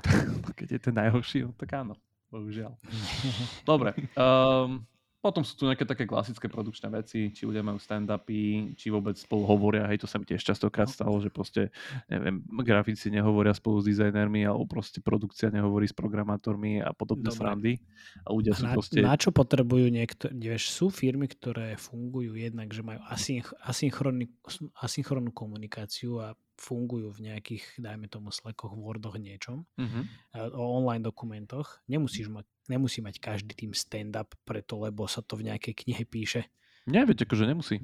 Keď 0.58 0.68
je 0.76 0.80
ten 0.82 0.94
najhorší, 0.94 1.38
no 1.46 1.56
tak 1.56 1.72
áno. 1.72 1.94
Bohužiaľ. 2.30 2.78
Dobre. 3.66 3.90
Um, 4.14 4.86
potom 5.20 5.44
sú 5.44 5.52
tu 5.54 5.68
nejaké 5.68 5.84
také 5.84 6.08
klasické 6.08 6.48
produkčné 6.48 6.88
veci, 6.88 7.28
či 7.28 7.44
ľudia 7.44 7.60
majú 7.60 7.76
stand-upy, 7.76 8.72
či 8.74 8.88
vôbec 8.88 9.20
spolu 9.20 9.44
hovoria, 9.44 9.84
hej, 9.92 10.00
to 10.00 10.08
sa 10.08 10.16
mi 10.16 10.24
tiež 10.24 10.40
častokrát 10.40 10.88
stalo, 10.88 11.20
že 11.20 11.28
proste, 11.28 11.68
neviem, 12.08 12.40
grafici 12.64 13.12
nehovoria 13.12 13.52
spolu 13.52 13.84
s 13.84 13.86
dizajnermi, 13.92 14.48
alebo 14.48 14.64
proste 14.64 15.04
produkcia 15.04 15.52
nehovorí 15.52 15.84
s 15.84 15.94
programátormi 15.94 16.80
a 16.80 16.96
podobné 16.96 17.28
Dobre. 17.28 17.38
srandy. 17.38 17.72
A 18.24 18.32
ľudia 18.32 18.56
sú 18.56 18.64
Na, 18.64 18.72
proste... 18.72 18.98
na 19.04 19.14
čo 19.20 19.28
potrebujú 19.30 19.92
niektoré, 19.92 20.32
vieš, 20.32 20.72
sú 20.72 20.88
firmy, 20.88 21.28
ktoré 21.28 21.76
fungujú 21.76 22.34
jednak, 22.40 22.72
že 22.72 22.80
majú 22.80 23.04
asynch, 23.06 23.52
asynchrónnu 24.80 25.30
komunikáciu 25.36 26.16
a 26.24 26.32
fungujú 26.60 27.08
v 27.16 27.32
nejakých, 27.32 27.80
dajme 27.80 28.04
tomu, 28.12 28.28
Slackoch, 28.28 28.76
Wordoch, 28.76 29.16
niečom, 29.16 29.64
Mhm. 29.80 30.00
a 30.36 30.38
o 30.52 30.76
online 30.76 31.00
dokumentoch. 31.00 31.80
Nemusíš 31.88 32.28
mať, 32.28 32.44
nemusí 32.70 33.02
mať 33.02 33.18
každý 33.18 33.52
tým 33.58 33.74
stand-up 33.74 34.30
preto, 34.46 34.78
lebo 34.78 35.10
sa 35.10 35.20
to 35.20 35.34
v 35.34 35.50
nejakej 35.50 35.74
knihe 35.84 36.06
píše. 36.06 36.46
Nie, 36.86 37.02
veď 37.02 37.26
akože 37.26 37.44
nemusí. 37.50 37.82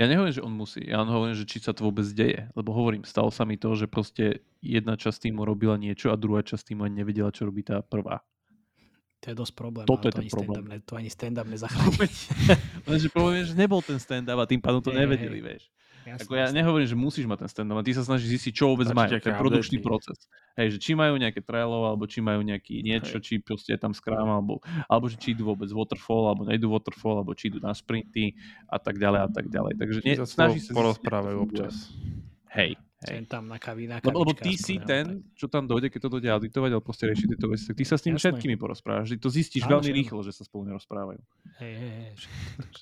Ja 0.00 0.08
nehovorím, 0.08 0.32
že 0.32 0.40
on 0.40 0.54
musí, 0.56 0.80
ja 0.80 1.04
len 1.04 1.12
hovorím, 1.12 1.36
že 1.36 1.44
či 1.44 1.60
sa 1.60 1.76
to 1.76 1.84
vôbec 1.84 2.08
deje. 2.08 2.48
Lebo 2.56 2.72
hovorím, 2.72 3.04
stalo 3.04 3.28
sa 3.28 3.44
mi 3.44 3.60
to, 3.60 3.76
že 3.76 3.84
proste 3.84 4.40
jedna 4.64 4.96
časť 4.96 5.28
týmu 5.28 5.44
robila 5.44 5.76
niečo 5.76 6.08
a 6.08 6.16
druhá 6.16 6.40
časť 6.40 6.72
týmu 6.72 6.88
ani 6.88 7.04
nevedela, 7.04 7.28
čo 7.28 7.44
robí 7.44 7.60
tá 7.60 7.84
prvá. 7.84 8.24
To 9.20 9.26
je 9.28 9.36
dosť 9.36 9.52
problém. 9.52 9.84
Toto 9.84 10.08
je 10.08 10.16
to 10.16 10.24
ani 10.24 10.32
problém. 10.32 10.64
ne, 10.64 10.80
to 10.80 10.96
ani 10.96 11.12
stand-up 11.12 11.44
nezachráni. 11.44 12.08
Lenže 12.88 13.08
poviem, 13.12 13.44
že 13.44 13.52
nebol 13.52 13.84
ten 13.84 14.00
stand-up 14.00 14.40
a 14.40 14.48
tým 14.48 14.64
pádom 14.64 14.80
to 14.80 14.96
nevedeli, 14.96 15.44
hej. 15.44 15.44
vieš. 15.44 15.62
Jasné, 16.00 16.24
Ako 16.24 16.32
ja 16.32 16.48
jasné. 16.48 16.56
nehovorím, 16.64 16.88
že 16.88 16.96
musíš 16.96 17.28
mať 17.28 17.44
ten 17.44 17.50
stand-up, 17.52 17.84
ty 17.84 17.92
sa 17.92 18.00
snažíš 18.00 18.40
zistiť, 18.40 18.52
čo 18.56 18.72
vôbec 18.72 18.88
Stačí 18.88 18.96
majú, 18.96 19.10
ten 19.20 19.34
produkčný 19.36 19.78
updaty. 19.78 19.88
proces. 19.88 20.18
Hej, 20.56 20.66
že 20.74 20.78
či 20.80 20.92
majú 20.96 21.14
nejaké 21.14 21.40
Trello, 21.40 21.84
alebo 21.84 22.08
či 22.08 22.24
majú 22.24 22.40
nejaký 22.40 22.80
niečo, 22.80 23.20
či 23.20 23.36
proste 23.38 23.76
je 23.76 23.80
tam 23.80 23.92
Scrum, 23.92 24.24
alebo, 24.24 24.64
alebo 24.88 25.06
že 25.06 25.20
či 25.20 25.36
idú 25.36 25.52
vôbec 25.52 25.68
waterfall, 25.68 26.32
alebo 26.32 26.48
nejdú 26.48 26.72
waterfall, 26.72 27.20
alebo 27.20 27.36
či 27.36 27.52
idú 27.52 27.60
na 27.60 27.76
sprinty 27.76 28.32
a 28.66 28.80
tak 28.80 28.96
ďalej 28.96 29.20
a 29.24 29.28
tak 29.28 29.46
ďalej. 29.46 29.72
Takže 29.76 29.98
nie, 30.02 30.14
Či 30.16 30.24
sa 30.26 30.72
porozprávajú 30.72 31.36
občas. 31.38 31.92
Hej, 32.50 32.74
hej. 33.06 33.16
Tam 33.30 33.46
na 33.46 33.62
kaví, 33.62 33.86
na 33.86 34.02
Lebo, 34.02 34.26
lebo 34.26 34.34
ty 34.34 34.58
si 34.58 34.82
ten, 34.82 35.22
tak. 35.22 35.38
čo 35.38 35.46
tam 35.46 35.64
dojde, 35.64 35.86
keď 35.86 36.00
to 36.02 36.10
dojde 36.18 36.28
auditovať, 36.34 36.70
alebo 36.74 36.82
proste 36.82 37.06
riešiť 37.06 37.26
tieto 37.30 37.46
veci, 37.46 37.64
tak 37.70 37.76
ty 37.78 37.84
sa 37.86 37.94
s 37.94 38.02
nimi 38.02 38.18
Jasné. 38.18 38.34
všetkými 38.34 38.56
porozprávaš. 38.58 39.14
Ty 39.14 39.22
to 39.22 39.30
zistíš 39.30 39.62
Áno, 39.64 39.78
veľmi 39.78 39.86
že 39.86 39.94
rýchlo, 39.94 40.20
že 40.26 40.32
sa 40.34 40.42
spolu 40.42 40.66
nerozprávajú. 40.66 41.22
Hej, 41.62 41.74
hej, 41.78 41.92
hej, 41.94 42.10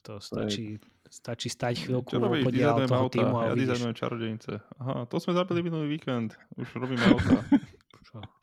to 0.01 0.16
stačí, 0.19 0.81
stačí 1.09 1.48
stať 1.48 1.74
chvíľku 1.82 2.09
Čo 2.09 2.20
robíš? 2.20 2.44
podiaľ 2.44 2.74
toho 2.84 3.02
auta. 3.02 3.14
týmu 3.14 3.34
a 3.34 3.42
Ja 3.42 3.46
uvidíš. 3.48 3.62
dizajnujem 3.66 3.94
čarodejnice. 3.94 4.50
Aha, 4.78 4.94
to 5.04 5.16
sme 5.16 5.32
zabili 5.32 5.61
minulý 5.61 5.86
víkend. 5.90 6.36
Už 6.54 6.68
robíme 6.74 7.02
auta. 7.06 7.42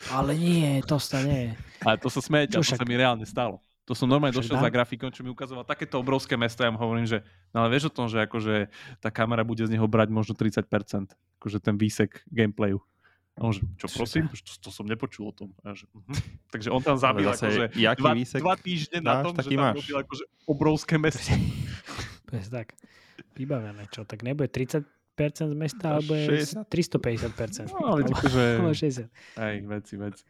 Ale 0.09 0.31
nie, 0.33 0.77
to 0.81 0.95
sa 0.95 1.19
nie. 1.19 1.57
Ale 1.81 1.97
to 1.97 2.07
sa 2.07 2.21
a 2.21 2.45
to 2.45 2.61
však? 2.61 2.77
sa 2.77 2.85
mi 2.85 2.93
reálne 2.93 3.25
stalo. 3.25 3.57
To 3.83 3.93
som 3.93 4.05
normálne 4.05 4.33
Však 4.33 4.41
došiel 4.43 4.57
dám- 4.57 4.65
za 4.65 4.71
grafikom, 4.71 5.09
čo 5.09 5.21
mi 5.21 5.29
ukazoval 5.29 5.61
takéto 5.61 5.95
obrovské 5.95 6.33
mesto. 6.33 6.61
Ja 6.61 6.69
mu 6.69 6.77
hovorím, 6.77 7.05
že 7.05 7.21
no 7.49 7.61
ale 7.61 7.69
vieš 7.69 7.89
o 7.89 7.93
tom, 7.93 8.05
že 8.05 8.17
akože 8.19 8.69
tá 8.97 9.09
kamera 9.09 9.41
bude 9.41 9.61
z 9.61 9.69
neho 9.69 9.85
brať 9.85 10.09
možno 10.09 10.33
30%. 10.33 10.65
Akože 11.37 11.57
ten 11.59 11.75
výsek 11.75 12.25
gameplayu. 12.27 12.81
A 13.35 13.39
on, 13.43 13.51
že, 13.51 13.61
čo 13.75 13.87
prosím? 13.91 14.31
To, 14.31 14.51
to 14.67 14.69
som 14.71 14.87
nepočul 14.87 15.27
o 15.27 15.33
tom. 15.35 15.51
A 15.67 15.75
že, 15.75 15.87
mhm. 15.91 16.15
Takže 16.53 16.69
on 16.71 16.81
tam 16.81 16.95
zabil 16.95 17.27
akože 17.27 17.75
dva, 17.75 18.11
dva 18.15 18.55
týždne 18.55 18.99
na 19.03 19.23
tom, 19.23 19.35
že 19.35 19.51
tam 19.51 19.59
máš. 19.59 19.75
robil 19.83 19.95
akože 20.07 20.23
obrovské 20.47 20.95
mesto. 20.95 21.35
Presne 22.29 22.63
tak. 22.63 22.67
Vybavené, 23.35 23.91
čo? 23.91 24.07
Tak 24.07 24.23
nebude 24.23 24.47
30% 24.47 24.87
z 25.51 25.55
mesta, 25.55 25.91
Dáš 25.91 25.95
alebo 25.99 26.11
je 26.15 26.25
60? 26.47 27.67
350%. 27.67 27.75
No, 27.75 27.79
ale 27.83 27.99
akože... 28.07 28.43
alebo 28.59 28.71
60. 28.71 29.11
Hej, 29.39 29.55
veci, 29.67 29.93
veci. 29.99 30.23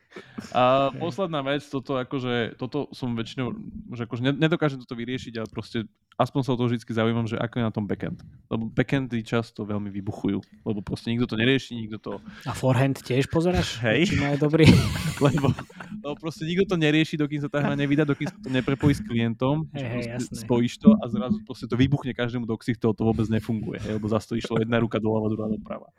A 0.53 0.89
Hej. 0.89 0.97
posledná 0.97 1.41
vec, 1.45 1.61
toto 1.69 2.01
akože, 2.01 2.57
toto 2.57 2.89
som 2.89 3.13
väčšinou, 3.13 3.53
že 3.93 4.09
akože 4.09 4.21
ne- 4.25 4.37
nedokážem 4.41 4.81
toto 4.81 4.97
vyriešiť, 4.97 5.33
ale 5.37 5.47
proste 5.49 5.85
aspoň 6.15 6.41
sa 6.43 6.51
o 6.55 6.57
to 6.57 6.67
vždy 6.67 6.79
zaujímam, 6.81 7.27
že 7.27 7.35
ako 7.35 7.55
je 7.59 7.63
na 7.63 7.73
tom 7.73 7.83
backend. 7.83 8.23
Lebo 8.47 8.71
backendy 8.71 9.19
často 9.21 9.67
veľmi 9.67 9.91
vybuchujú, 9.91 10.39
lebo 10.63 10.79
proste 10.79 11.11
nikto 11.11 11.27
to 11.27 11.35
nerieši, 11.35 11.75
nikto 11.75 11.97
to, 11.99 12.11
A 12.47 12.55
forehand 12.55 12.99
tiež 13.03 13.27
pozeráš? 13.27 13.83
Hej. 13.83 14.11
Či 14.11 14.15
má 14.19 14.31
je 14.35 14.39
dobrý? 14.39 14.65
lebo, 15.25 15.51
lebo 15.99 16.15
proste 16.15 16.47
nikto 16.47 16.71
to 16.71 16.75
nerieši, 16.79 17.19
dokým 17.19 17.43
sa 17.43 17.51
tá 17.51 17.59
hra 17.59 17.75
nevydá, 17.75 18.07
dokým 18.07 18.31
sa 18.31 18.37
to 18.39 18.47
neprepojí 18.47 18.95
s 18.95 19.03
klientom, 19.03 19.67
Hej, 19.75 19.87
hej, 19.91 20.03
jasné. 20.15 20.39
spojíš 20.47 20.79
to 20.79 20.95
a 20.95 21.05
zrazu 21.11 21.37
proste 21.43 21.67
to 21.67 21.75
vybuchne 21.75 22.15
každému 22.15 22.47
do 22.47 22.55
ksichtov, 22.55 22.95
to 22.95 23.03
vôbec 23.03 23.27
nefunguje, 23.27 23.83
hej, 23.83 23.99
lebo 23.99 24.07
zase 24.07 24.31
to 24.31 24.35
išlo 24.39 24.59
jedna 24.63 24.79
ruka 24.79 24.97
doľava, 25.03 25.27
druhá 25.27 25.47
doprava. 25.51 25.91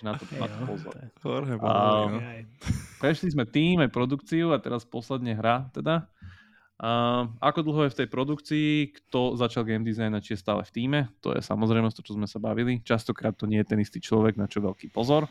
Na 0.00 0.16
to, 0.16 0.24
na 0.32 0.48
to 0.48 0.56
no, 0.64 0.66
pozor. 0.72 0.96
to 0.96 1.28
Bohový, 1.60 2.08
no. 2.08 2.20
Prešli 3.04 3.36
sme 3.36 3.44
tým, 3.44 3.84
aj 3.84 3.92
produkciu 3.92 4.48
a 4.48 4.56
teraz 4.56 4.88
posledne 4.88 5.36
hra 5.36 5.68
teda. 5.76 6.08
Ako 7.44 7.60
dlho 7.60 7.84
je 7.84 7.92
v 7.92 7.98
tej 8.00 8.08
produkcii, 8.08 8.70
kto 8.96 9.36
začal 9.36 9.68
game 9.68 9.84
design 9.84 10.16
a 10.16 10.24
či 10.24 10.32
je 10.32 10.40
stále 10.40 10.64
v 10.64 10.72
týme, 10.72 11.00
to 11.20 11.36
je 11.36 11.44
samozrejme 11.44 11.92
to, 11.92 12.00
čo 12.00 12.16
sme 12.16 12.24
sa 12.24 12.40
bavili. 12.40 12.80
Častokrát 12.80 13.36
to 13.36 13.44
nie 13.44 13.60
je 13.60 13.68
ten 13.68 13.80
istý 13.84 14.00
človek, 14.00 14.40
na 14.40 14.48
čo 14.48 14.64
veľký 14.64 14.88
pozor. 14.88 15.28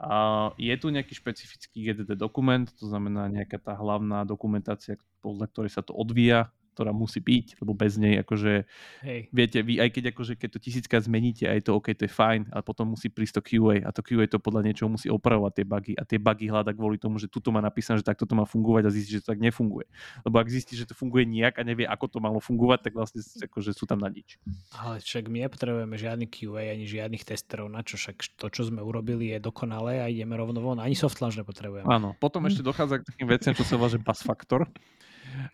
A 0.00 0.48
je 0.56 0.72
tu 0.80 0.88
nejaký 0.88 1.12
špecifický 1.12 1.92
GDD 1.92 2.16
dokument, 2.16 2.64
to 2.64 2.88
znamená 2.88 3.28
nejaká 3.28 3.60
tá 3.60 3.76
hlavná 3.76 4.24
dokumentácia, 4.24 4.96
podľa 5.20 5.46
ktorej 5.52 5.76
sa 5.76 5.84
to 5.84 5.92
odvíja, 5.92 6.48
ktorá 6.72 6.90
musí 6.96 7.20
byť, 7.20 7.60
lebo 7.60 7.76
bez 7.76 8.00
nej 8.00 8.18
akože 8.24 8.64
Hej. 9.04 9.20
viete, 9.28 9.58
vy 9.60 9.78
aj 9.78 9.90
keď 9.92 10.04
akože 10.16 10.32
keď 10.40 10.48
to 10.56 10.58
tisíckrát 10.58 11.02
zmeníte, 11.04 11.44
aj 11.44 11.68
to 11.68 11.76
OK, 11.76 11.92
to 11.92 12.08
je 12.08 12.12
fajn, 12.12 12.48
ale 12.48 12.62
potom 12.64 12.96
musí 12.96 13.12
prísť 13.12 13.38
to 13.38 13.42
QA 13.44 13.84
a 13.84 13.92
to 13.92 14.00
QA 14.00 14.24
to 14.26 14.40
podľa 14.40 14.64
niečoho 14.64 14.88
musí 14.88 15.12
opravovať 15.12 15.52
tie 15.60 15.66
bugy 15.68 15.92
a 16.00 16.02
tie 16.08 16.18
bugy 16.18 16.48
hľada 16.48 16.72
kvôli 16.72 16.96
tomu, 16.96 17.20
že 17.20 17.28
tuto 17.28 17.52
má 17.52 17.60
napísané, 17.60 18.00
že 18.00 18.06
takto 18.08 18.24
to 18.24 18.32
má 18.32 18.48
fungovať 18.48 18.88
a 18.88 18.90
zistí, 18.90 19.20
že 19.20 19.22
to 19.22 19.36
tak 19.36 19.40
nefunguje. 19.44 19.86
Lebo 20.24 20.40
ak 20.40 20.48
zistí, 20.48 20.74
že 20.74 20.88
to 20.88 20.96
funguje 20.96 21.28
nejak 21.28 21.60
a 21.60 21.62
nevie, 21.62 21.84
ako 21.84 22.08
to 22.08 22.18
malo 22.18 22.40
fungovať, 22.40 22.88
tak 22.88 22.92
vlastne 22.96 23.20
akože 23.20 23.76
sú 23.76 23.84
tam 23.84 24.00
na 24.00 24.08
nič. 24.08 24.40
Ale 24.72 24.98
však 25.04 25.28
my 25.28 25.44
nepotrebujeme 25.46 25.94
žiadny 26.00 26.26
QA 26.32 26.72
ani 26.72 26.88
žiadnych 26.88 27.22
testerov, 27.28 27.68
na 27.68 27.84
čo 27.84 28.00
však 28.00 28.40
to, 28.40 28.48
čo 28.48 28.72
sme 28.72 28.80
urobili, 28.80 29.36
je 29.36 29.38
dokonalé 29.42 30.00
a 30.00 30.08
ideme 30.08 30.34
rovno 30.34 30.64
von. 30.64 30.80
Ani 30.80 30.96
soft 30.96 31.20
launch 31.20 31.36
nepotrebujeme. 31.36 31.86
Áno, 31.86 32.16
potom 32.16 32.44
ešte 32.48 32.64
dochádza 32.64 33.02
k 33.02 33.08
takým 33.12 33.28
veciam, 33.28 33.52
čo 33.52 33.66
sa 33.66 33.76
volá, 33.76 33.90
že 33.92 34.00
bus 34.00 34.20
factor, 34.22 34.64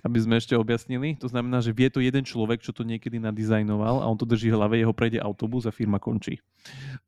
aby 0.02 0.18
sme 0.18 0.34
ešte 0.38 0.54
objasnili. 0.58 1.14
To 1.22 1.30
znamená, 1.30 1.62
že 1.62 1.74
vie 1.74 1.88
to 1.88 2.02
jeden 2.02 2.24
človek, 2.24 2.62
čo 2.64 2.74
to 2.74 2.82
niekedy 2.82 3.20
nadizajnoval 3.22 4.02
a 4.02 4.08
on 4.08 4.18
to 4.18 4.26
drží 4.26 4.50
v 4.50 4.56
hlave, 4.58 4.80
jeho 4.80 4.94
prejde 4.94 5.22
autobus 5.22 5.68
a 5.68 5.72
firma 5.72 6.02
končí. 6.02 6.40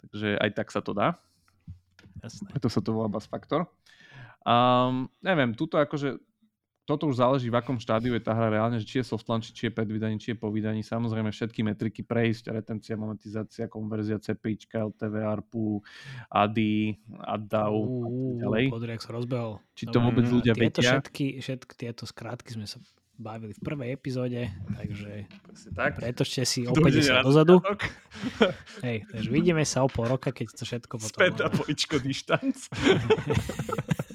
Takže 0.07 0.39
aj 0.39 0.51
tak 0.55 0.69
sa 0.71 0.81
to 0.81 0.95
dá. 0.95 1.19
Jasné. 2.21 2.53
Preto 2.53 2.69
sa 2.69 2.81
to 2.85 2.93
volá 2.93 3.09
bus 3.09 3.25
factor. 3.25 3.67
Um, 4.45 5.13
neviem, 5.21 5.53
tuto 5.53 5.77
akože 5.77 6.17
toto 6.91 7.07
už 7.07 7.23
záleží, 7.23 7.47
v 7.47 7.61
akom 7.61 7.79
štádiu 7.79 8.19
je 8.19 8.23
tá 8.25 8.35
hra 8.35 8.51
reálne, 8.51 8.83
že 8.83 8.87
či 8.89 8.99
je 8.99 9.07
soft 9.07 9.31
launch, 9.31 9.55
či 9.55 9.71
je 9.71 9.73
pred 9.73 9.87
vydaním, 9.87 10.19
či 10.19 10.35
je 10.35 10.39
po 10.43 10.51
vydaní. 10.51 10.83
Samozrejme 10.83 11.31
všetky 11.31 11.63
metriky 11.63 12.03
prejsť, 12.03 12.51
retencia, 12.51 12.99
monetizácia, 12.99 13.71
konverzia, 13.71 14.19
CPI, 14.19 14.67
LTV, 14.91 15.15
ARPU, 15.23 15.79
ADI, 16.27 16.99
ADDAU 17.23 17.79
a 17.79 18.09
tak 18.11 18.35
ďalej. 18.43 18.65
Podri, 18.75 18.91
sa 18.99 19.13
rozbehol. 19.15 19.53
Či 19.79 19.85
to 19.87 19.99
vôbec 20.03 20.27
Mm, 20.27 20.35
ľudia 20.41 20.53
tieto 20.55 20.81
vedia. 20.83 20.91
všetky, 20.99 21.27
všetky 21.43 21.73
tieto 21.77 22.03
skrátky 22.07 22.51
sme 22.55 22.67
sa 22.67 22.79
bavili 23.21 23.53
v 23.53 23.61
prvej 23.61 23.89
epizóde, 23.93 24.49
takže 24.81 25.29
tak. 25.77 26.01
pretočte 26.01 26.43
si 26.49 26.65
o 26.65 26.73
Dovidenia 26.73 27.21
50 27.21 27.21
na 27.21 27.23
dozadu. 27.23 27.55
Hej, 28.87 29.05
takže 29.13 29.29
vidíme 29.29 29.61
sa 29.69 29.85
o 29.85 29.93
pol 29.93 30.09
roka, 30.09 30.33
keď 30.33 30.57
to 30.57 30.65
všetko 30.65 30.95
potom... 30.97 31.13
Späť 31.21 31.33
na 31.37 31.49
pojičko 31.53 32.01
dištanc. 32.01 32.57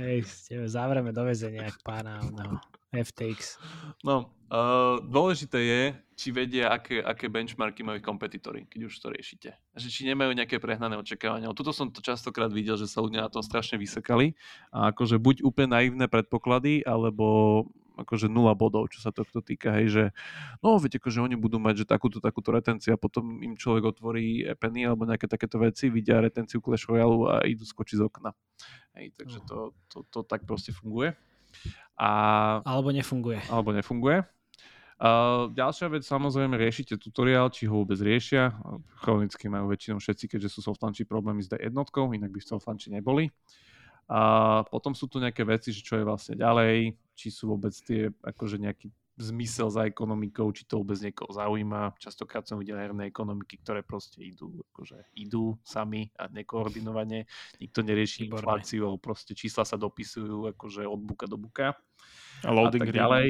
Hej, 0.00 0.24
zavreme 0.68 1.12
do 1.12 1.22
väzenia, 1.24 1.68
pána 1.84 2.20
oného 2.24 2.56
FTX. 2.92 3.56
No, 4.04 4.28
uh, 4.52 5.00
dôležité 5.00 5.58
je, 5.64 5.82
či 6.12 6.28
vedia, 6.28 6.68
aké, 6.68 7.00
aké 7.00 7.32
benchmarky 7.32 7.80
majú 7.80 7.96
ich 7.96 8.04
kompetitori, 8.04 8.68
keď 8.68 8.80
už 8.84 8.94
to 9.00 9.08
riešite. 9.08 9.50
Že 9.72 9.88
či 9.88 10.00
nemajú 10.12 10.36
nejaké 10.36 10.60
prehnané 10.60 11.00
očakávania. 11.00 11.48
Tuto 11.56 11.72
som 11.72 11.88
to 11.88 12.04
častokrát 12.04 12.52
videl, 12.52 12.76
že 12.76 12.84
sa 12.84 13.00
ľudia 13.00 13.24
na 13.24 13.32
tom 13.32 13.40
strašne 13.40 13.80
vysekali. 13.80 14.36
A 14.68 14.92
akože 14.92 15.16
buď 15.16 15.40
úplne 15.40 15.72
naivné 15.72 16.04
predpoklady, 16.04 16.84
alebo 16.84 17.64
akože 17.96 18.26
nula 18.30 18.56
bodov, 18.56 18.88
čo 18.88 19.04
sa 19.04 19.12
tohto 19.12 19.44
týka, 19.44 19.74
hej, 19.80 19.86
že 19.88 20.04
no, 20.64 20.80
viete, 20.80 20.96
akože 20.96 21.20
oni 21.20 21.36
budú 21.36 21.60
mať, 21.60 21.84
že 21.84 21.86
takúto, 21.88 22.18
takúto 22.18 22.52
retenciu 22.52 22.96
a 22.96 23.00
potom 23.00 23.40
im 23.44 23.54
človek 23.58 23.84
otvorí 23.92 24.46
Penny 24.56 24.88
alebo 24.88 25.04
nejaké 25.04 25.28
takéto 25.28 25.60
veci, 25.60 25.92
vidia 25.92 26.20
retenciu 26.20 26.64
Clash 26.64 26.88
Royale 26.88 27.18
a 27.28 27.34
idú 27.44 27.64
skočiť 27.64 27.96
z 28.00 28.02
okna. 28.02 28.30
Hej, 28.96 29.12
takže 29.16 29.38
to, 29.44 29.56
to, 29.88 29.98
to 30.08 30.20
tak 30.24 30.44
proste 30.44 30.72
funguje. 30.72 31.16
A 32.00 32.08
Alebo 32.64 32.88
nefunguje. 32.92 33.40
alebo 33.52 33.76
nefunguje. 33.76 34.24
Uh, 35.02 35.50
ďalšia 35.50 35.90
vec, 35.90 36.06
samozrejme, 36.06 36.54
riešite 36.54 36.94
tutoriál, 36.94 37.50
či 37.50 37.66
ho 37.66 37.82
vôbec 37.82 37.98
riešia. 37.98 38.54
Chronicky 39.02 39.50
majú 39.50 39.66
väčšinou 39.74 39.98
všetci, 39.98 40.30
keďže 40.30 40.48
sú 40.54 40.60
softlanči 40.62 41.02
problémy 41.02 41.42
s 41.42 41.50
D1, 41.50 41.74
inak 42.14 42.30
by 42.30 42.38
softlanči 42.38 42.94
neboli. 42.94 43.26
A 44.12 44.20
potom 44.68 44.92
sú 44.92 45.08
tu 45.08 45.16
nejaké 45.16 45.40
veci, 45.40 45.72
že 45.72 45.80
čo 45.80 45.96
je 45.96 46.04
vlastne 46.04 46.36
ďalej, 46.36 46.92
či 47.16 47.32
sú 47.32 47.56
vôbec 47.56 47.72
tie 47.72 48.12
akože 48.20 48.60
nejaký 48.60 48.92
zmysel 49.16 49.72
za 49.72 49.88
ekonomikou, 49.88 50.52
či 50.52 50.68
to 50.68 50.80
vôbec 50.80 51.00
niekoho 51.00 51.32
zaujíma. 51.32 51.96
Častokrát 51.96 52.44
som 52.44 52.60
videl 52.60 52.76
herné 52.76 53.08
ekonomiky, 53.08 53.60
ktoré 53.64 53.80
proste 53.80 54.20
idú, 54.20 54.60
akože 54.72 55.16
idú 55.16 55.56
sami 55.64 56.12
a 56.20 56.28
nekoordinovane. 56.28 57.24
Nikto 57.56 57.80
nerieši 57.80 58.28
Výborné. 58.28 58.36
infláciu, 58.36 58.88
ale 58.88 58.98
proste 59.00 59.32
čísla 59.32 59.64
sa 59.64 59.80
dopisujú 59.80 60.52
akože 60.52 60.84
od 60.84 61.00
buka 61.00 61.24
do 61.24 61.40
buka. 61.40 61.72
A 62.44 62.50
loading 62.52 62.84
a 62.84 62.92
tak 62.92 62.92
ďalej. 62.92 63.26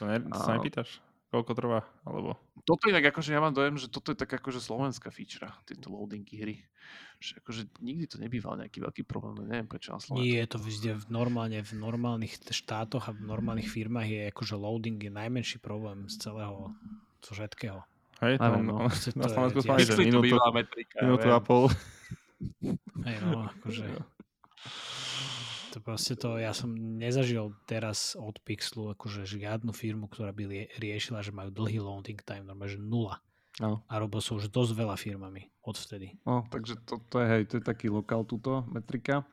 To, 0.00 0.02
ne, 0.08 0.16
sa 0.32 0.56
nepýtaš? 0.56 1.07
Koľko 1.28 1.52
trvá? 1.52 1.80
Alebo... 2.08 2.40
Toto 2.64 2.88
inak 2.88 3.12
akože 3.12 3.36
ja 3.36 3.40
mám 3.40 3.52
dojem, 3.52 3.76
že 3.76 3.92
toto 3.92 4.12
je 4.12 4.16
tak 4.16 4.32
akože 4.32 4.64
slovenská 4.64 5.12
feature, 5.12 5.48
tieto 5.68 5.92
loadingy 5.92 6.36
hry. 6.40 6.56
Že 7.20 7.32
akože 7.44 7.62
nikdy 7.84 8.04
to 8.08 8.16
nebýval 8.16 8.56
nejaký 8.56 8.80
veľký 8.80 9.02
problém, 9.04 9.36
no 9.36 9.44
neviem 9.44 9.68
prečo 9.68 9.92
na 9.92 10.00
Slovensku. 10.00 10.24
Nie, 10.24 10.44
je 10.44 10.48
to 10.56 10.58
vždy 10.60 10.88
v 10.96 11.04
normálne 11.12 11.60
v 11.60 11.72
normálnych 11.76 12.40
štátoch 12.48 13.08
a 13.08 13.12
v 13.12 13.28
normálnych 13.28 13.68
firmách 13.68 14.08
je 14.08 14.20
akože 14.32 14.54
loading 14.56 14.96
je 14.96 15.12
najmenší 15.12 15.60
problém 15.60 16.08
z 16.08 16.16
celého, 16.16 16.72
zo 17.20 17.32
všetkého. 17.36 17.84
Hej, 18.24 18.40
to, 18.40 18.48
no, 18.64 18.88
no, 18.88 18.88
na 18.90 19.28
Slovensku 19.28 19.58
sme 19.62 19.84
že 19.84 19.94
minútu, 20.00 20.34
minútu 21.04 21.28
a 21.28 21.40
pol. 21.44 21.68
Hej, 23.04 23.16
no, 23.20 23.46
akože 23.52 23.84
to 25.72 25.78
proste 25.84 26.14
to, 26.16 26.40
ja 26.40 26.56
som 26.56 26.72
nezažil 26.74 27.52
teraz 27.68 28.16
od 28.18 28.40
Pixlu 28.42 28.92
akože 28.96 29.28
žiadnu 29.28 29.72
firmu, 29.72 30.08
ktorá 30.08 30.32
by 30.32 30.72
riešila, 30.80 31.20
že 31.20 31.34
majú 31.34 31.52
dlhý 31.52 31.80
loading 31.82 32.20
time, 32.24 32.48
normálne, 32.48 32.76
že 32.76 32.80
nula. 32.80 33.20
No. 33.58 33.82
A 33.90 33.98
robil 33.98 34.22
som 34.22 34.38
už 34.38 34.54
dosť 34.54 34.72
veľa 34.78 34.94
firmami 34.94 35.50
odvtedy. 35.66 36.14
No, 36.22 36.46
takže 36.46 36.78
to, 36.86 37.02
to, 37.10 37.18
je, 37.18 37.26
hej, 37.26 37.42
to 37.50 37.54
je 37.58 37.64
taký 37.66 37.90
lokál 37.90 38.22
túto 38.22 38.62
metrika. 38.70 39.26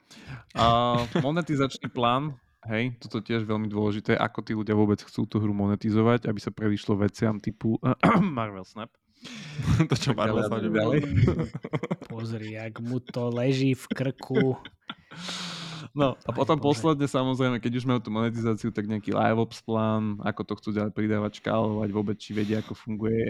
A 0.57 0.97
monetizačný 1.25 1.93
plán, 1.93 2.33
hej, 2.65 2.97
toto 2.97 3.21
tiež 3.21 3.45
veľmi 3.45 3.69
dôležité, 3.69 4.17
ako 4.17 4.39
tí 4.41 4.57
ľudia 4.57 4.73
vôbec 4.73 4.97
chcú 5.05 5.29
tú 5.29 5.37
hru 5.37 5.53
monetizovať, 5.53 6.25
aby 6.25 6.39
sa 6.41 6.49
predišlo 6.49 6.97
veciam 6.97 7.37
typu 7.37 7.77
Marvel 8.37 8.65
Snap. 8.65 8.89
to 9.89 9.95
čo 9.95 10.17
Marvel 10.17 10.41
Snap 10.49 10.65
ďalej. 10.65 10.99
Pozri, 12.09 12.57
jak 12.57 12.81
mu 12.81 12.97
to 12.97 13.29
leží 13.29 13.77
v 13.77 13.85
krku. 13.93 14.57
No 15.95 16.19
a 16.27 16.29
potom 16.35 16.59
Bože. 16.59 16.75
posledne 16.75 17.07
samozrejme, 17.07 17.63
keď 17.63 17.79
už 17.79 17.87
majú 17.87 18.03
tú 18.03 18.11
monetizáciu, 18.11 18.67
tak 18.67 18.83
nejaký 18.83 19.15
live 19.15 19.39
ops 19.39 19.63
plán, 19.63 20.19
ako 20.27 20.41
to 20.43 20.53
chcú 20.59 20.69
ďalej 20.75 20.91
pridávať, 20.91 21.39
škálovať, 21.39 21.89
vôbec 21.95 22.19
či 22.19 22.35
vedia, 22.35 22.59
ako 22.59 22.75
funguje 22.75 23.23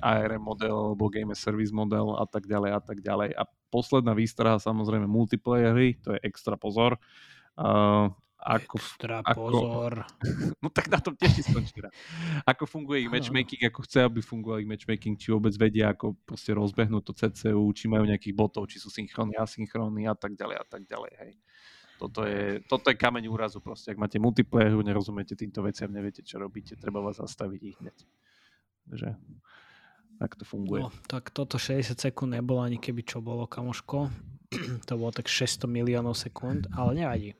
ARM 0.00 0.40
model 0.40 0.96
alebo 0.96 1.12
Game 1.12 1.36
Service 1.36 1.76
model 1.76 2.16
a 2.16 2.24
tak 2.24 2.48
ďalej 2.48 2.70
a 2.72 2.80
tak 2.80 3.04
ďalej. 3.04 3.36
A 3.36 3.44
posledná 3.68 4.16
výstraha 4.16 4.56
samozrejme 4.56 5.04
multiplayer 5.04 5.76
hry, 5.76 6.00
to 6.00 6.16
je 6.16 6.24
extra 6.24 6.56
pozor. 6.56 6.96
Uh, 7.54 8.08
ako, 8.44 8.76
Extra 8.76 9.24
ako, 9.24 9.40
pozor. 9.40 9.92
No 10.62 10.68
tak 10.68 10.92
na 10.92 11.00
tom 11.00 11.16
tiež 11.16 11.48
skončí 11.48 11.80
Ako 12.52 12.68
funguje 12.68 13.08
ich 13.08 13.10
matchmaking, 13.12 13.64
ako 13.72 13.80
chce, 13.88 14.04
aby 14.04 14.20
fungoval 14.20 14.60
ich 14.60 14.68
matchmaking, 14.68 15.16
či 15.16 15.32
vôbec 15.32 15.56
vedia, 15.56 15.96
ako 15.96 16.12
proste 16.28 16.52
rozbehnúť 16.52 17.02
to 17.08 17.12
CCU, 17.16 17.64
či 17.72 17.88
majú 17.88 18.04
nejakých 18.04 18.36
botov, 18.36 18.68
či 18.68 18.76
sú 18.76 18.92
synchrónni, 18.92 19.40
asynchrónni 19.40 20.04
a 20.04 20.12
tak 20.12 20.36
ďalej 20.36 20.56
a 20.60 20.64
tak 20.68 20.84
ďalej. 20.84 21.12
Hej. 21.24 21.32
Toto 21.98 22.26
je, 22.26 22.60
toto 22.66 22.90
je 22.90 22.96
kameň 22.98 23.30
úrazu 23.30 23.62
proste. 23.62 23.94
Ak 23.94 24.00
máte 24.00 24.18
multiplayer, 24.18 24.74
nerozumiete 24.74 25.38
týmto 25.38 25.62
veciam, 25.62 25.90
neviete, 25.90 26.26
čo 26.26 26.42
robíte, 26.42 26.74
treba 26.74 26.98
vás 26.98 27.22
zastaviť 27.22 27.60
ich 27.62 27.76
hneď. 27.78 27.98
Takže 28.90 29.08
tak 30.18 30.30
to 30.38 30.44
funguje. 30.46 30.86
No, 30.86 30.90
tak 31.06 31.30
toto 31.30 31.58
60 31.58 31.94
sekúnd 31.98 32.34
nebolo 32.34 32.62
ani 32.62 32.78
keby 32.78 33.02
čo 33.06 33.18
bolo, 33.22 33.46
kamoško. 33.46 34.10
to 34.88 34.92
bolo 34.94 35.10
tak 35.14 35.26
600 35.30 35.66
miliónov 35.70 36.14
sekúnd, 36.18 36.70
ale 36.74 36.90
nevadí 36.98 37.30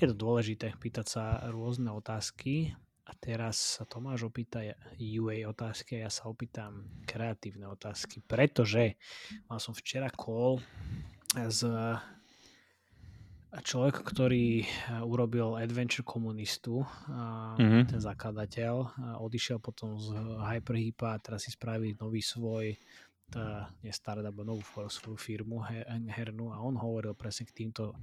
je 0.00 0.06
to 0.08 0.16
dôležité 0.16 0.72
pýtať 0.78 1.06
sa 1.06 1.24
rôzne 1.52 1.92
otázky 1.92 2.72
a 3.04 3.12
teraz 3.18 3.80
sa 3.80 3.84
Tomáš 3.84 4.30
opýta 4.30 4.62
UA 4.96 5.44
otázky 5.50 6.00
a 6.00 6.08
ja 6.08 6.10
sa 6.12 6.30
opýtam 6.30 6.86
kreatívne 7.04 7.68
otázky, 7.68 8.24
pretože 8.24 8.96
mal 9.50 9.58
som 9.58 9.74
včera 9.74 10.08
call 10.08 10.62
s 11.34 11.66
človek, 13.58 14.06
ktorý 14.06 14.62
urobil 15.02 15.58
Adventure 15.58 16.06
komunistu, 16.06 16.86
mm-hmm. 17.10 17.90
ten 17.90 18.00
zakladateľ, 18.00 18.74
odišiel 19.18 19.58
potom 19.58 19.98
z 19.98 20.14
Hyperhipa 20.38 21.18
a 21.18 21.20
teraz 21.22 21.46
si 21.46 21.50
spraví 21.50 21.98
nový 21.98 22.22
svoj 22.22 22.78
tá, 23.30 23.70
nie 23.86 23.94
startup, 23.94 24.34
novú 24.42 24.62
svoju 24.90 25.14
firmu 25.14 25.62
her, 25.62 25.86
hernú 26.10 26.50
a 26.50 26.58
on 26.58 26.74
hovoril 26.74 27.14
presne 27.14 27.46
k 27.46 27.62
týmto 27.62 27.94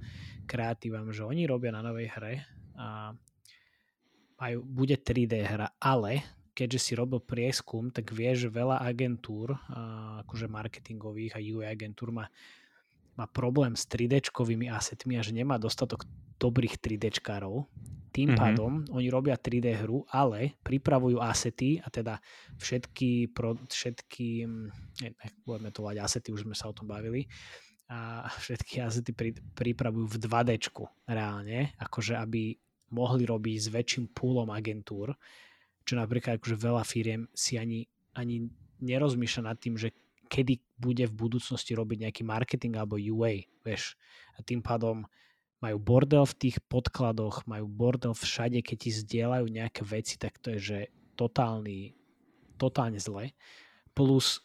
kreatívam, 0.48 1.12
že 1.12 1.22
oni 1.22 1.44
robia 1.44 1.68
na 1.68 1.84
novej 1.84 2.08
hre 2.16 2.34
a 2.80 3.12
majú, 4.40 4.64
bude 4.64 4.96
3D 4.96 5.44
hra, 5.44 5.76
ale 5.76 6.24
keďže 6.56 6.80
si 6.80 6.92
robil 6.96 7.22
prieskum, 7.22 7.92
tak 7.92 8.10
vie, 8.10 8.34
že 8.34 8.50
veľa 8.50 8.82
agentúr, 8.82 9.54
akože 10.26 10.50
marketingových 10.50 11.38
a 11.38 11.40
UI 11.44 11.68
agentúr 11.68 12.10
má, 12.10 12.26
má 13.18 13.26
problém 13.26 13.74
s 13.74 13.90
3D-čkovými 13.90 14.70
asetmi 14.70 15.18
a 15.18 15.26
že 15.26 15.34
nemá 15.34 15.58
dostatok 15.58 16.06
dobrých 16.38 16.78
3D-čkárov 16.78 17.66
tým 18.08 18.34
mm-hmm. 18.34 18.40
pádom 18.40 18.72
oni 18.90 19.08
robia 19.12 19.36
3D 19.36 19.84
hru, 19.84 20.02
ale 20.08 20.56
pripravujú 20.64 21.20
asety 21.20 21.78
a 21.78 21.92
teda 21.92 22.16
všetky, 22.56 23.30
pro, 23.30 23.54
všetky 23.68 24.48
ne, 25.04 25.08
budeme 25.44 25.70
to 25.70 25.84
volať 25.84 25.98
asety, 26.02 26.28
už 26.32 26.48
sme 26.48 26.56
sa 26.56 26.72
o 26.72 26.76
tom 26.76 26.88
bavili, 26.88 27.28
a 27.88 28.28
všetky 28.28 28.84
asety 28.84 29.16
pri, 29.16 29.32
pripravujú 29.56 30.06
v 30.08 30.16
2D 30.20 30.50
reálne, 31.08 31.72
akože 31.80 32.20
aby 32.20 32.52
mohli 32.92 33.24
robiť 33.24 33.56
s 33.56 33.68
väčším 33.72 34.04
púlom 34.12 34.48
agentúr, 34.52 35.12
čo 35.84 35.94
napríklad 35.96 36.40
akože 36.40 36.56
veľa 36.56 36.84
firiem 36.84 37.28
si 37.32 37.56
ani, 37.56 37.84
ani 38.16 38.48
nerozmýšľa 38.84 39.42
nad 39.44 39.56
tým, 39.56 39.80
že 39.80 39.92
kedy 40.28 40.60
bude 40.76 41.08
v 41.08 41.14
budúcnosti 41.16 41.72
robiť 41.72 42.06
nejaký 42.06 42.22
marketing 42.22 42.76
alebo 42.76 43.00
UA, 43.00 43.48
vieš. 43.64 43.96
A 44.36 44.44
tým 44.44 44.62
pádom 44.62 45.08
majú 45.58 45.78
bordel 45.82 46.22
v 46.22 46.38
tých 46.38 46.56
podkladoch, 46.70 47.48
majú 47.50 47.66
bordel 47.66 48.14
všade, 48.14 48.62
keď 48.62 48.76
ti 48.78 48.90
zdieľajú 48.94 49.46
nejaké 49.50 49.82
veci, 49.82 50.14
tak 50.14 50.38
to 50.38 50.54
je, 50.54 50.60
že 50.60 50.78
totálny, 51.18 51.98
totálne 52.54 53.02
zle. 53.02 53.34
Plus, 53.90 54.38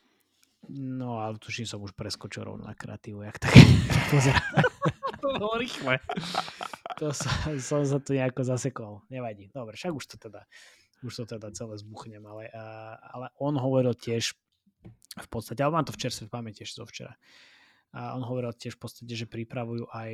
no 0.73 1.21
ale 1.21 1.37
tuším 1.37 1.69
som 1.69 1.85
už 1.85 1.93
preskočil 1.93 2.49
rovno 2.49 2.65
na 2.65 2.73
kreatívu, 2.73 3.21
jak 3.21 3.37
tak 3.37 3.53
pozerám. 4.11 4.65
to 5.21 5.27
bolo 5.37 5.61
rýchle. 5.61 6.01
to 6.97 7.13
som, 7.13 7.29
som 7.61 7.81
sa 7.85 8.01
tu 8.01 8.17
nejako 8.17 8.41
zasekol. 8.41 9.05
Nevadí. 9.13 9.53
Dobre, 9.53 9.77
však 9.77 9.93
už 9.93 10.05
to 10.09 10.17
teda 10.17 10.49
už 11.03 11.15
to 11.15 11.25
teda 11.35 11.51
celé 11.51 11.75
zbuchnem, 11.77 12.23
ale, 12.23 12.47
ale 13.11 13.27
on 13.35 13.59
hovoril 13.59 13.91
tiež 13.91 14.39
v 15.13 15.29
podstate, 15.29 15.61
ale 15.61 15.77
mám 15.77 15.85
to 15.85 15.95
v 15.95 16.01
čerstve 16.07 16.27
v 16.27 16.33
pamäti 16.33 16.65
ešte 16.65 16.81
zo 16.81 16.87
včera. 16.89 17.13
A 17.93 18.17
on 18.17 18.25
hovoril 18.25 18.53
tiež 18.57 18.75
v 18.77 18.81
podstate, 18.81 19.13
že 19.13 19.29
pripravujú 19.29 19.85
aj 19.93 20.11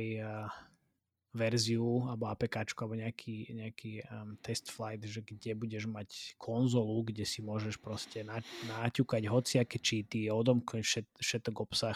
verziu 1.30 2.10
alebo 2.10 2.26
APK 2.26 2.74
alebo 2.74 2.98
nejaký, 2.98 3.54
nejaký 3.54 3.92
um, 4.10 4.34
test 4.42 4.70
flight, 4.70 5.02
že 5.06 5.22
kde 5.22 5.54
budeš 5.54 5.86
mať 5.86 6.34
konzolu, 6.34 7.06
kde 7.06 7.22
si 7.22 7.38
môžeš 7.38 7.78
proste 7.78 8.26
na, 8.26 8.42
naťukať 8.66 9.30
hociaké 9.30 9.78
cheaty, 9.78 10.26
odomknúť 10.26 10.82
všet, 10.82 11.06
všetok 11.22 11.54
obsah, 11.62 11.94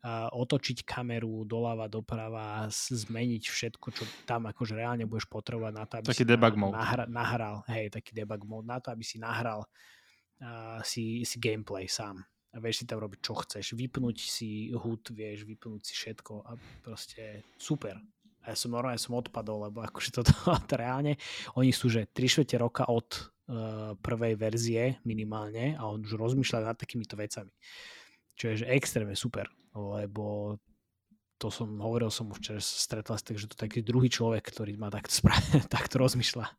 uh, 0.00 0.32
otočiť 0.32 0.80
kameru 0.80 1.44
doľava, 1.44 1.92
doprava, 1.92 2.72
zmeniť 2.72 3.44
všetko, 3.44 3.86
čo 3.92 4.04
tam 4.24 4.48
akože 4.48 4.80
reálne 4.80 5.04
budeš 5.04 5.28
potrebovať 5.28 5.72
na 5.76 5.84
to, 5.84 5.92
aby 6.00 6.06
taký 6.08 6.24
si 6.24 6.28
debug 6.28 6.54
na, 6.56 6.60
mode. 6.64 6.74
Nahra, 6.80 7.04
nahral, 7.04 7.56
hej, 7.68 7.92
taký 7.92 8.16
debug 8.16 8.48
mode, 8.48 8.64
na 8.64 8.80
to, 8.80 8.88
aby 8.88 9.04
si 9.04 9.20
nahral 9.20 9.68
uh, 10.42 10.80
si, 10.82 11.22
si 11.22 11.36
gameplay 11.38 11.86
sám. 11.86 12.22
A 12.52 12.64
vieš 12.64 12.82
si 12.82 12.84
tam 12.88 13.04
robiť 13.04 13.20
čo 13.20 13.36
chceš, 13.36 13.76
vypnúť 13.76 14.16
si 14.24 14.72
HUD, 14.72 15.12
vieš, 15.12 15.44
vypnúť 15.44 15.82
si 15.84 15.92
všetko 15.92 16.48
a 16.48 16.56
proste 16.80 17.44
super, 17.60 18.00
a 18.48 18.54
ja 18.54 18.56
som 18.56 18.72
normálne 18.72 18.96
som 18.96 19.12
odpadol, 19.12 19.68
lebo 19.68 19.84
akože 19.84 20.08
toto 20.08 20.32
reálne, 20.80 21.20
oni 21.52 21.68
sú 21.68 21.92
že 21.92 22.08
3 22.08 22.24
čtvrte 22.24 22.56
roka 22.56 22.88
od 22.88 23.04
uh, 23.12 23.92
prvej 24.00 24.40
verzie 24.40 24.96
minimálne 25.04 25.76
a 25.76 25.84
on 25.84 26.00
už 26.00 26.16
rozmýšľa 26.16 26.72
nad 26.72 26.76
takýmito 26.80 27.12
vecami. 27.12 27.52
Čo 28.32 28.54
je 28.54 28.64
že 28.64 28.70
extrémne 28.72 29.12
super, 29.12 29.52
lebo 29.76 30.56
to 31.38 31.54
som, 31.54 31.70
hovoril 31.78 32.10
som 32.10 32.26
už 32.34 32.42
včera, 32.42 32.58
stretla 32.58 33.14
takže 33.14 33.46
to 33.46 33.54
taký 33.54 33.86
druhý 33.86 34.10
človek, 34.10 34.42
ktorý 34.42 34.74
ma 34.74 34.90
takto, 34.90 35.14
spra- 35.14 35.38
takto 35.74 36.02
rozmýšľa. 36.02 36.50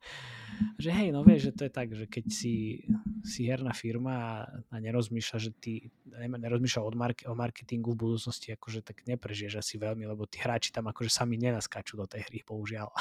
Že 0.79 0.89
hej, 0.91 1.09
no 1.15 1.23
vieš, 1.23 1.51
že 1.51 1.55
to 1.55 1.61
je 1.67 1.71
tak, 1.71 1.87
že 1.91 2.05
keď 2.07 2.25
si, 2.31 2.83
si 3.23 3.47
herná 3.47 3.75
firma 3.75 4.43
a, 4.71 4.75
nerozmýšľa, 4.79 5.37
že 5.39 5.51
ty 5.55 5.71
nerozmýšľa 6.15 6.81
o, 6.83 6.91
mark- 6.95 7.27
o 7.27 7.35
marketingu 7.35 7.95
v 7.95 8.07
budúcnosti, 8.07 8.55
akože 8.55 8.83
tak 8.83 9.03
neprežiješ 9.07 9.59
asi 9.59 9.75
veľmi, 9.75 10.07
lebo 10.07 10.27
tí 10.27 10.39
hráči 10.39 10.71
tam 10.71 10.87
akože 10.87 11.11
sami 11.11 11.35
nenaskáču 11.35 11.99
do 11.99 12.07
tej 12.07 12.27
hry, 12.27 12.39
bohužiaľ. 12.47 12.91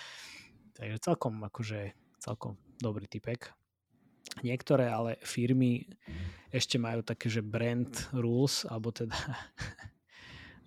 takže 0.76 0.96
celkom, 1.00 1.40
akože, 1.48 1.96
celkom 2.20 2.60
dobrý 2.80 3.08
typek. 3.08 3.52
Niektoré 4.44 4.92
ale 4.92 5.16
firmy 5.24 5.88
ešte 6.52 6.76
majú 6.76 7.00
také, 7.00 7.32
že 7.32 7.40
brand 7.40 7.92
rules, 8.12 8.68
alebo 8.68 8.92
teda 8.92 9.16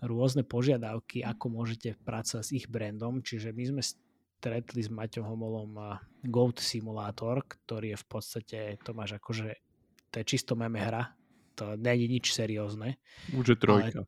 rôzne 0.04 0.48
požiadavky, 0.48 1.24
ako 1.24 1.46
môžete 1.52 1.96
pracovať 2.04 2.44
s 2.46 2.56
ich 2.56 2.66
brandom. 2.72 3.20
Čiže 3.20 3.52
my 3.52 3.64
sme 3.76 3.82
stretli 3.84 4.80
s 4.80 4.88
Maťom 4.88 5.28
Homolom 5.28 6.00
Goat 6.24 6.64
Simulator, 6.64 7.44
ktorý 7.44 7.96
je 7.96 7.98
v 8.00 8.08
podstate, 8.08 8.60
to 8.80 8.96
máš 8.96 9.20
akože, 9.20 9.52
to 10.12 10.16
je 10.24 10.26
čisto 10.26 10.56
meme 10.56 10.80
hra, 10.80 11.12
to 11.60 11.76
je 11.76 12.08
nič 12.08 12.32
seriózne. 12.32 12.96
Už 13.36 13.52
je 13.52 13.58
trojka. 13.60 14.08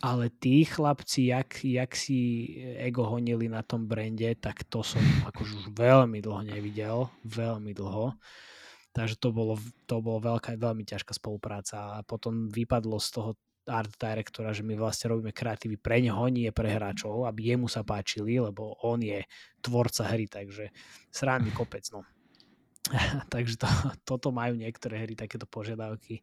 ale 0.00 0.24
tí 0.30 0.62
chlapci, 0.62 1.34
jak, 1.34 1.58
jak 1.66 1.90
si 1.98 2.46
ego 2.78 3.10
honili 3.10 3.50
na 3.50 3.66
tom 3.66 3.90
brande, 3.90 4.30
tak 4.38 4.62
to 4.70 4.86
som 4.86 5.02
akože 5.26 5.52
už 5.58 5.66
veľmi 5.74 6.22
dlho 6.22 6.42
nevidel, 6.46 7.10
veľmi 7.26 7.74
dlho. 7.74 8.14
Takže 8.94 9.18
to 9.18 9.34
bolo, 9.34 9.58
to 9.90 9.98
bolo 9.98 10.22
veľká, 10.22 10.54
veľmi 10.54 10.86
ťažká 10.86 11.18
spolupráca 11.18 11.98
a 11.98 12.06
potom 12.06 12.46
vypadlo 12.46 13.02
z 13.02 13.08
toho 13.10 13.30
art 13.66 13.96
directora, 13.96 14.52
že 14.52 14.60
my 14.60 14.76
vlastne 14.76 15.12
robíme 15.12 15.32
kreatívy 15.32 15.80
pre 15.80 16.00
neho, 16.04 16.20
nie 16.28 16.48
pre 16.52 16.68
hráčov, 16.68 17.24
aby 17.24 17.54
jemu 17.54 17.68
sa 17.68 17.80
páčili, 17.80 18.36
lebo 18.36 18.76
on 18.84 19.00
je 19.00 19.24
tvorca 19.64 20.04
hry, 20.12 20.28
takže 20.28 20.68
sránny 21.08 21.50
kopec, 21.58 21.84
no. 21.92 22.04
takže 23.32 23.56
to, 23.56 23.68
toto 24.04 24.28
majú 24.28 24.56
niektoré 24.60 25.00
hry, 25.04 25.16
takéto 25.16 25.48
požiadavky. 25.48 26.20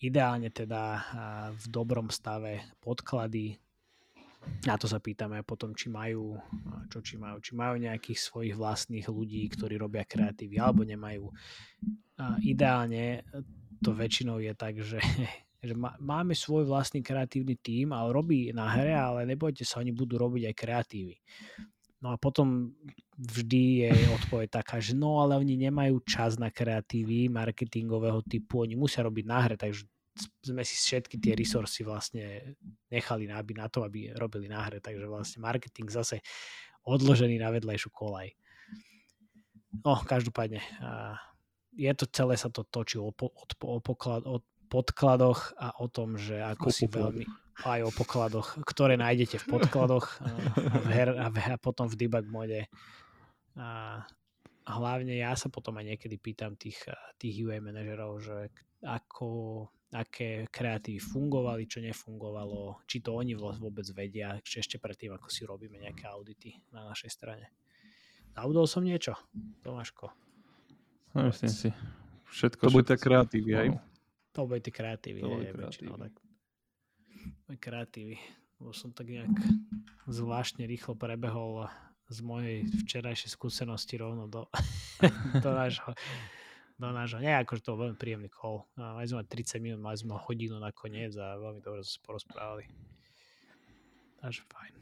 Ideálne 0.00 0.52
teda 0.52 1.00
v 1.56 1.64
dobrom 1.72 2.12
stave 2.12 2.60
podklady, 2.84 3.56
na 4.68 4.76
to 4.76 4.86
sa 4.86 5.00
pýtame 5.00 5.40
potom, 5.42 5.72
či 5.72 5.88
majú, 5.88 6.36
čo 6.92 7.00
či 7.00 7.16
majú, 7.16 7.40
či 7.40 7.56
majú 7.56 7.80
nejakých 7.80 8.20
svojich 8.20 8.54
vlastných 8.54 9.08
ľudí, 9.08 9.42
ktorí 9.50 9.74
robia 9.80 10.04
kreatívy, 10.04 10.60
alebo 10.60 10.84
nemajú. 10.84 11.32
Ideálne 12.44 13.24
to 13.80 13.90
väčšinou 13.96 14.38
je 14.40 14.52
tak, 14.52 14.80
že 14.80 15.00
že 15.62 15.74
máme 16.00 16.36
svoj 16.36 16.68
vlastný 16.68 17.00
kreatívny 17.00 17.56
tím 17.60 17.92
a 17.96 18.06
robí 18.08 18.52
na 18.52 18.68
hre, 18.70 18.92
ale 18.92 19.28
nebojte 19.28 19.64
sa, 19.64 19.80
oni 19.80 19.92
budú 19.92 20.20
robiť 20.20 20.52
aj 20.52 20.54
kreatívy. 20.54 21.16
No 22.04 22.12
a 22.12 22.20
potom 22.20 22.76
vždy 23.16 23.88
je 23.88 23.92
odpoveď 24.20 24.60
taká, 24.60 24.78
že 24.78 24.92
no 24.92 25.24
ale 25.24 25.40
oni 25.40 25.56
nemajú 25.56 26.04
čas 26.04 26.36
na 26.36 26.52
kreatívy 26.52 27.32
marketingového 27.32 28.20
typu, 28.28 28.62
oni 28.62 28.76
musia 28.76 29.00
robiť 29.00 29.24
na 29.24 29.38
hre, 29.40 29.56
takže 29.56 29.88
sme 30.44 30.64
si 30.64 30.76
všetky 30.76 31.20
tie 31.20 31.36
resursy 31.36 31.84
vlastne 31.84 32.56
nechali 32.88 33.28
na, 33.28 33.40
na 33.40 33.66
to, 33.68 33.84
aby 33.84 34.12
robili 34.16 34.48
na 34.48 34.64
hre, 34.64 34.80
takže 34.80 35.04
vlastne 35.08 35.44
marketing 35.44 35.88
zase 35.88 36.20
odložený 36.84 37.40
na 37.40 37.52
vedlejšiu 37.52 37.90
kolaj. 37.92 38.32
No, 39.84 40.00
každopádne, 40.04 40.62
je 41.76 41.92
to 41.92 42.04
celé 42.08 42.40
sa 42.40 42.48
to 42.48 42.64
točí 42.64 42.96
o, 42.96 43.12
o, 43.12 43.28
o, 43.44 43.78
poklad, 43.84 44.24
o 44.24 44.40
podkladoch 44.66 45.54
a 45.56 45.78
o 45.80 45.86
tom, 45.86 46.18
že 46.18 46.42
ako 46.42 46.68
si 46.68 46.86
veľmi 46.90 47.24
aj 47.64 47.80
o 47.88 47.90
pokladoch, 47.94 48.60
ktoré 48.68 49.00
nájdete 49.00 49.40
v 49.40 49.46
podkladoch 49.48 50.20
a, 50.20 50.28
v 50.84 50.88
her, 50.92 51.08
a, 51.16 51.26
v, 51.32 51.36
a 51.40 51.56
potom 51.56 51.88
v 51.88 51.96
debug 51.96 52.28
mode. 52.28 52.68
A 53.56 53.96
hlavne 54.68 55.16
ja 55.16 55.32
sa 55.38 55.48
potom 55.48 55.80
aj 55.80 55.96
niekedy 55.96 56.20
pýtam 56.20 56.52
tých, 56.58 56.84
tých 57.16 57.32
UA 57.48 57.64
manažerov, 57.64 58.20
že 58.20 58.52
ako, 58.84 59.28
aké 59.96 60.44
kreatívy 60.52 61.00
fungovali, 61.00 61.64
čo 61.64 61.80
nefungovalo, 61.80 62.84
či 62.84 63.00
to 63.00 63.16
oni 63.16 63.32
vôbec 63.32 63.88
vedia, 63.96 64.36
či 64.44 64.60
ešte 64.60 64.76
predtým, 64.76 65.16
ako 65.16 65.32
si 65.32 65.48
robíme 65.48 65.80
nejaké 65.80 66.04
audity 66.12 66.60
na 66.76 66.84
našej 66.92 67.08
strane. 67.08 67.48
Zaudol 68.36 68.68
som 68.68 68.84
niečo, 68.84 69.16
Tomáško? 69.64 70.12
No, 71.16 71.32
myslím 71.32 71.48
si. 71.48 71.68
Všetko, 72.28 72.68
to 72.68 72.74
bude 72.74 72.84
tak 72.84 73.00
kreatívy, 73.00 73.52
aj? 73.56 73.68
To 74.36 74.44
bude 74.44 74.60
tie 74.60 74.74
kreatívy. 74.74 75.20
To 75.24 75.32
bude 75.32 75.48
kreatívy. 75.48 75.90
Tak. 75.96 76.14
kreatívy. 77.56 78.16
Už 78.60 78.76
som 78.76 78.92
tak 78.92 79.08
nejak 79.08 79.32
zvláštne 80.08 80.68
rýchlo 80.68 80.96
prebehol 80.96 81.68
z 82.06 82.18
mojej 82.22 82.58
včerajšej 82.84 83.32
skúsenosti 83.32 83.98
rovno 83.98 84.28
do, 84.28 84.46
do 85.44 85.50
nášho 85.50 85.96
do 86.76 86.92
nášho, 86.92 87.24
nie 87.24 87.32
akože 87.32 87.64
to 87.64 87.72
bol 87.72 87.88
veľmi 87.88 87.96
príjemný 87.96 88.28
call. 88.28 88.68
Mali 88.76 89.08
sme 89.08 89.24
30 89.24 89.64
minút, 89.64 89.80
mali 89.80 89.96
sme 89.96 90.12
hodinu 90.12 90.60
nakoniec 90.60 91.16
a 91.16 91.40
veľmi 91.40 91.64
dobre 91.64 91.80
sme 91.80 91.92
sa 91.96 92.00
porozprávali. 92.04 92.64
Takže 94.20 94.44
fajn. 94.44 94.72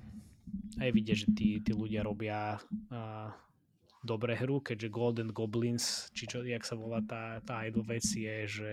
Aj 0.83 0.91
vidieť, 0.91 1.17
že 1.23 1.27
tí, 1.39 1.49
tí 1.63 1.71
ľudia 1.71 2.03
robia 2.03 2.59
dobré 4.05 4.37
hru, 4.37 4.61
keďže 4.61 4.93
Golden 4.93 5.33
Goblins, 5.33 6.13
či 6.13 6.29
čo, 6.29 6.45
jak 6.45 6.61
sa 6.63 6.77
volá 6.77 7.01
tá, 7.01 7.41
tá 7.41 7.65
idol 7.65 7.89
vec 7.89 8.05
je, 8.05 8.37
že 8.45 8.69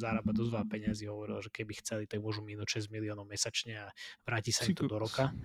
zarába 0.00 0.32
dosť 0.32 0.50
veľa 0.56 0.66
peniazy, 0.66 1.04
hovoril, 1.04 1.44
že 1.44 1.52
keby 1.52 1.76
chceli, 1.84 2.04
tak 2.08 2.24
môžu 2.24 2.40
minúť 2.40 2.80
6 2.80 2.88
miliónov 2.88 3.28
mesačne 3.28 3.84
a 3.84 3.86
vráti 4.24 4.56
sa 4.56 4.64
im 4.64 4.72
to 4.72 4.88
do 4.88 4.96
roka. 4.96 5.36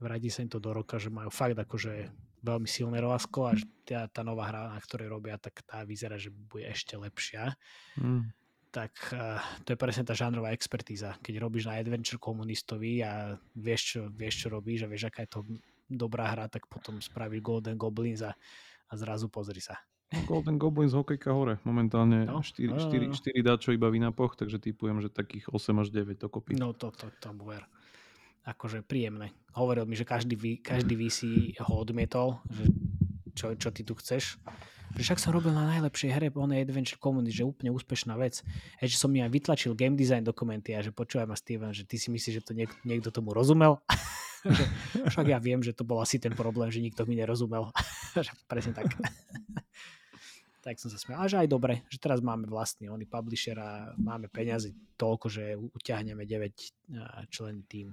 Vráti 0.00 0.32
sa 0.32 0.40
im 0.40 0.50
to 0.50 0.56
do 0.56 0.72
roka, 0.72 0.96
že 0.96 1.12
majú 1.12 1.28
fakt 1.28 1.60
akože 1.60 2.08
veľmi 2.44 2.68
silné 2.68 3.00
rovasko 3.00 3.48
a 3.48 3.52
že 3.56 3.68
tá, 3.84 4.08
tá 4.08 4.24
nová 4.24 4.48
hra, 4.48 4.72
na 4.72 4.80
ktorej 4.80 5.12
robia, 5.12 5.36
tak 5.36 5.60
tá 5.64 5.84
vyzerá, 5.84 6.16
že 6.16 6.32
bude 6.32 6.64
ešte 6.64 6.96
lepšia. 6.96 7.56
Mm. 8.00 8.32
Tak 8.74 8.92
uh, 9.14 9.38
to 9.62 9.72
je 9.72 9.78
presne 9.78 10.02
tá 10.02 10.12
žánrová 10.18 10.50
expertíza. 10.50 11.14
Keď 11.22 11.38
robíš 11.38 11.70
na 11.70 11.78
adventure 11.78 12.18
komunistovi 12.18 13.00
a 13.06 13.38
vieš 13.54 13.96
čo, 13.96 14.00
vieš, 14.10 14.44
čo 14.44 14.46
robíš 14.50 14.84
a 14.84 14.90
vieš, 14.90 15.08
aká 15.08 15.24
je 15.24 15.30
to 15.30 15.40
dobrá 15.88 16.32
hra, 16.32 16.46
tak 16.48 16.66
potom 16.66 16.98
spraví 16.98 17.40
Golden 17.40 17.76
Goblins 17.76 18.24
a, 18.24 18.32
a 18.88 18.92
zrazu 18.96 19.28
pozri 19.28 19.60
sa. 19.60 19.78
Golden 20.28 20.60
Goblins 20.60 20.94
hokejka 20.94 21.34
hore. 21.34 21.58
Momentálne 21.66 22.28
no, 22.28 22.38
4, 22.38 22.70
no, 22.70 22.78
4, 22.78 23.10
4 23.10 23.42
dáčo 23.42 23.74
iba 23.74 23.90
vynapoch, 23.90 24.38
takže 24.38 24.62
typujem, 24.62 25.02
že 25.02 25.10
takých 25.10 25.50
8 25.50 25.82
až 25.82 25.88
9 25.90 26.22
dokopy. 26.22 26.54
No 26.54 26.70
to, 26.76 26.94
to, 26.94 27.10
to 27.18 27.34
ver. 27.42 27.66
Akože 28.44 28.84
príjemné. 28.84 29.32
Hovoril 29.56 29.88
mi, 29.88 29.96
že 29.96 30.04
každý, 30.04 30.36
každý 30.60 30.94
VC 31.00 31.20
ho 31.64 31.80
odmietol, 31.80 32.44
že 32.52 32.68
čo, 33.34 33.46
čo 33.58 33.68
ty 33.74 33.82
tu 33.82 33.96
chceš. 33.98 34.38
Však 34.94 35.18
som 35.18 35.34
robil 35.34 35.50
na 35.50 35.66
najlepšej 35.74 36.10
hre 36.14 36.30
onej 36.30 36.62
Adventure 36.62 37.02
Community, 37.02 37.42
že 37.42 37.42
úplne 37.42 37.74
úspešná 37.74 38.14
vec. 38.14 38.46
Že 38.78 38.94
som 38.94 39.10
mi 39.10 39.18
aj 39.26 39.32
vytlačil 39.32 39.74
game 39.74 39.98
design 39.98 40.22
dokumenty 40.22 40.70
a 40.70 40.84
že 40.86 40.94
počúvaj 40.94 41.26
ma 41.26 41.34
Steven, 41.34 41.74
že 41.74 41.82
ty 41.82 41.98
si 41.98 42.14
myslíš, 42.14 42.34
že 42.38 42.42
to 42.46 42.54
niek- 42.54 42.78
niekto 42.86 43.10
tomu 43.10 43.34
rozumel? 43.34 43.82
Však 45.12 45.26
ja 45.28 45.38
viem, 45.40 45.64
že 45.64 45.72
to 45.72 45.84
bol 45.84 46.00
asi 46.00 46.20
ten 46.20 46.32
problém, 46.36 46.68
že 46.68 46.84
nikto 46.84 47.08
mi 47.08 47.16
nerozumel. 47.16 47.72
Presne 48.50 48.76
tak. 48.76 48.92
tak 50.64 50.80
som 50.80 50.88
sa 50.88 50.96
smial. 50.96 51.20
A 51.20 51.28
že 51.28 51.40
aj 51.44 51.48
dobre, 51.48 51.84
že 51.92 52.00
teraz 52.00 52.24
máme 52.24 52.48
vlastný 52.48 52.88
oný 52.88 53.04
publisher 53.04 53.56
a 53.60 53.92
máme 54.00 54.32
peniazy 54.32 54.72
toľko, 54.96 55.26
že 55.28 55.44
uťahneme 55.56 56.24
9 56.24 57.28
člen 57.28 57.68
tým 57.68 57.92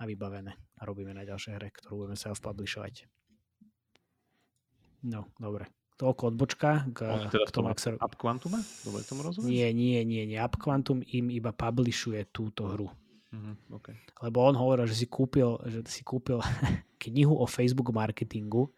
a 0.00 0.02
vybavené. 0.08 0.52
A 0.52 0.82
robíme 0.88 1.12
na 1.12 1.22
ďalšej 1.28 1.52
hre, 1.60 1.68
ktorú 1.68 2.04
budeme 2.04 2.16
self-publishovať. 2.16 3.06
No, 5.04 5.28
dobre. 5.36 5.68
Toľko 6.00 6.34
odbočka 6.34 6.88
k, 6.90 6.98
k 7.30 7.50
tomu 7.52 7.70
Up 7.70 8.14
Quantume? 8.16 8.58
Dobre 8.82 9.04
tomu 9.04 9.22
rozumiem? 9.22 9.52
Nie, 9.52 9.68
nie, 9.70 10.00
nie, 10.02 10.24
nie. 10.26 10.38
Up 10.40 10.56
Quantum 10.58 11.04
im 11.04 11.30
iba 11.30 11.52
publishuje 11.52 12.26
túto 12.32 12.72
hru. 12.72 12.90
Mm-hmm, 13.32 13.56
okay. 13.72 13.96
Lebo 14.20 14.44
on 14.44 14.52
hovoril, 14.52 14.84
že 14.84 14.92
si 14.92 15.06
kúpil, 15.08 15.56
že 15.64 15.80
si 15.88 16.04
kúpil 16.04 16.38
knihu 17.08 17.32
o 17.32 17.48
Facebook 17.48 17.88
marketingu, 17.88 18.68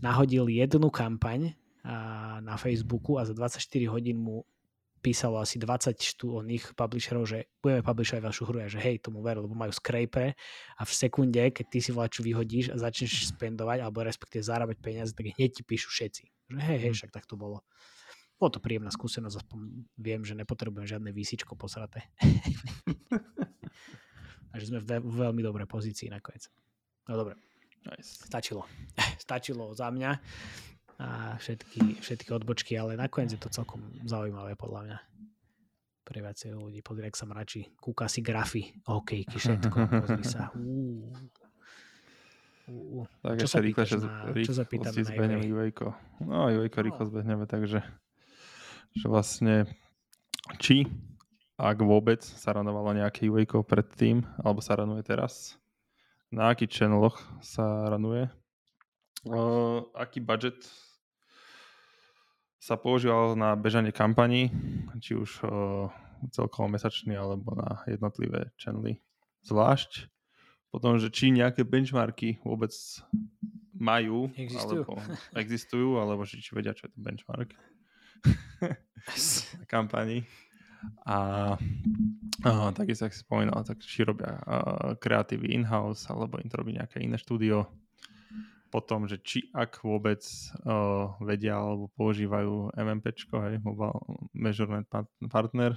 nahodil 0.00 0.48
jednu 0.48 0.88
kampaň 0.88 1.52
a, 1.84 2.40
na 2.40 2.56
Facebooku 2.56 3.20
a 3.20 3.28
za 3.28 3.36
24 3.36 3.60
hodín 3.92 4.16
mu 4.24 4.48
písalo 5.02 5.42
asi 5.42 5.58
20 5.58 5.98
oných 6.22 6.78
publisherov, 6.78 7.26
že 7.26 7.50
budeme 7.58 7.82
publishovať 7.82 8.22
vašu 8.22 8.46
hru 8.46 8.62
a 8.62 8.70
že 8.70 8.78
hej, 8.78 9.02
tomu 9.02 9.18
ver, 9.18 9.42
lebo 9.42 9.50
majú 9.50 9.74
scraper 9.74 10.32
a 10.78 10.82
v 10.86 10.92
sekunde, 10.94 11.42
keď 11.50 11.66
ty 11.66 11.78
si 11.82 11.90
vlaču 11.90 12.22
vyhodíš 12.22 12.70
a 12.70 12.78
začneš 12.78 13.34
spendovať 13.34 13.82
alebo 13.82 14.06
respektíve 14.06 14.46
zarábať 14.46 14.78
peniaze, 14.78 15.10
tak 15.12 15.34
hneď 15.34 15.58
ti 15.58 15.62
píšu 15.66 15.90
všetci. 15.90 16.24
Že 16.54 16.60
hej, 16.62 16.78
hej, 16.78 16.92
mhm. 16.94 16.96
však 16.96 17.10
tak 17.10 17.26
to 17.26 17.34
bolo. 17.34 17.66
Bolo 18.38 18.58
to 18.58 18.62
príjemná 18.62 18.90
skúsenosť, 18.90 19.36
aspoň 19.42 19.58
viem, 19.98 20.22
že 20.22 20.38
nepotrebujem 20.38 20.86
žiadne 20.86 21.10
výsičko 21.10 21.54
posraté. 21.58 22.06
Takže 24.52 24.66
sme 24.68 24.78
v 24.84 25.00
veľmi 25.00 25.40
dobrej 25.40 25.66
pozícii 25.66 26.12
nakoniec. 26.12 26.46
No 27.08 27.16
dobre. 27.16 27.40
Nice. 27.88 28.28
Stačilo. 28.28 28.68
Stačilo 29.24 29.72
za 29.74 29.90
mňa 29.90 30.10
a 31.02 31.34
všetky, 31.40 31.98
všetky 31.98 32.30
odbočky, 32.30 32.78
ale 32.78 32.94
nakoniec 32.94 33.34
je 33.34 33.40
to 33.40 33.50
celkom 33.50 33.82
zaujímavé 34.06 34.54
podľa 34.54 34.80
mňa 34.86 34.98
pre 36.02 36.18
viacej 36.22 36.54
ľudí. 36.54 36.78
Pozri, 36.84 37.08
ak 37.08 37.16
sa 37.16 37.26
mračí. 37.26 37.72
Kúka 37.78 38.06
si 38.06 38.20
grafy, 38.20 38.70
hokejky, 38.86 39.36
všetko. 39.38 39.76
Pozri 40.04 40.24
sa. 40.26 40.52
Uh. 40.54 41.10
Uh. 42.70 43.06
Tak 43.24 43.42
čo, 43.42 43.48
sa 43.50 43.58
rýchle, 43.58 43.84
na, 44.04 44.30
čo 44.36 44.54
sa 44.54 44.64
pýtame 44.68 45.02
na 45.02 45.08
zbehneme 45.08 45.44
Ivejko. 45.48 45.86
No, 46.22 46.46
Ivejko 46.52 46.78
no. 46.78 46.84
rýchlo 46.86 47.04
zbehneme, 47.08 47.44
takže 47.50 47.82
že 48.92 49.06
vlastne 49.08 49.66
či 50.60 50.86
ak 51.62 51.78
vôbec 51.78 52.18
sa 52.18 52.58
ranovalo 52.58 52.90
nejaké 52.90 53.30
UA 53.30 53.46
predtým, 53.62 54.26
alebo 54.42 54.58
sa 54.58 54.74
ranuje 54.74 55.06
teraz, 55.06 55.54
na 56.34 56.50
akých 56.50 56.82
channeloch 56.82 57.22
sa 57.38 57.86
ranuje, 57.86 58.26
uh, 59.30 59.86
aký 59.94 60.18
budget 60.18 60.58
sa 62.58 62.74
používal 62.74 63.38
na 63.38 63.54
bežanie 63.54 63.94
kampaní, 63.94 64.50
či 64.98 65.14
už 65.14 65.46
uh, 65.46 65.86
celkovo 66.34 66.66
mesačný 66.66 67.14
alebo 67.14 67.54
na 67.54 67.82
jednotlivé 67.86 68.50
channely 68.58 68.98
zvlášť. 69.46 70.10
Potom, 70.70 70.96
že 70.96 71.12
či 71.12 71.28
nejaké 71.30 71.68
benchmarky 71.68 72.40
vôbec 72.42 72.72
majú, 73.76 74.30
Existujú. 74.34 74.82
alebo 74.88 74.94
existujú, 75.42 75.88
alebo 76.00 76.22
či 76.26 76.38
vedia, 76.54 76.74
čo 76.74 76.88
je 76.88 76.92
to 76.96 76.98
benchmark 77.02 77.50
kampani. 79.72 80.24
A 81.06 81.16
uh, 82.46 82.70
takisto, 82.74 83.06
ak 83.06 83.14
si 83.14 83.22
spomínal, 83.22 83.62
tak 83.62 83.82
či 83.82 84.02
robia 84.06 84.38
kreatívy 84.98 85.54
in-house, 85.54 86.06
alebo 86.10 86.38
im 86.38 86.48
to 86.50 86.58
robí 86.58 86.74
nejaké 86.74 87.02
iné 87.02 87.18
štúdio. 87.18 87.66
Potom, 88.72 89.04
že 89.04 89.20
či 89.20 89.52
ak 89.52 89.84
vôbec 89.84 90.24
uh, 90.64 91.12
vedia 91.20 91.60
alebo 91.60 91.92
používajú 91.92 92.72
MMPčko, 92.72 93.36
hej, 93.44 93.60
Mobile 93.60 94.00
Measurement 94.32 94.88
Partner, 95.28 95.76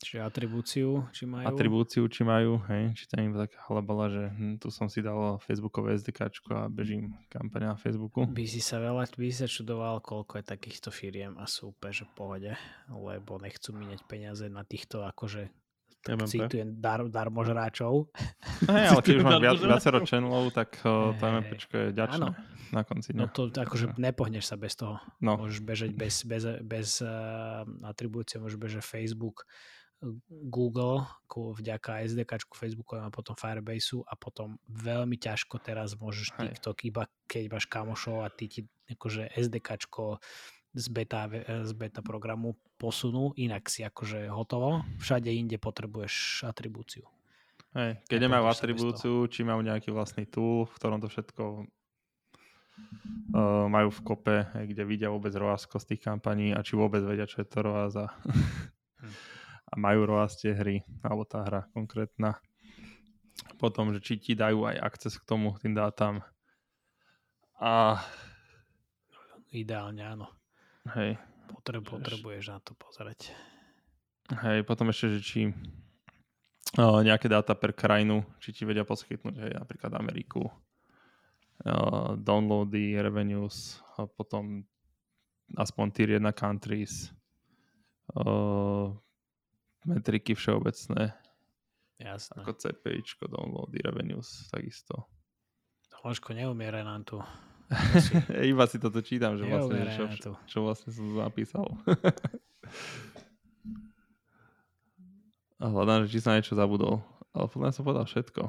Čiže 0.00 0.24
atribúciu, 0.24 1.04
či 1.12 1.28
majú. 1.28 1.44
atribúciu, 1.44 2.08
či 2.08 2.24
majú, 2.24 2.56
hej, 2.72 2.96
či 2.96 3.04
tam 3.04 3.20
iba 3.20 3.44
taká 3.44 3.60
halabala, 3.68 4.08
že 4.08 4.22
hm, 4.32 4.56
tu 4.56 4.72
som 4.72 4.88
si 4.88 5.04
dal 5.04 5.36
Facebookové 5.44 5.92
SDKčko 6.00 6.56
a 6.56 6.72
bežím 6.72 7.12
kampaň 7.28 7.68
na 7.68 7.76
Facebooku. 7.76 8.24
By 8.24 8.44
si 8.48 8.64
sa 8.64 8.80
veľa, 8.80 9.04
by 9.12 9.28
si 9.28 9.36
sa 9.36 9.48
čudoval, 9.48 10.00
koľko 10.00 10.40
je 10.40 10.44
takýchto 10.56 10.88
firiem 10.88 11.36
a 11.36 11.44
sú 11.44 11.76
úplne, 11.76 11.92
že 11.92 12.08
pohode, 12.16 12.52
lebo 12.88 13.36
nechcú 13.44 13.76
míňať 13.76 14.00
peniaze 14.08 14.48
na 14.48 14.64
týchto 14.64 15.04
akože 15.04 15.52
tak 16.00 16.16
MMP. 16.16 16.32
citujem 16.32 16.80
dar, 16.80 17.04
darmožráčov. 17.04 18.08
Hej, 18.72 18.84
ale 18.88 19.00
keď 19.04 19.14
už 19.20 19.24
máš 19.28 19.40
viac, 19.44 19.58
viacero 19.60 19.98
channelov, 20.08 20.48
tak 20.48 20.80
uh, 20.80 21.12
to 21.12 21.22
MMPčko 21.28 21.74
je 21.76 21.88
ďačné 21.92 22.24
áno. 22.24 22.40
na 22.72 22.82
konci 22.88 23.12
No 23.12 23.28
dňa. 23.28 23.32
to 23.36 23.42
akože 23.52 24.00
nepohneš 24.00 24.48
sa 24.48 24.56
bez 24.56 24.80
toho. 24.80 24.96
No, 25.20 25.36
Môžeš 25.36 25.60
bežať 25.60 25.90
bez, 25.92 26.24
bez, 26.24 26.48
bez 26.64 27.04
uh, 27.04 27.68
atribúcie, 27.84 28.40
môžeš 28.40 28.56
bežať 28.56 28.80
Facebook, 28.80 29.44
Google, 30.28 31.04
vďaka 31.28 32.08
SDKčku 32.08 32.56
Facebooku 32.56 32.96
a 32.96 33.12
potom 33.12 33.36
Firebaseu 33.36 34.00
a 34.08 34.16
potom 34.16 34.56
veľmi 34.64 35.20
ťažko 35.20 35.60
teraz 35.60 35.92
môžeš 35.92 36.32
Hej. 36.36 36.56
TikTok, 36.56 36.76
iba 36.88 37.04
keď 37.28 37.52
máš 37.52 37.68
kamošov 37.68 38.24
a 38.24 38.32
ty 38.32 38.48
ti 38.48 38.60
akože 38.88 39.28
SDKčko 39.36 40.16
z 40.72 40.86
beta, 40.88 41.28
z 41.66 41.72
beta 41.76 42.00
programu 42.00 42.56
posunú, 42.80 43.36
inak 43.36 43.68
si 43.68 43.84
akože 43.84 44.32
hotovo. 44.32 44.80
Všade 45.02 45.28
inde 45.28 45.60
potrebuješ 45.60 46.46
atribúciu. 46.48 47.04
hej, 47.76 48.00
keď 48.08 48.18
nemajú 48.24 48.44
atribúciu, 48.48 49.28
či 49.28 49.44
majú 49.44 49.60
nejaký 49.60 49.92
vlastný 49.92 50.24
tool, 50.24 50.64
v 50.64 50.74
ktorom 50.80 51.02
to 51.02 51.10
všetko 51.12 51.42
uh, 53.36 53.66
majú 53.68 53.90
v 53.92 54.00
kope, 54.00 54.36
kde 54.54 54.82
vidia 54.88 55.12
vôbec 55.12 55.34
ROASko 55.34 55.76
z 55.76 55.92
tých 55.92 56.00
kampaní 56.06 56.56
a 56.56 56.64
či 56.64 56.78
vôbec 56.78 57.04
vedia, 57.04 57.28
čo 57.28 57.44
je 57.44 57.48
to 57.50 57.66
ROAS 57.66 57.94
a, 58.00 58.06
Hm. 59.00 59.14
A 59.70 59.74
majú 59.78 60.10
ROAS 60.10 60.34
tie 60.36 60.50
hry, 60.50 60.82
alebo 61.06 61.22
tá 61.22 61.46
hra 61.46 61.70
konkrétna. 61.70 62.42
Potom, 63.56 63.94
že 63.94 64.02
či 64.02 64.18
ti 64.18 64.32
dajú 64.34 64.66
aj 64.66 64.76
akces 64.82 65.14
k 65.16 65.24
tomu, 65.24 65.54
tým 65.62 65.78
dátam. 65.78 66.20
A 67.62 68.02
Ideálne 69.50 70.06
áno. 70.06 70.26
hej, 70.94 71.18
Potreb, 71.50 71.82
potrebuješ 71.82 72.54
na 72.54 72.58
to 72.62 72.78
pozrieť. 72.78 73.34
Hej, 74.30 74.62
potom 74.62 74.94
ešte, 74.94 75.18
že 75.18 75.20
či 75.26 75.40
uh, 76.78 77.02
nejaké 77.02 77.26
dáta 77.26 77.58
per 77.58 77.74
krajinu, 77.74 78.22
či 78.38 78.54
ti 78.54 78.62
vedia 78.62 78.86
poskytnúť, 78.86 79.34
hej, 79.42 79.52
napríklad 79.58 79.90
Ameriku, 79.98 80.46
uh, 80.46 82.14
downloady, 82.14 82.94
revenues, 83.02 83.82
a 83.98 84.06
potom 84.06 84.62
aspoň 85.58 85.86
tier 85.90 86.10
1 86.22 86.30
countries, 86.30 87.10
uh, 88.14 88.94
metriky 89.84 90.34
všeobecné, 90.36 91.12
Jasné. 92.00 92.40
ako 92.40 92.52
CPIčko, 92.56 93.28
downloady, 93.28 93.80
revenues, 93.84 94.48
takisto. 94.52 95.08
Ložko, 96.00 96.32
neumieraj 96.32 96.84
nám 96.84 97.04
tu. 97.04 97.20
Iba 98.50 98.64
si 98.66 98.80
toto 98.80 99.04
čítam, 99.04 99.36
že 99.36 99.44
vlastne, 99.44 99.84
čo, 99.94 100.04
tu. 100.18 100.32
čo 100.48 100.64
vlastne 100.64 100.90
som 100.90 101.04
tu 101.06 101.16
napísal. 101.20 101.68
A 105.60 105.68
hľadám, 105.68 106.08
že 106.08 106.16
či 106.16 106.24
som 106.24 106.32
niečo 106.32 106.56
zabudol. 106.56 107.04
Ale 107.36 107.46
podľa 107.52 107.68
mňa 107.68 107.76
som 107.76 107.84
povedal 107.84 108.08
všetko. 108.08 108.42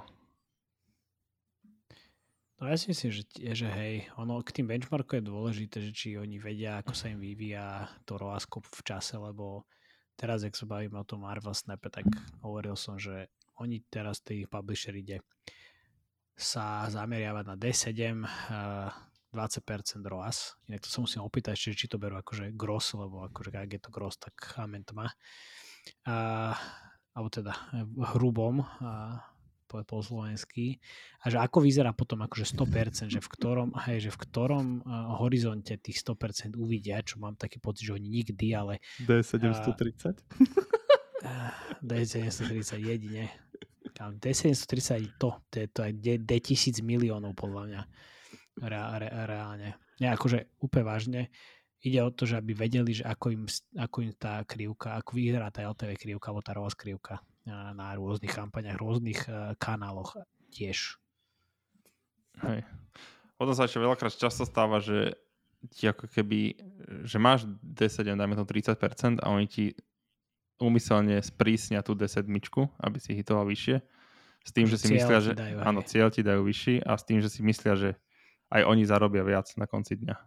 No 2.62 2.70
ja 2.70 2.78
si 2.78 2.94
myslím, 2.94 3.12
že, 3.12 3.24
že 3.36 3.68
hej, 3.68 4.08
ono 4.16 4.40
k 4.46 4.62
tým 4.62 4.70
benchmarkom 4.72 5.20
je 5.20 5.28
dôležité, 5.28 5.78
že 5.84 5.92
či 5.92 6.08
oni 6.16 6.40
vedia, 6.40 6.80
ako 6.80 6.94
sa 6.96 7.12
im 7.12 7.20
vyvíja 7.20 7.90
to 8.08 8.16
ROASko 8.16 8.64
v 8.64 8.82
čase, 8.86 9.20
lebo 9.20 9.68
teraz, 10.22 10.46
ak 10.46 10.54
sa 10.54 10.70
bavíme 10.70 11.02
o 11.02 11.08
tom 11.08 11.26
Marvel 11.26 11.58
Snape, 11.58 11.90
tak 11.90 12.06
hovoril 12.46 12.78
som, 12.78 13.02
že 13.02 13.34
oni 13.58 13.82
teraz, 13.90 14.22
tí 14.22 14.46
publisher 14.46 14.94
ide 14.94 15.26
sa 16.38 16.86
zameriavať 16.86 17.44
na 17.50 17.56
D7, 17.58 18.22
eh, 18.22 18.90
20% 19.34 20.06
ROAS. 20.06 20.60
Inak 20.68 20.84
to 20.84 20.92
sa 20.92 21.00
musím 21.00 21.24
opýtať 21.24 21.56
ešte, 21.56 21.88
či 21.88 21.88
to 21.88 21.98
berú 21.98 22.20
akože 22.20 22.52
gross, 22.54 22.94
lebo 22.94 23.24
akože 23.32 23.56
ak 23.56 23.72
je 23.74 23.82
to 23.82 23.90
gross, 23.90 24.20
tak 24.20 24.36
amen 24.60 24.84
to 24.84 24.92
má. 24.92 25.08
A, 26.04 26.52
alebo 27.16 27.30
teda 27.32 27.56
v 27.72 28.04
hrubom, 28.16 28.60
po, 29.72 29.80
po 29.88 30.04
slovensky. 30.04 30.84
A 31.24 31.32
že 31.32 31.40
ako 31.40 31.64
vyzerá 31.64 31.96
potom 31.96 32.20
akože 32.28 32.60
100%, 32.60 33.08
že 33.08 33.24
v 33.24 33.30
ktorom, 33.32 33.72
hej, 33.88 34.04
že 34.04 34.12
v 34.12 34.20
ktorom 34.28 34.84
uh, 34.84 35.16
horizonte 35.24 35.80
tých 35.80 36.04
100% 36.04 36.60
uvidia, 36.60 37.00
čo 37.00 37.24
mám 37.24 37.40
taký 37.40 37.64
pocit, 37.64 37.88
že 37.88 37.96
oni 37.96 38.12
nikdy, 38.12 38.52
ale 38.52 38.84
D730? 39.08 40.20
uh, 41.24 41.56
D730 41.80 42.84
jedine. 42.84 43.32
Tam 43.96 44.20
D730 44.20 45.08
je 45.08 45.12
to, 45.16 45.40
to 45.48 45.56
je 45.64 45.68
to 45.72 45.80
aj 45.88 45.92
D, 45.96 46.20
D1000 46.20 46.84
miliónov 46.84 47.32
podľa 47.40 47.64
mňa. 47.72 47.82
Re, 48.68 48.80
re, 49.00 49.08
reálne. 49.32 49.80
Nie, 50.04 50.12
akože 50.12 50.60
úplne 50.60 50.84
vážne. 50.84 51.22
Ide 51.82 51.98
o 52.06 52.14
to, 52.14 52.30
že 52.30 52.38
aby 52.38 52.54
vedeli, 52.54 52.94
že 52.94 53.08
ako 53.08 53.26
im, 53.34 53.44
ako 53.74 53.98
im 54.06 54.14
tá 54.14 54.46
krivka, 54.46 55.02
ako 55.02 55.18
vyzerá 55.18 55.50
tá 55.50 55.66
LTV 55.66 55.98
krivka, 55.98 56.30
alebo 56.30 56.46
tá 56.46 56.54
ROAS 56.54 56.78
krivka 56.78 57.18
na 57.48 57.98
rôznych 57.98 58.32
kampaniach, 58.32 58.78
rôznych 58.78 59.26
uh, 59.26 59.58
kanáloch 59.58 60.18
tiež. 60.54 61.02
Hej. 62.46 62.62
Potom 63.36 63.54
sa 63.58 63.66
ešte 63.66 63.82
veľakrát 63.82 64.14
často 64.14 64.46
stáva, 64.46 64.78
že 64.78 65.18
ti 65.74 65.86
ako 65.90 66.10
keby, 66.10 66.58
že 67.06 67.18
máš 67.22 67.46
D7, 67.62 68.18
dajme 68.18 68.34
to 68.38 68.46
30% 68.46 69.22
a 69.22 69.28
oni 69.30 69.46
ti 69.46 69.66
úmyselne 70.62 71.22
sprísnia 71.22 71.82
tú 71.82 71.98
D7, 71.98 72.26
aby 72.82 72.98
si 73.02 73.18
hitoval 73.18 73.50
vyššie. 73.50 73.78
S 74.42 74.50
tým, 74.50 74.66
Že 74.66 74.74
že, 74.74 74.78
si 74.82 74.88
myslia, 74.98 75.20
že 75.22 75.32
dajú, 75.38 75.58
áno, 75.62 75.80
cieľ 75.86 76.10
ti 76.10 76.26
dajú 76.26 76.42
vyšší 76.42 76.82
a 76.82 76.98
s 76.98 77.06
tým, 77.06 77.22
že 77.22 77.30
si 77.30 77.46
myslia, 77.46 77.78
že 77.78 77.90
aj 78.50 78.66
oni 78.66 78.90
zarobia 78.90 79.22
viac 79.22 79.46
na 79.54 79.70
konci 79.70 80.02
dňa. 80.02 80.18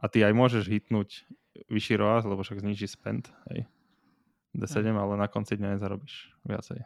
A 0.00 0.04
ty 0.08 0.24
aj 0.24 0.32
môžeš 0.32 0.64
hitnúť 0.72 1.28
vyšší 1.68 2.00
ROAS, 2.00 2.24
lebo 2.24 2.40
však 2.40 2.64
zniží 2.64 2.88
spend, 2.88 3.28
hej. 3.52 3.68
D7, 4.54 4.94
Hm. 4.94 4.96
ale 4.96 5.14
na 5.18 5.28
konci 5.28 5.58
dňa 5.58 5.74
nezarobíš 5.76 6.32
viacej. 6.46 6.80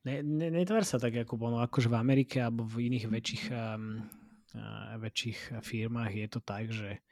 Ne, 0.00 0.24
ne, 0.24 0.48
netvar 0.48 0.84
sa 0.88 0.96
tak, 0.96 1.12
ako 1.12 1.36
ono, 1.36 1.58
akože 1.60 1.92
v 1.92 1.96
Amerike 2.00 2.40
alebo 2.40 2.64
v 2.64 2.88
iných 2.88 3.04
väčších, 3.08 3.44
um, 3.52 4.00
uh, 4.56 4.96
väčších 4.96 5.60
firmách 5.60 6.12
je 6.16 6.26
to 6.28 6.40
tak, 6.40 6.72
že 6.72 7.04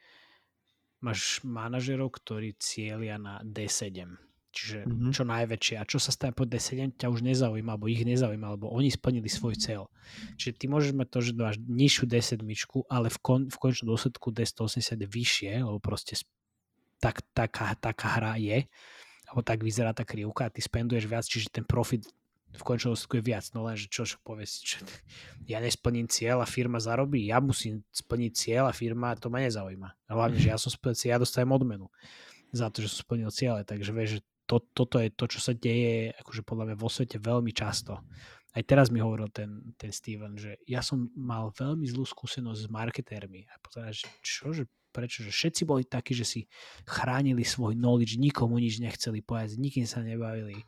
máš 1.05 1.45
manažerov, 1.45 2.17
ktorí 2.17 2.57
cieľia 2.57 3.21
na 3.21 3.45
D7. 3.45 4.17
Čiže 4.49 4.89
Mhm. 4.89 4.91
mm-hmm. 4.91 5.13
čo 5.13 5.23
najväčšie. 5.29 5.75
A 5.77 5.85
čo 5.85 6.01
sa 6.01 6.09
stane 6.11 6.33
po 6.33 6.49
D7, 6.49 6.97
ťa 6.97 7.13
už 7.13 7.21
nezaujíma, 7.21 7.77
alebo 7.77 7.93
ich 7.93 8.01
nezaujíma, 8.03 8.57
alebo 8.57 8.73
oni 8.73 8.89
splnili 8.89 9.29
svoj 9.29 9.61
cieľ. 9.61 9.93
Čiže 10.41 10.57
ty 10.57 10.65
môžeš 10.73 10.97
mať 10.97 11.09
to, 11.13 11.19
že 11.21 11.31
máš 11.37 11.57
nižšiu 11.61 12.05
D7, 12.09 12.41
ale 12.89 13.13
v, 13.13 13.19
kon, 13.21 13.43
v 13.53 13.57
končnom 13.61 13.93
dôsledku 13.93 14.33
D180 14.33 14.97
je 15.05 15.09
vyššie, 15.09 15.53
lebo 15.61 15.77
proste 15.79 16.17
tak, 16.99 17.21
taká, 17.37 17.77
taká 17.79 18.09
hra 18.19 18.35
je, 18.41 18.65
alebo 19.29 19.45
tak 19.45 19.61
vyzerá 19.61 19.93
tá 19.93 20.03
krivka 20.09 20.49
a 20.49 20.53
ty 20.53 20.65
spenduješ 20.65 21.05
viac, 21.05 21.25
čiže 21.29 21.53
ten 21.53 21.65
profit 21.69 22.09
v 22.49 22.63
končnom 22.65 22.97
dôsledku 22.97 23.21
je 23.21 23.25
viac. 23.29 23.45
No 23.53 23.61
lenže 23.69 23.93
čo, 23.93 24.09
čo 24.09 24.17
povie 24.25 24.49
si, 24.49 24.65
čo, 24.65 24.81
ja 25.45 25.61
nesplním 25.61 26.09
cieľ 26.09 26.41
a 26.41 26.49
firma 26.49 26.81
zarobí, 26.81 27.29
ja 27.29 27.45
musím 27.45 27.85
splniť 27.93 28.33
cieľ 28.33 28.65
a 28.73 28.77
firma 28.77 29.13
to 29.21 29.29
ma 29.29 29.45
nezaujíma. 29.45 30.09
Hlavne, 30.09 30.39
že 30.41 30.49
ja 30.49 30.57
som 30.57 30.73
splnil 30.73 30.97
cieľ, 30.97 31.11
ja 31.19 31.23
dostajem 31.23 31.53
odmenu 31.53 31.93
za 32.57 32.73
to, 32.73 32.81
že 32.81 32.89
som 32.89 33.05
splnil 33.05 33.29
cieľe. 33.29 33.69
Takže 33.69 33.91
vieš, 33.93 34.11
že 34.19 34.21
to, 34.49 34.65
toto 34.73 34.97
je 34.97 35.13
to, 35.13 35.29
čo 35.29 35.41
sa 35.45 35.53
deje 35.53 36.17
akože 36.25 36.41
podľa 36.41 36.73
mňa 36.73 36.77
vo 36.81 36.89
svete 36.89 37.21
veľmi 37.21 37.53
často. 37.53 38.01
Aj 38.57 38.65
teraz 38.65 38.89
mi 38.89 39.05
hovoril 39.05 39.29
ten, 39.29 39.77
ten 39.77 39.93
Steven, 39.93 40.41
že 40.41 40.57
ja 40.65 40.81
som 40.81 41.13
mal 41.13 41.53
veľmi 41.53 41.85
zlú 41.85 42.09
skúsenosť 42.09 42.61
s 42.65 42.73
marketérmi. 42.73 43.45
A 43.45 43.61
potom, 43.61 43.85
že 43.93 44.09
čo, 44.25 44.57
že 44.57 44.65
prečo, 44.99 45.23
že 45.23 45.31
všetci 45.31 45.63
boli 45.63 45.87
takí, 45.87 46.19
že 46.19 46.27
si 46.27 46.41
chránili 46.83 47.47
svoj 47.47 47.79
knowledge, 47.79 48.19
nikomu 48.19 48.59
nič 48.59 48.83
nechceli 48.83 49.23
povedať, 49.23 49.55
nikým 49.55 49.87
sa 49.87 50.03
nebavili 50.03 50.59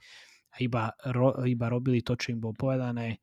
a 0.55 0.57
iba, 0.63 0.95
ro, 1.11 1.35
iba 1.43 1.67
robili 1.67 2.07
to, 2.07 2.15
čo 2.15 2.31
im 2.31 2.39
bolo 2.39 2.55
povedané, 2.55 3.19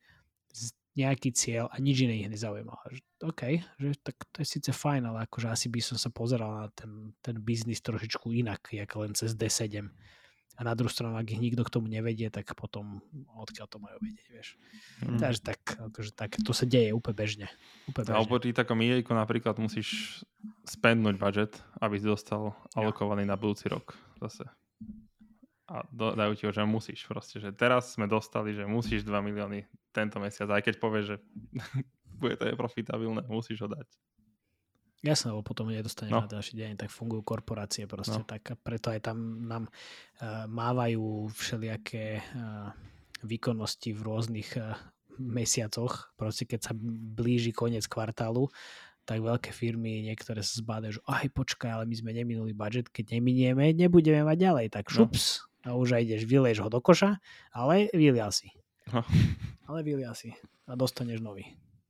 nejaký 0.98 1.30
cieľ 1.30 1.70
a 1.70 1.78
nič 1.78 2.02
iné 2.02 2.26
ich 2.26 2.28
nezaujímalo. 2.28 2.98
OK, 3.22 3.42
že 3.78 3.88
tak 4.02 4.18
to 4.34 4.42
je 4.42 4.46
síce 4.50 4.70
fajn, 4.74 5.06
ale 5.06 5.30
akože 5.30 5.46
asi 5.46 5.66
by 5.70 5.78
som 5.78 5.94
sa 5.94 6.10
pozeral 6.10 6.50
na 6.50 6.66
ten, 6.74 7.14
ten 7.22 7.38
biznis 7.38 7.78
trošičku 7.86 8.34
inak, 8.34 8.74
jak 8.74 8.90
len 8.98 9.14
cez 9.14 9.38
D7. 9.38 9.86
A 10.58 10.66
na 10.66 10.74
druhú 10.74 10.90
stranu, 10.90 11.14
ak 11.14 11.30
ich 11.30 11.38
nikto 11.38 11.62
k 11.62 11.70
tomu 11.70 11.86
nevedie, 11.86 12.26
tak 12.34 12.50
potom 12.58 12.98
odkiaľ 13.38 13.66
to 13.70 13.78
majú 13.78 13.94
vedieť, 14.02 14.26
vieš. 14.26 14.48
Mm. 15.06 15.22
Takže 15.22 15.40
tak, 15.46 15.60
akože 15.78 16.10
tak, 16.18 16.34
to 16.42 16.50
sa 16.50 16.66
deje 16.66 16.90
úplne 16.90 17.14
bežne. 17.14 17.46
Úplne 17.86 18.10
bežne. 18.10 18.18
A 18.18 18.26
oproti 18.26 18.50
takom 18.50 18.82
EA 18.82 18.98
napríklad 19.06 19.54
musíš 19.62 20.20
spendnúť 20.66 21.14
budget, 21.14 21.52
aby 21.78 22.02
si 22.02 22.10
dostal 22.10 22.58
alokovaný 22.74 23.22
ja. 23.22 23.32
na 23.32 23.36
budúci 23.38 23.70
rok 23.70 23.94
zase 24.18 24.50
a 25.68 25.84
do, 25.92 26.16
dajú 26.16 26.32
ti 26.32 26.48
ho, 26.48 26.52
že 26.52 26.64
musíš 26.64 27.04
proste, 27.04 27.36
že 27.44 27.52
teraz 27.52 27.92
sme 27.92 28.08
dostali, 28.08 28.56
že 28.56 28.64
musíš 28.64 29.04
2 29.04 29.12
milióny 29.20 29.68
tento 29.92 30.16
mesiac, 30.16 30.48
aj 30.48 30.64
keď 30.64 30.74
povieš, 30.80 31.04
že 31.12 31.16
bude 32.20 32.40
to 32.40 32.48
neprofitabilné, 32.48 33.28
musíš 33.28 33.60
ho 33.60 33.68
dať. 33.68 33.84
Jasné, 34.98 35.30
lebo 35.30 35.46
potom 35.46 35.70
nedostaneš 35.70 36.10
no. 36.10 36.26
na 36.26 36.30
ďalší 36.30 36.58
deň, 36.58 36.70
tak 36.74 36.90
fungujú 36.90 37.22
korporácie 37.22 37.86
proste, 37.86 38.18
no. 38.18 38.26
tak 38.26 38.58
preto 38.66 38.90
aj 38.90 39.06
tam 39.06 39.46
nám 39.46 39.70
uh, 39.70 40.50
mávajú 40.50 41.30
všelijaké 41.30 42.18
uh, 42.18 42.74
výkonnosti 43.22 43.94
v 43.94 44.00
rôznych 44.02 44.58
uh, 44.58 44.74
mesiacoch, 45.22 46.10
proste 46.18 46.50
keď 46.50 46.70
sa 46.70 46.72
blíži 47.14 47.54
koniec 47.54 47.86
kvartálu, 47.86 48.50
tak 49.06 49.22
veľké 49.22 49.54
firmy 49.54 50.02
niektoré 50.02 50.42
sa 50.42 50.58
zbádajú, 50.58 50.98
že 50.98 51.02
aj 51.06 51.26
počkaj, 51.30 51.70
ale 51.78 51.84
my 51.86 51.94
sme 51.94 52.10
neminuli 52.10 52.50
budget, 52.50 52.90
keď 52.90 53.22
neminieme, 53.22 53.70
nebudeme 53.72 54.26
mať 54.26 54.36
ďalej, 54.36 54.66
tak 54.74 54.90
no. 54.90 54.94
šups, 54.98 55.46
no 55.62 55.68
a 55.68 55.78
už 55.78 55.94
aj 55.94 56.02
ideš, 56.10 56.22
vyleješ 56.26 56.58
ho 56.66 56.68
do 56.68 56.82
koša, 56.82 57.22
ale 57.54 57.86
vylial 57.94 58.34
si. 58.34 58.50
No. 58.90 59.06
Ale 59.68 59.84
vylial 59.84 60.16
si 60.18 60.34
a 60.66 60.74
dostaneš 60.74 61.22
nový 61.22 61.44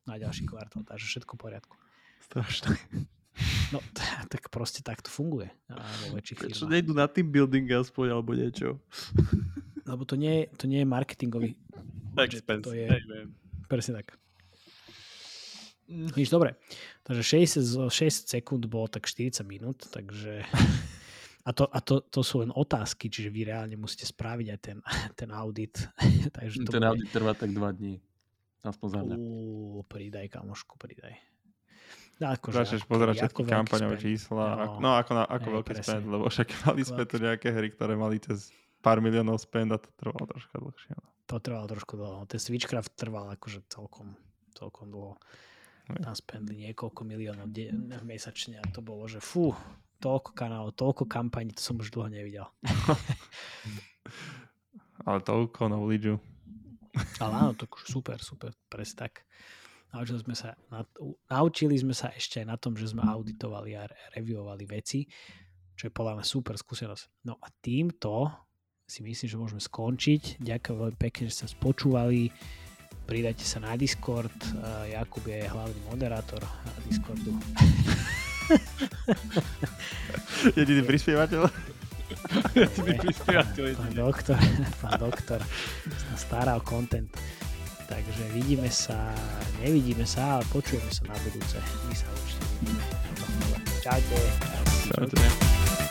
na 0.05 0.21
ďalší 0.21 0.45
kvartál, 0.45 0.83
takže 0.83 1.07
všetko 1.07 1.39
v 1.39 1.41
poriadku. 1.41 1.75
Strašné. 2.27 2.75
No, 3.71 3.79
t- 3.95 4.27
tak 4.27 4.51
proste 4.51 4.83
tak 4.83 4.99
to 4.99 5.11
funguje 5.13 5.47
vo 5.71 6.19
väčších 6.19 6.39
Prečo 6.43 6.67
firmách. 6.67 6.73
nejdu 6.75 6.93
na 6.97 7.07
team 7.07 7.31
building 7.31 7.71
aspoň, 7.71 8.07
alebo 8.11 8.35
niečo? 8.35 8.83
Lebo 9.87 10.03
to 10.03 10.19
nie, 10.19 10.51
to 10.59 10.67
nie 10.67 10.83
je 10.83 10.89
marketingový 10.89 11.55
budget, 12.13 12.43
Expense. 12.43 12.67
to 12.67 12.75
je 12.75 12.89
presne 13.71 14.03
tak. 14.03 14.19
Víš, 15.89 16.29
dobre. 16.29 16.59
Takže 17.07 17.23
60, 17.49 17.89
6 17.89 18.29
sekúnd 18.29 18.67
bolo 18.69 18.91
tak 18.91 19.07
40 19.07 19.41
minút, 19.47 19.87
takže 19.89 20.45
A, 21.49 21.53
to, 21.57 21.65
a 21.73 21.81
to, 21.81 22.05
to 22.05 22.21
sú 22.21 22.45
len 22.45 22.53
otázky, 22.53 23.09
čiže 23.09 23.33
vy 23.33 23.49
reálne 23.49 23.73
musíte 23.81 24.05
spraviť 24.05 24.47
aj 24.53 24.59
ten, 24.61 24.77
ten 25.25 25.33
audit. 25.33 25.81
Takže 26.37 26.69
to 26.69 26.77
ten 26.77 26.85
bude... 26.85 26.89
audit 26.93 27.09
trvá 27.09 27.33
tak 27.33 27.57
dva 27.57 27.73
dní. 27.73 28.05
Aspoň 28.61 28.89
za 28.93 29.01
mňa. 29.01 29.17
Uú, 29.17 29.81
pridaj, 29.89 30.29
kamošku, 30.29 30.77
pridaj. 30.77 31.17
No, 32.19 32.35
akože, 32.35 32.67
Začneš 32.67 32.83
pozerať 32.91 33.15
všetky 33.23 33.47
kampaňové 33.47 33.97
čísla. 34.03 34.59
No, 34.59 34.83
no 34.83 34.91
ako, 34.99 35.11
na, 35.15 35.23
ako 35.23 35.63
veľký 35.63 35.71
presne. 35.71 36.03
spend, 36.03 36.05
lebo 36.11 36.27
však 36.27 36.49
mali 36.67 36.83
sme 36.83 37.07
tu 37.07 37.23
nejaké 37.23 37.55
hry, 37.55 37.71
ktoré 37.71 37.95
mali 37.95 38.19
cez 38.19 38.51
pár 38.83 38.99
miliónov 38.99 39.39
spend 39.39 39.71
a 39.71 39.79
to 39.79 39.87
trvalo 39.95 40.27
trošku 40.27 40.59
dlhšie. 40.59 40.99
No. 40.99 41.07
To 41.31 41.39
trvalo 41.39 41.71
trošku 41.71 41.95
dlho. 41.95 42.27
Ten 42.27 42.43
Switchcraft 42.43 42.99
trval 42.99 43.31
akože 43.39 43.71
celkom, 43.71 44.19
celkom 44.59 44.91
dlho. 44.91 45.15
Tam 45.89 46.13
spendli 46.13 46.69
niekoľko 46.69 47.01
miliónov 47.07 47.49
de- 47.49 47.73
mesačne 48.05 48.61
a 48.61 48.65
to 48.69 48.85
bolo, 48.85 49.09
že 49.09 49.25
fú, 49.25 49.57
toľko 50.03 50.31
kanálov, 50.35 50.77
toľko 50.77 51.09
kampaní, 51.09 51.55
to 51.55 51.63
som 51.63 51.79
už 51.79 51.95
dlho 51.95 52.11
nevidel. 52.13 52.47
Ale 55.09 55.23
toľko 55.23 55.71
knowledge 55.71 56.19
Ale 57.23 57.35
áno, 57.35 57.53
to 57.55 57.71
super, 57.87 58.19
super, 58.21 58.51
presne 58.67 59.07
tak. 59.07 59.23
Naučili 59.89 60.21
sme, 60.21 60.37
sa, 60.37 60.53
naučili 61.33 61.75
sme 61.81 61.97
sa 61.97 62.13
ešte 62.13 62.45
aj 62.45 62.47
na 62.47 62.61
tom, 62.61 62.77
že 62.77 62.93
sme 62.93 63.09
auditovali 63.09 63.73
a 63.73 63.89
reviewovali 64.13 64.69
veci, 64.69 65.09
čo 65.73 65.89
je 65.89 65.97
podľa 65.97 66.21
mňa 66.21 66.27
super 66.29 66.61
skúsenosť. 66.61 67.25
No 67.25 67.41
a 67.41 67.49
týmto 67.65 68.29
si 68.85 69.01
myslím, 69.01 69.29
že 69.29 69.41
môžeme 69.41 69.65
skončiť. 69.65 70.45
Ďakujem 70.45 70.77
veľmi 70.77 70.99
pekne, 71.01 71.25
že 71.29 71.41
ste 71.41 71.47
spočúvali. 71.49 72.29
Pridajte 73.09 73.45
sa 73.45 73.65
na 73.65 73.73
Discord. 73.81 74.33
Jakub 74.93 75.25
je 75.25 75.49
hlavný 75.49 75.81
moderátor 75.89 76.45
Discordu. 76.85 77.33
Jediný 80.57 80.83
prispievateľ? 80.85 81.49
Jediný 82.57 82.93
prispievateľ. 83.01 83.65
Pán 83.77 83.95
doktor, 83.97 84.39
pán 84.85 85.01
doktor 85.01 85.41
sa 85.89 86.17
stará 86.17 86.57
o 86.57 86.63
content. 86.65 87.09
Takže 87.89 88.23
vidíme 88.37 88.69
sa, 88.69 89.17
nevidíme 89.65 90.05
sa, 90.05 90.37
ale 90.37 90.45
počujeme 90.53 90.93
sa 90.93 91.09
na 91.09 91.17
budúce. 91.25 91.57
My 91.89 91.95
sa 91.97 92.05
určite 92.13 92.45
vidíme. 92.61 92.85
Čaute. 93.81 94.21
Čaute. 94.93 95.88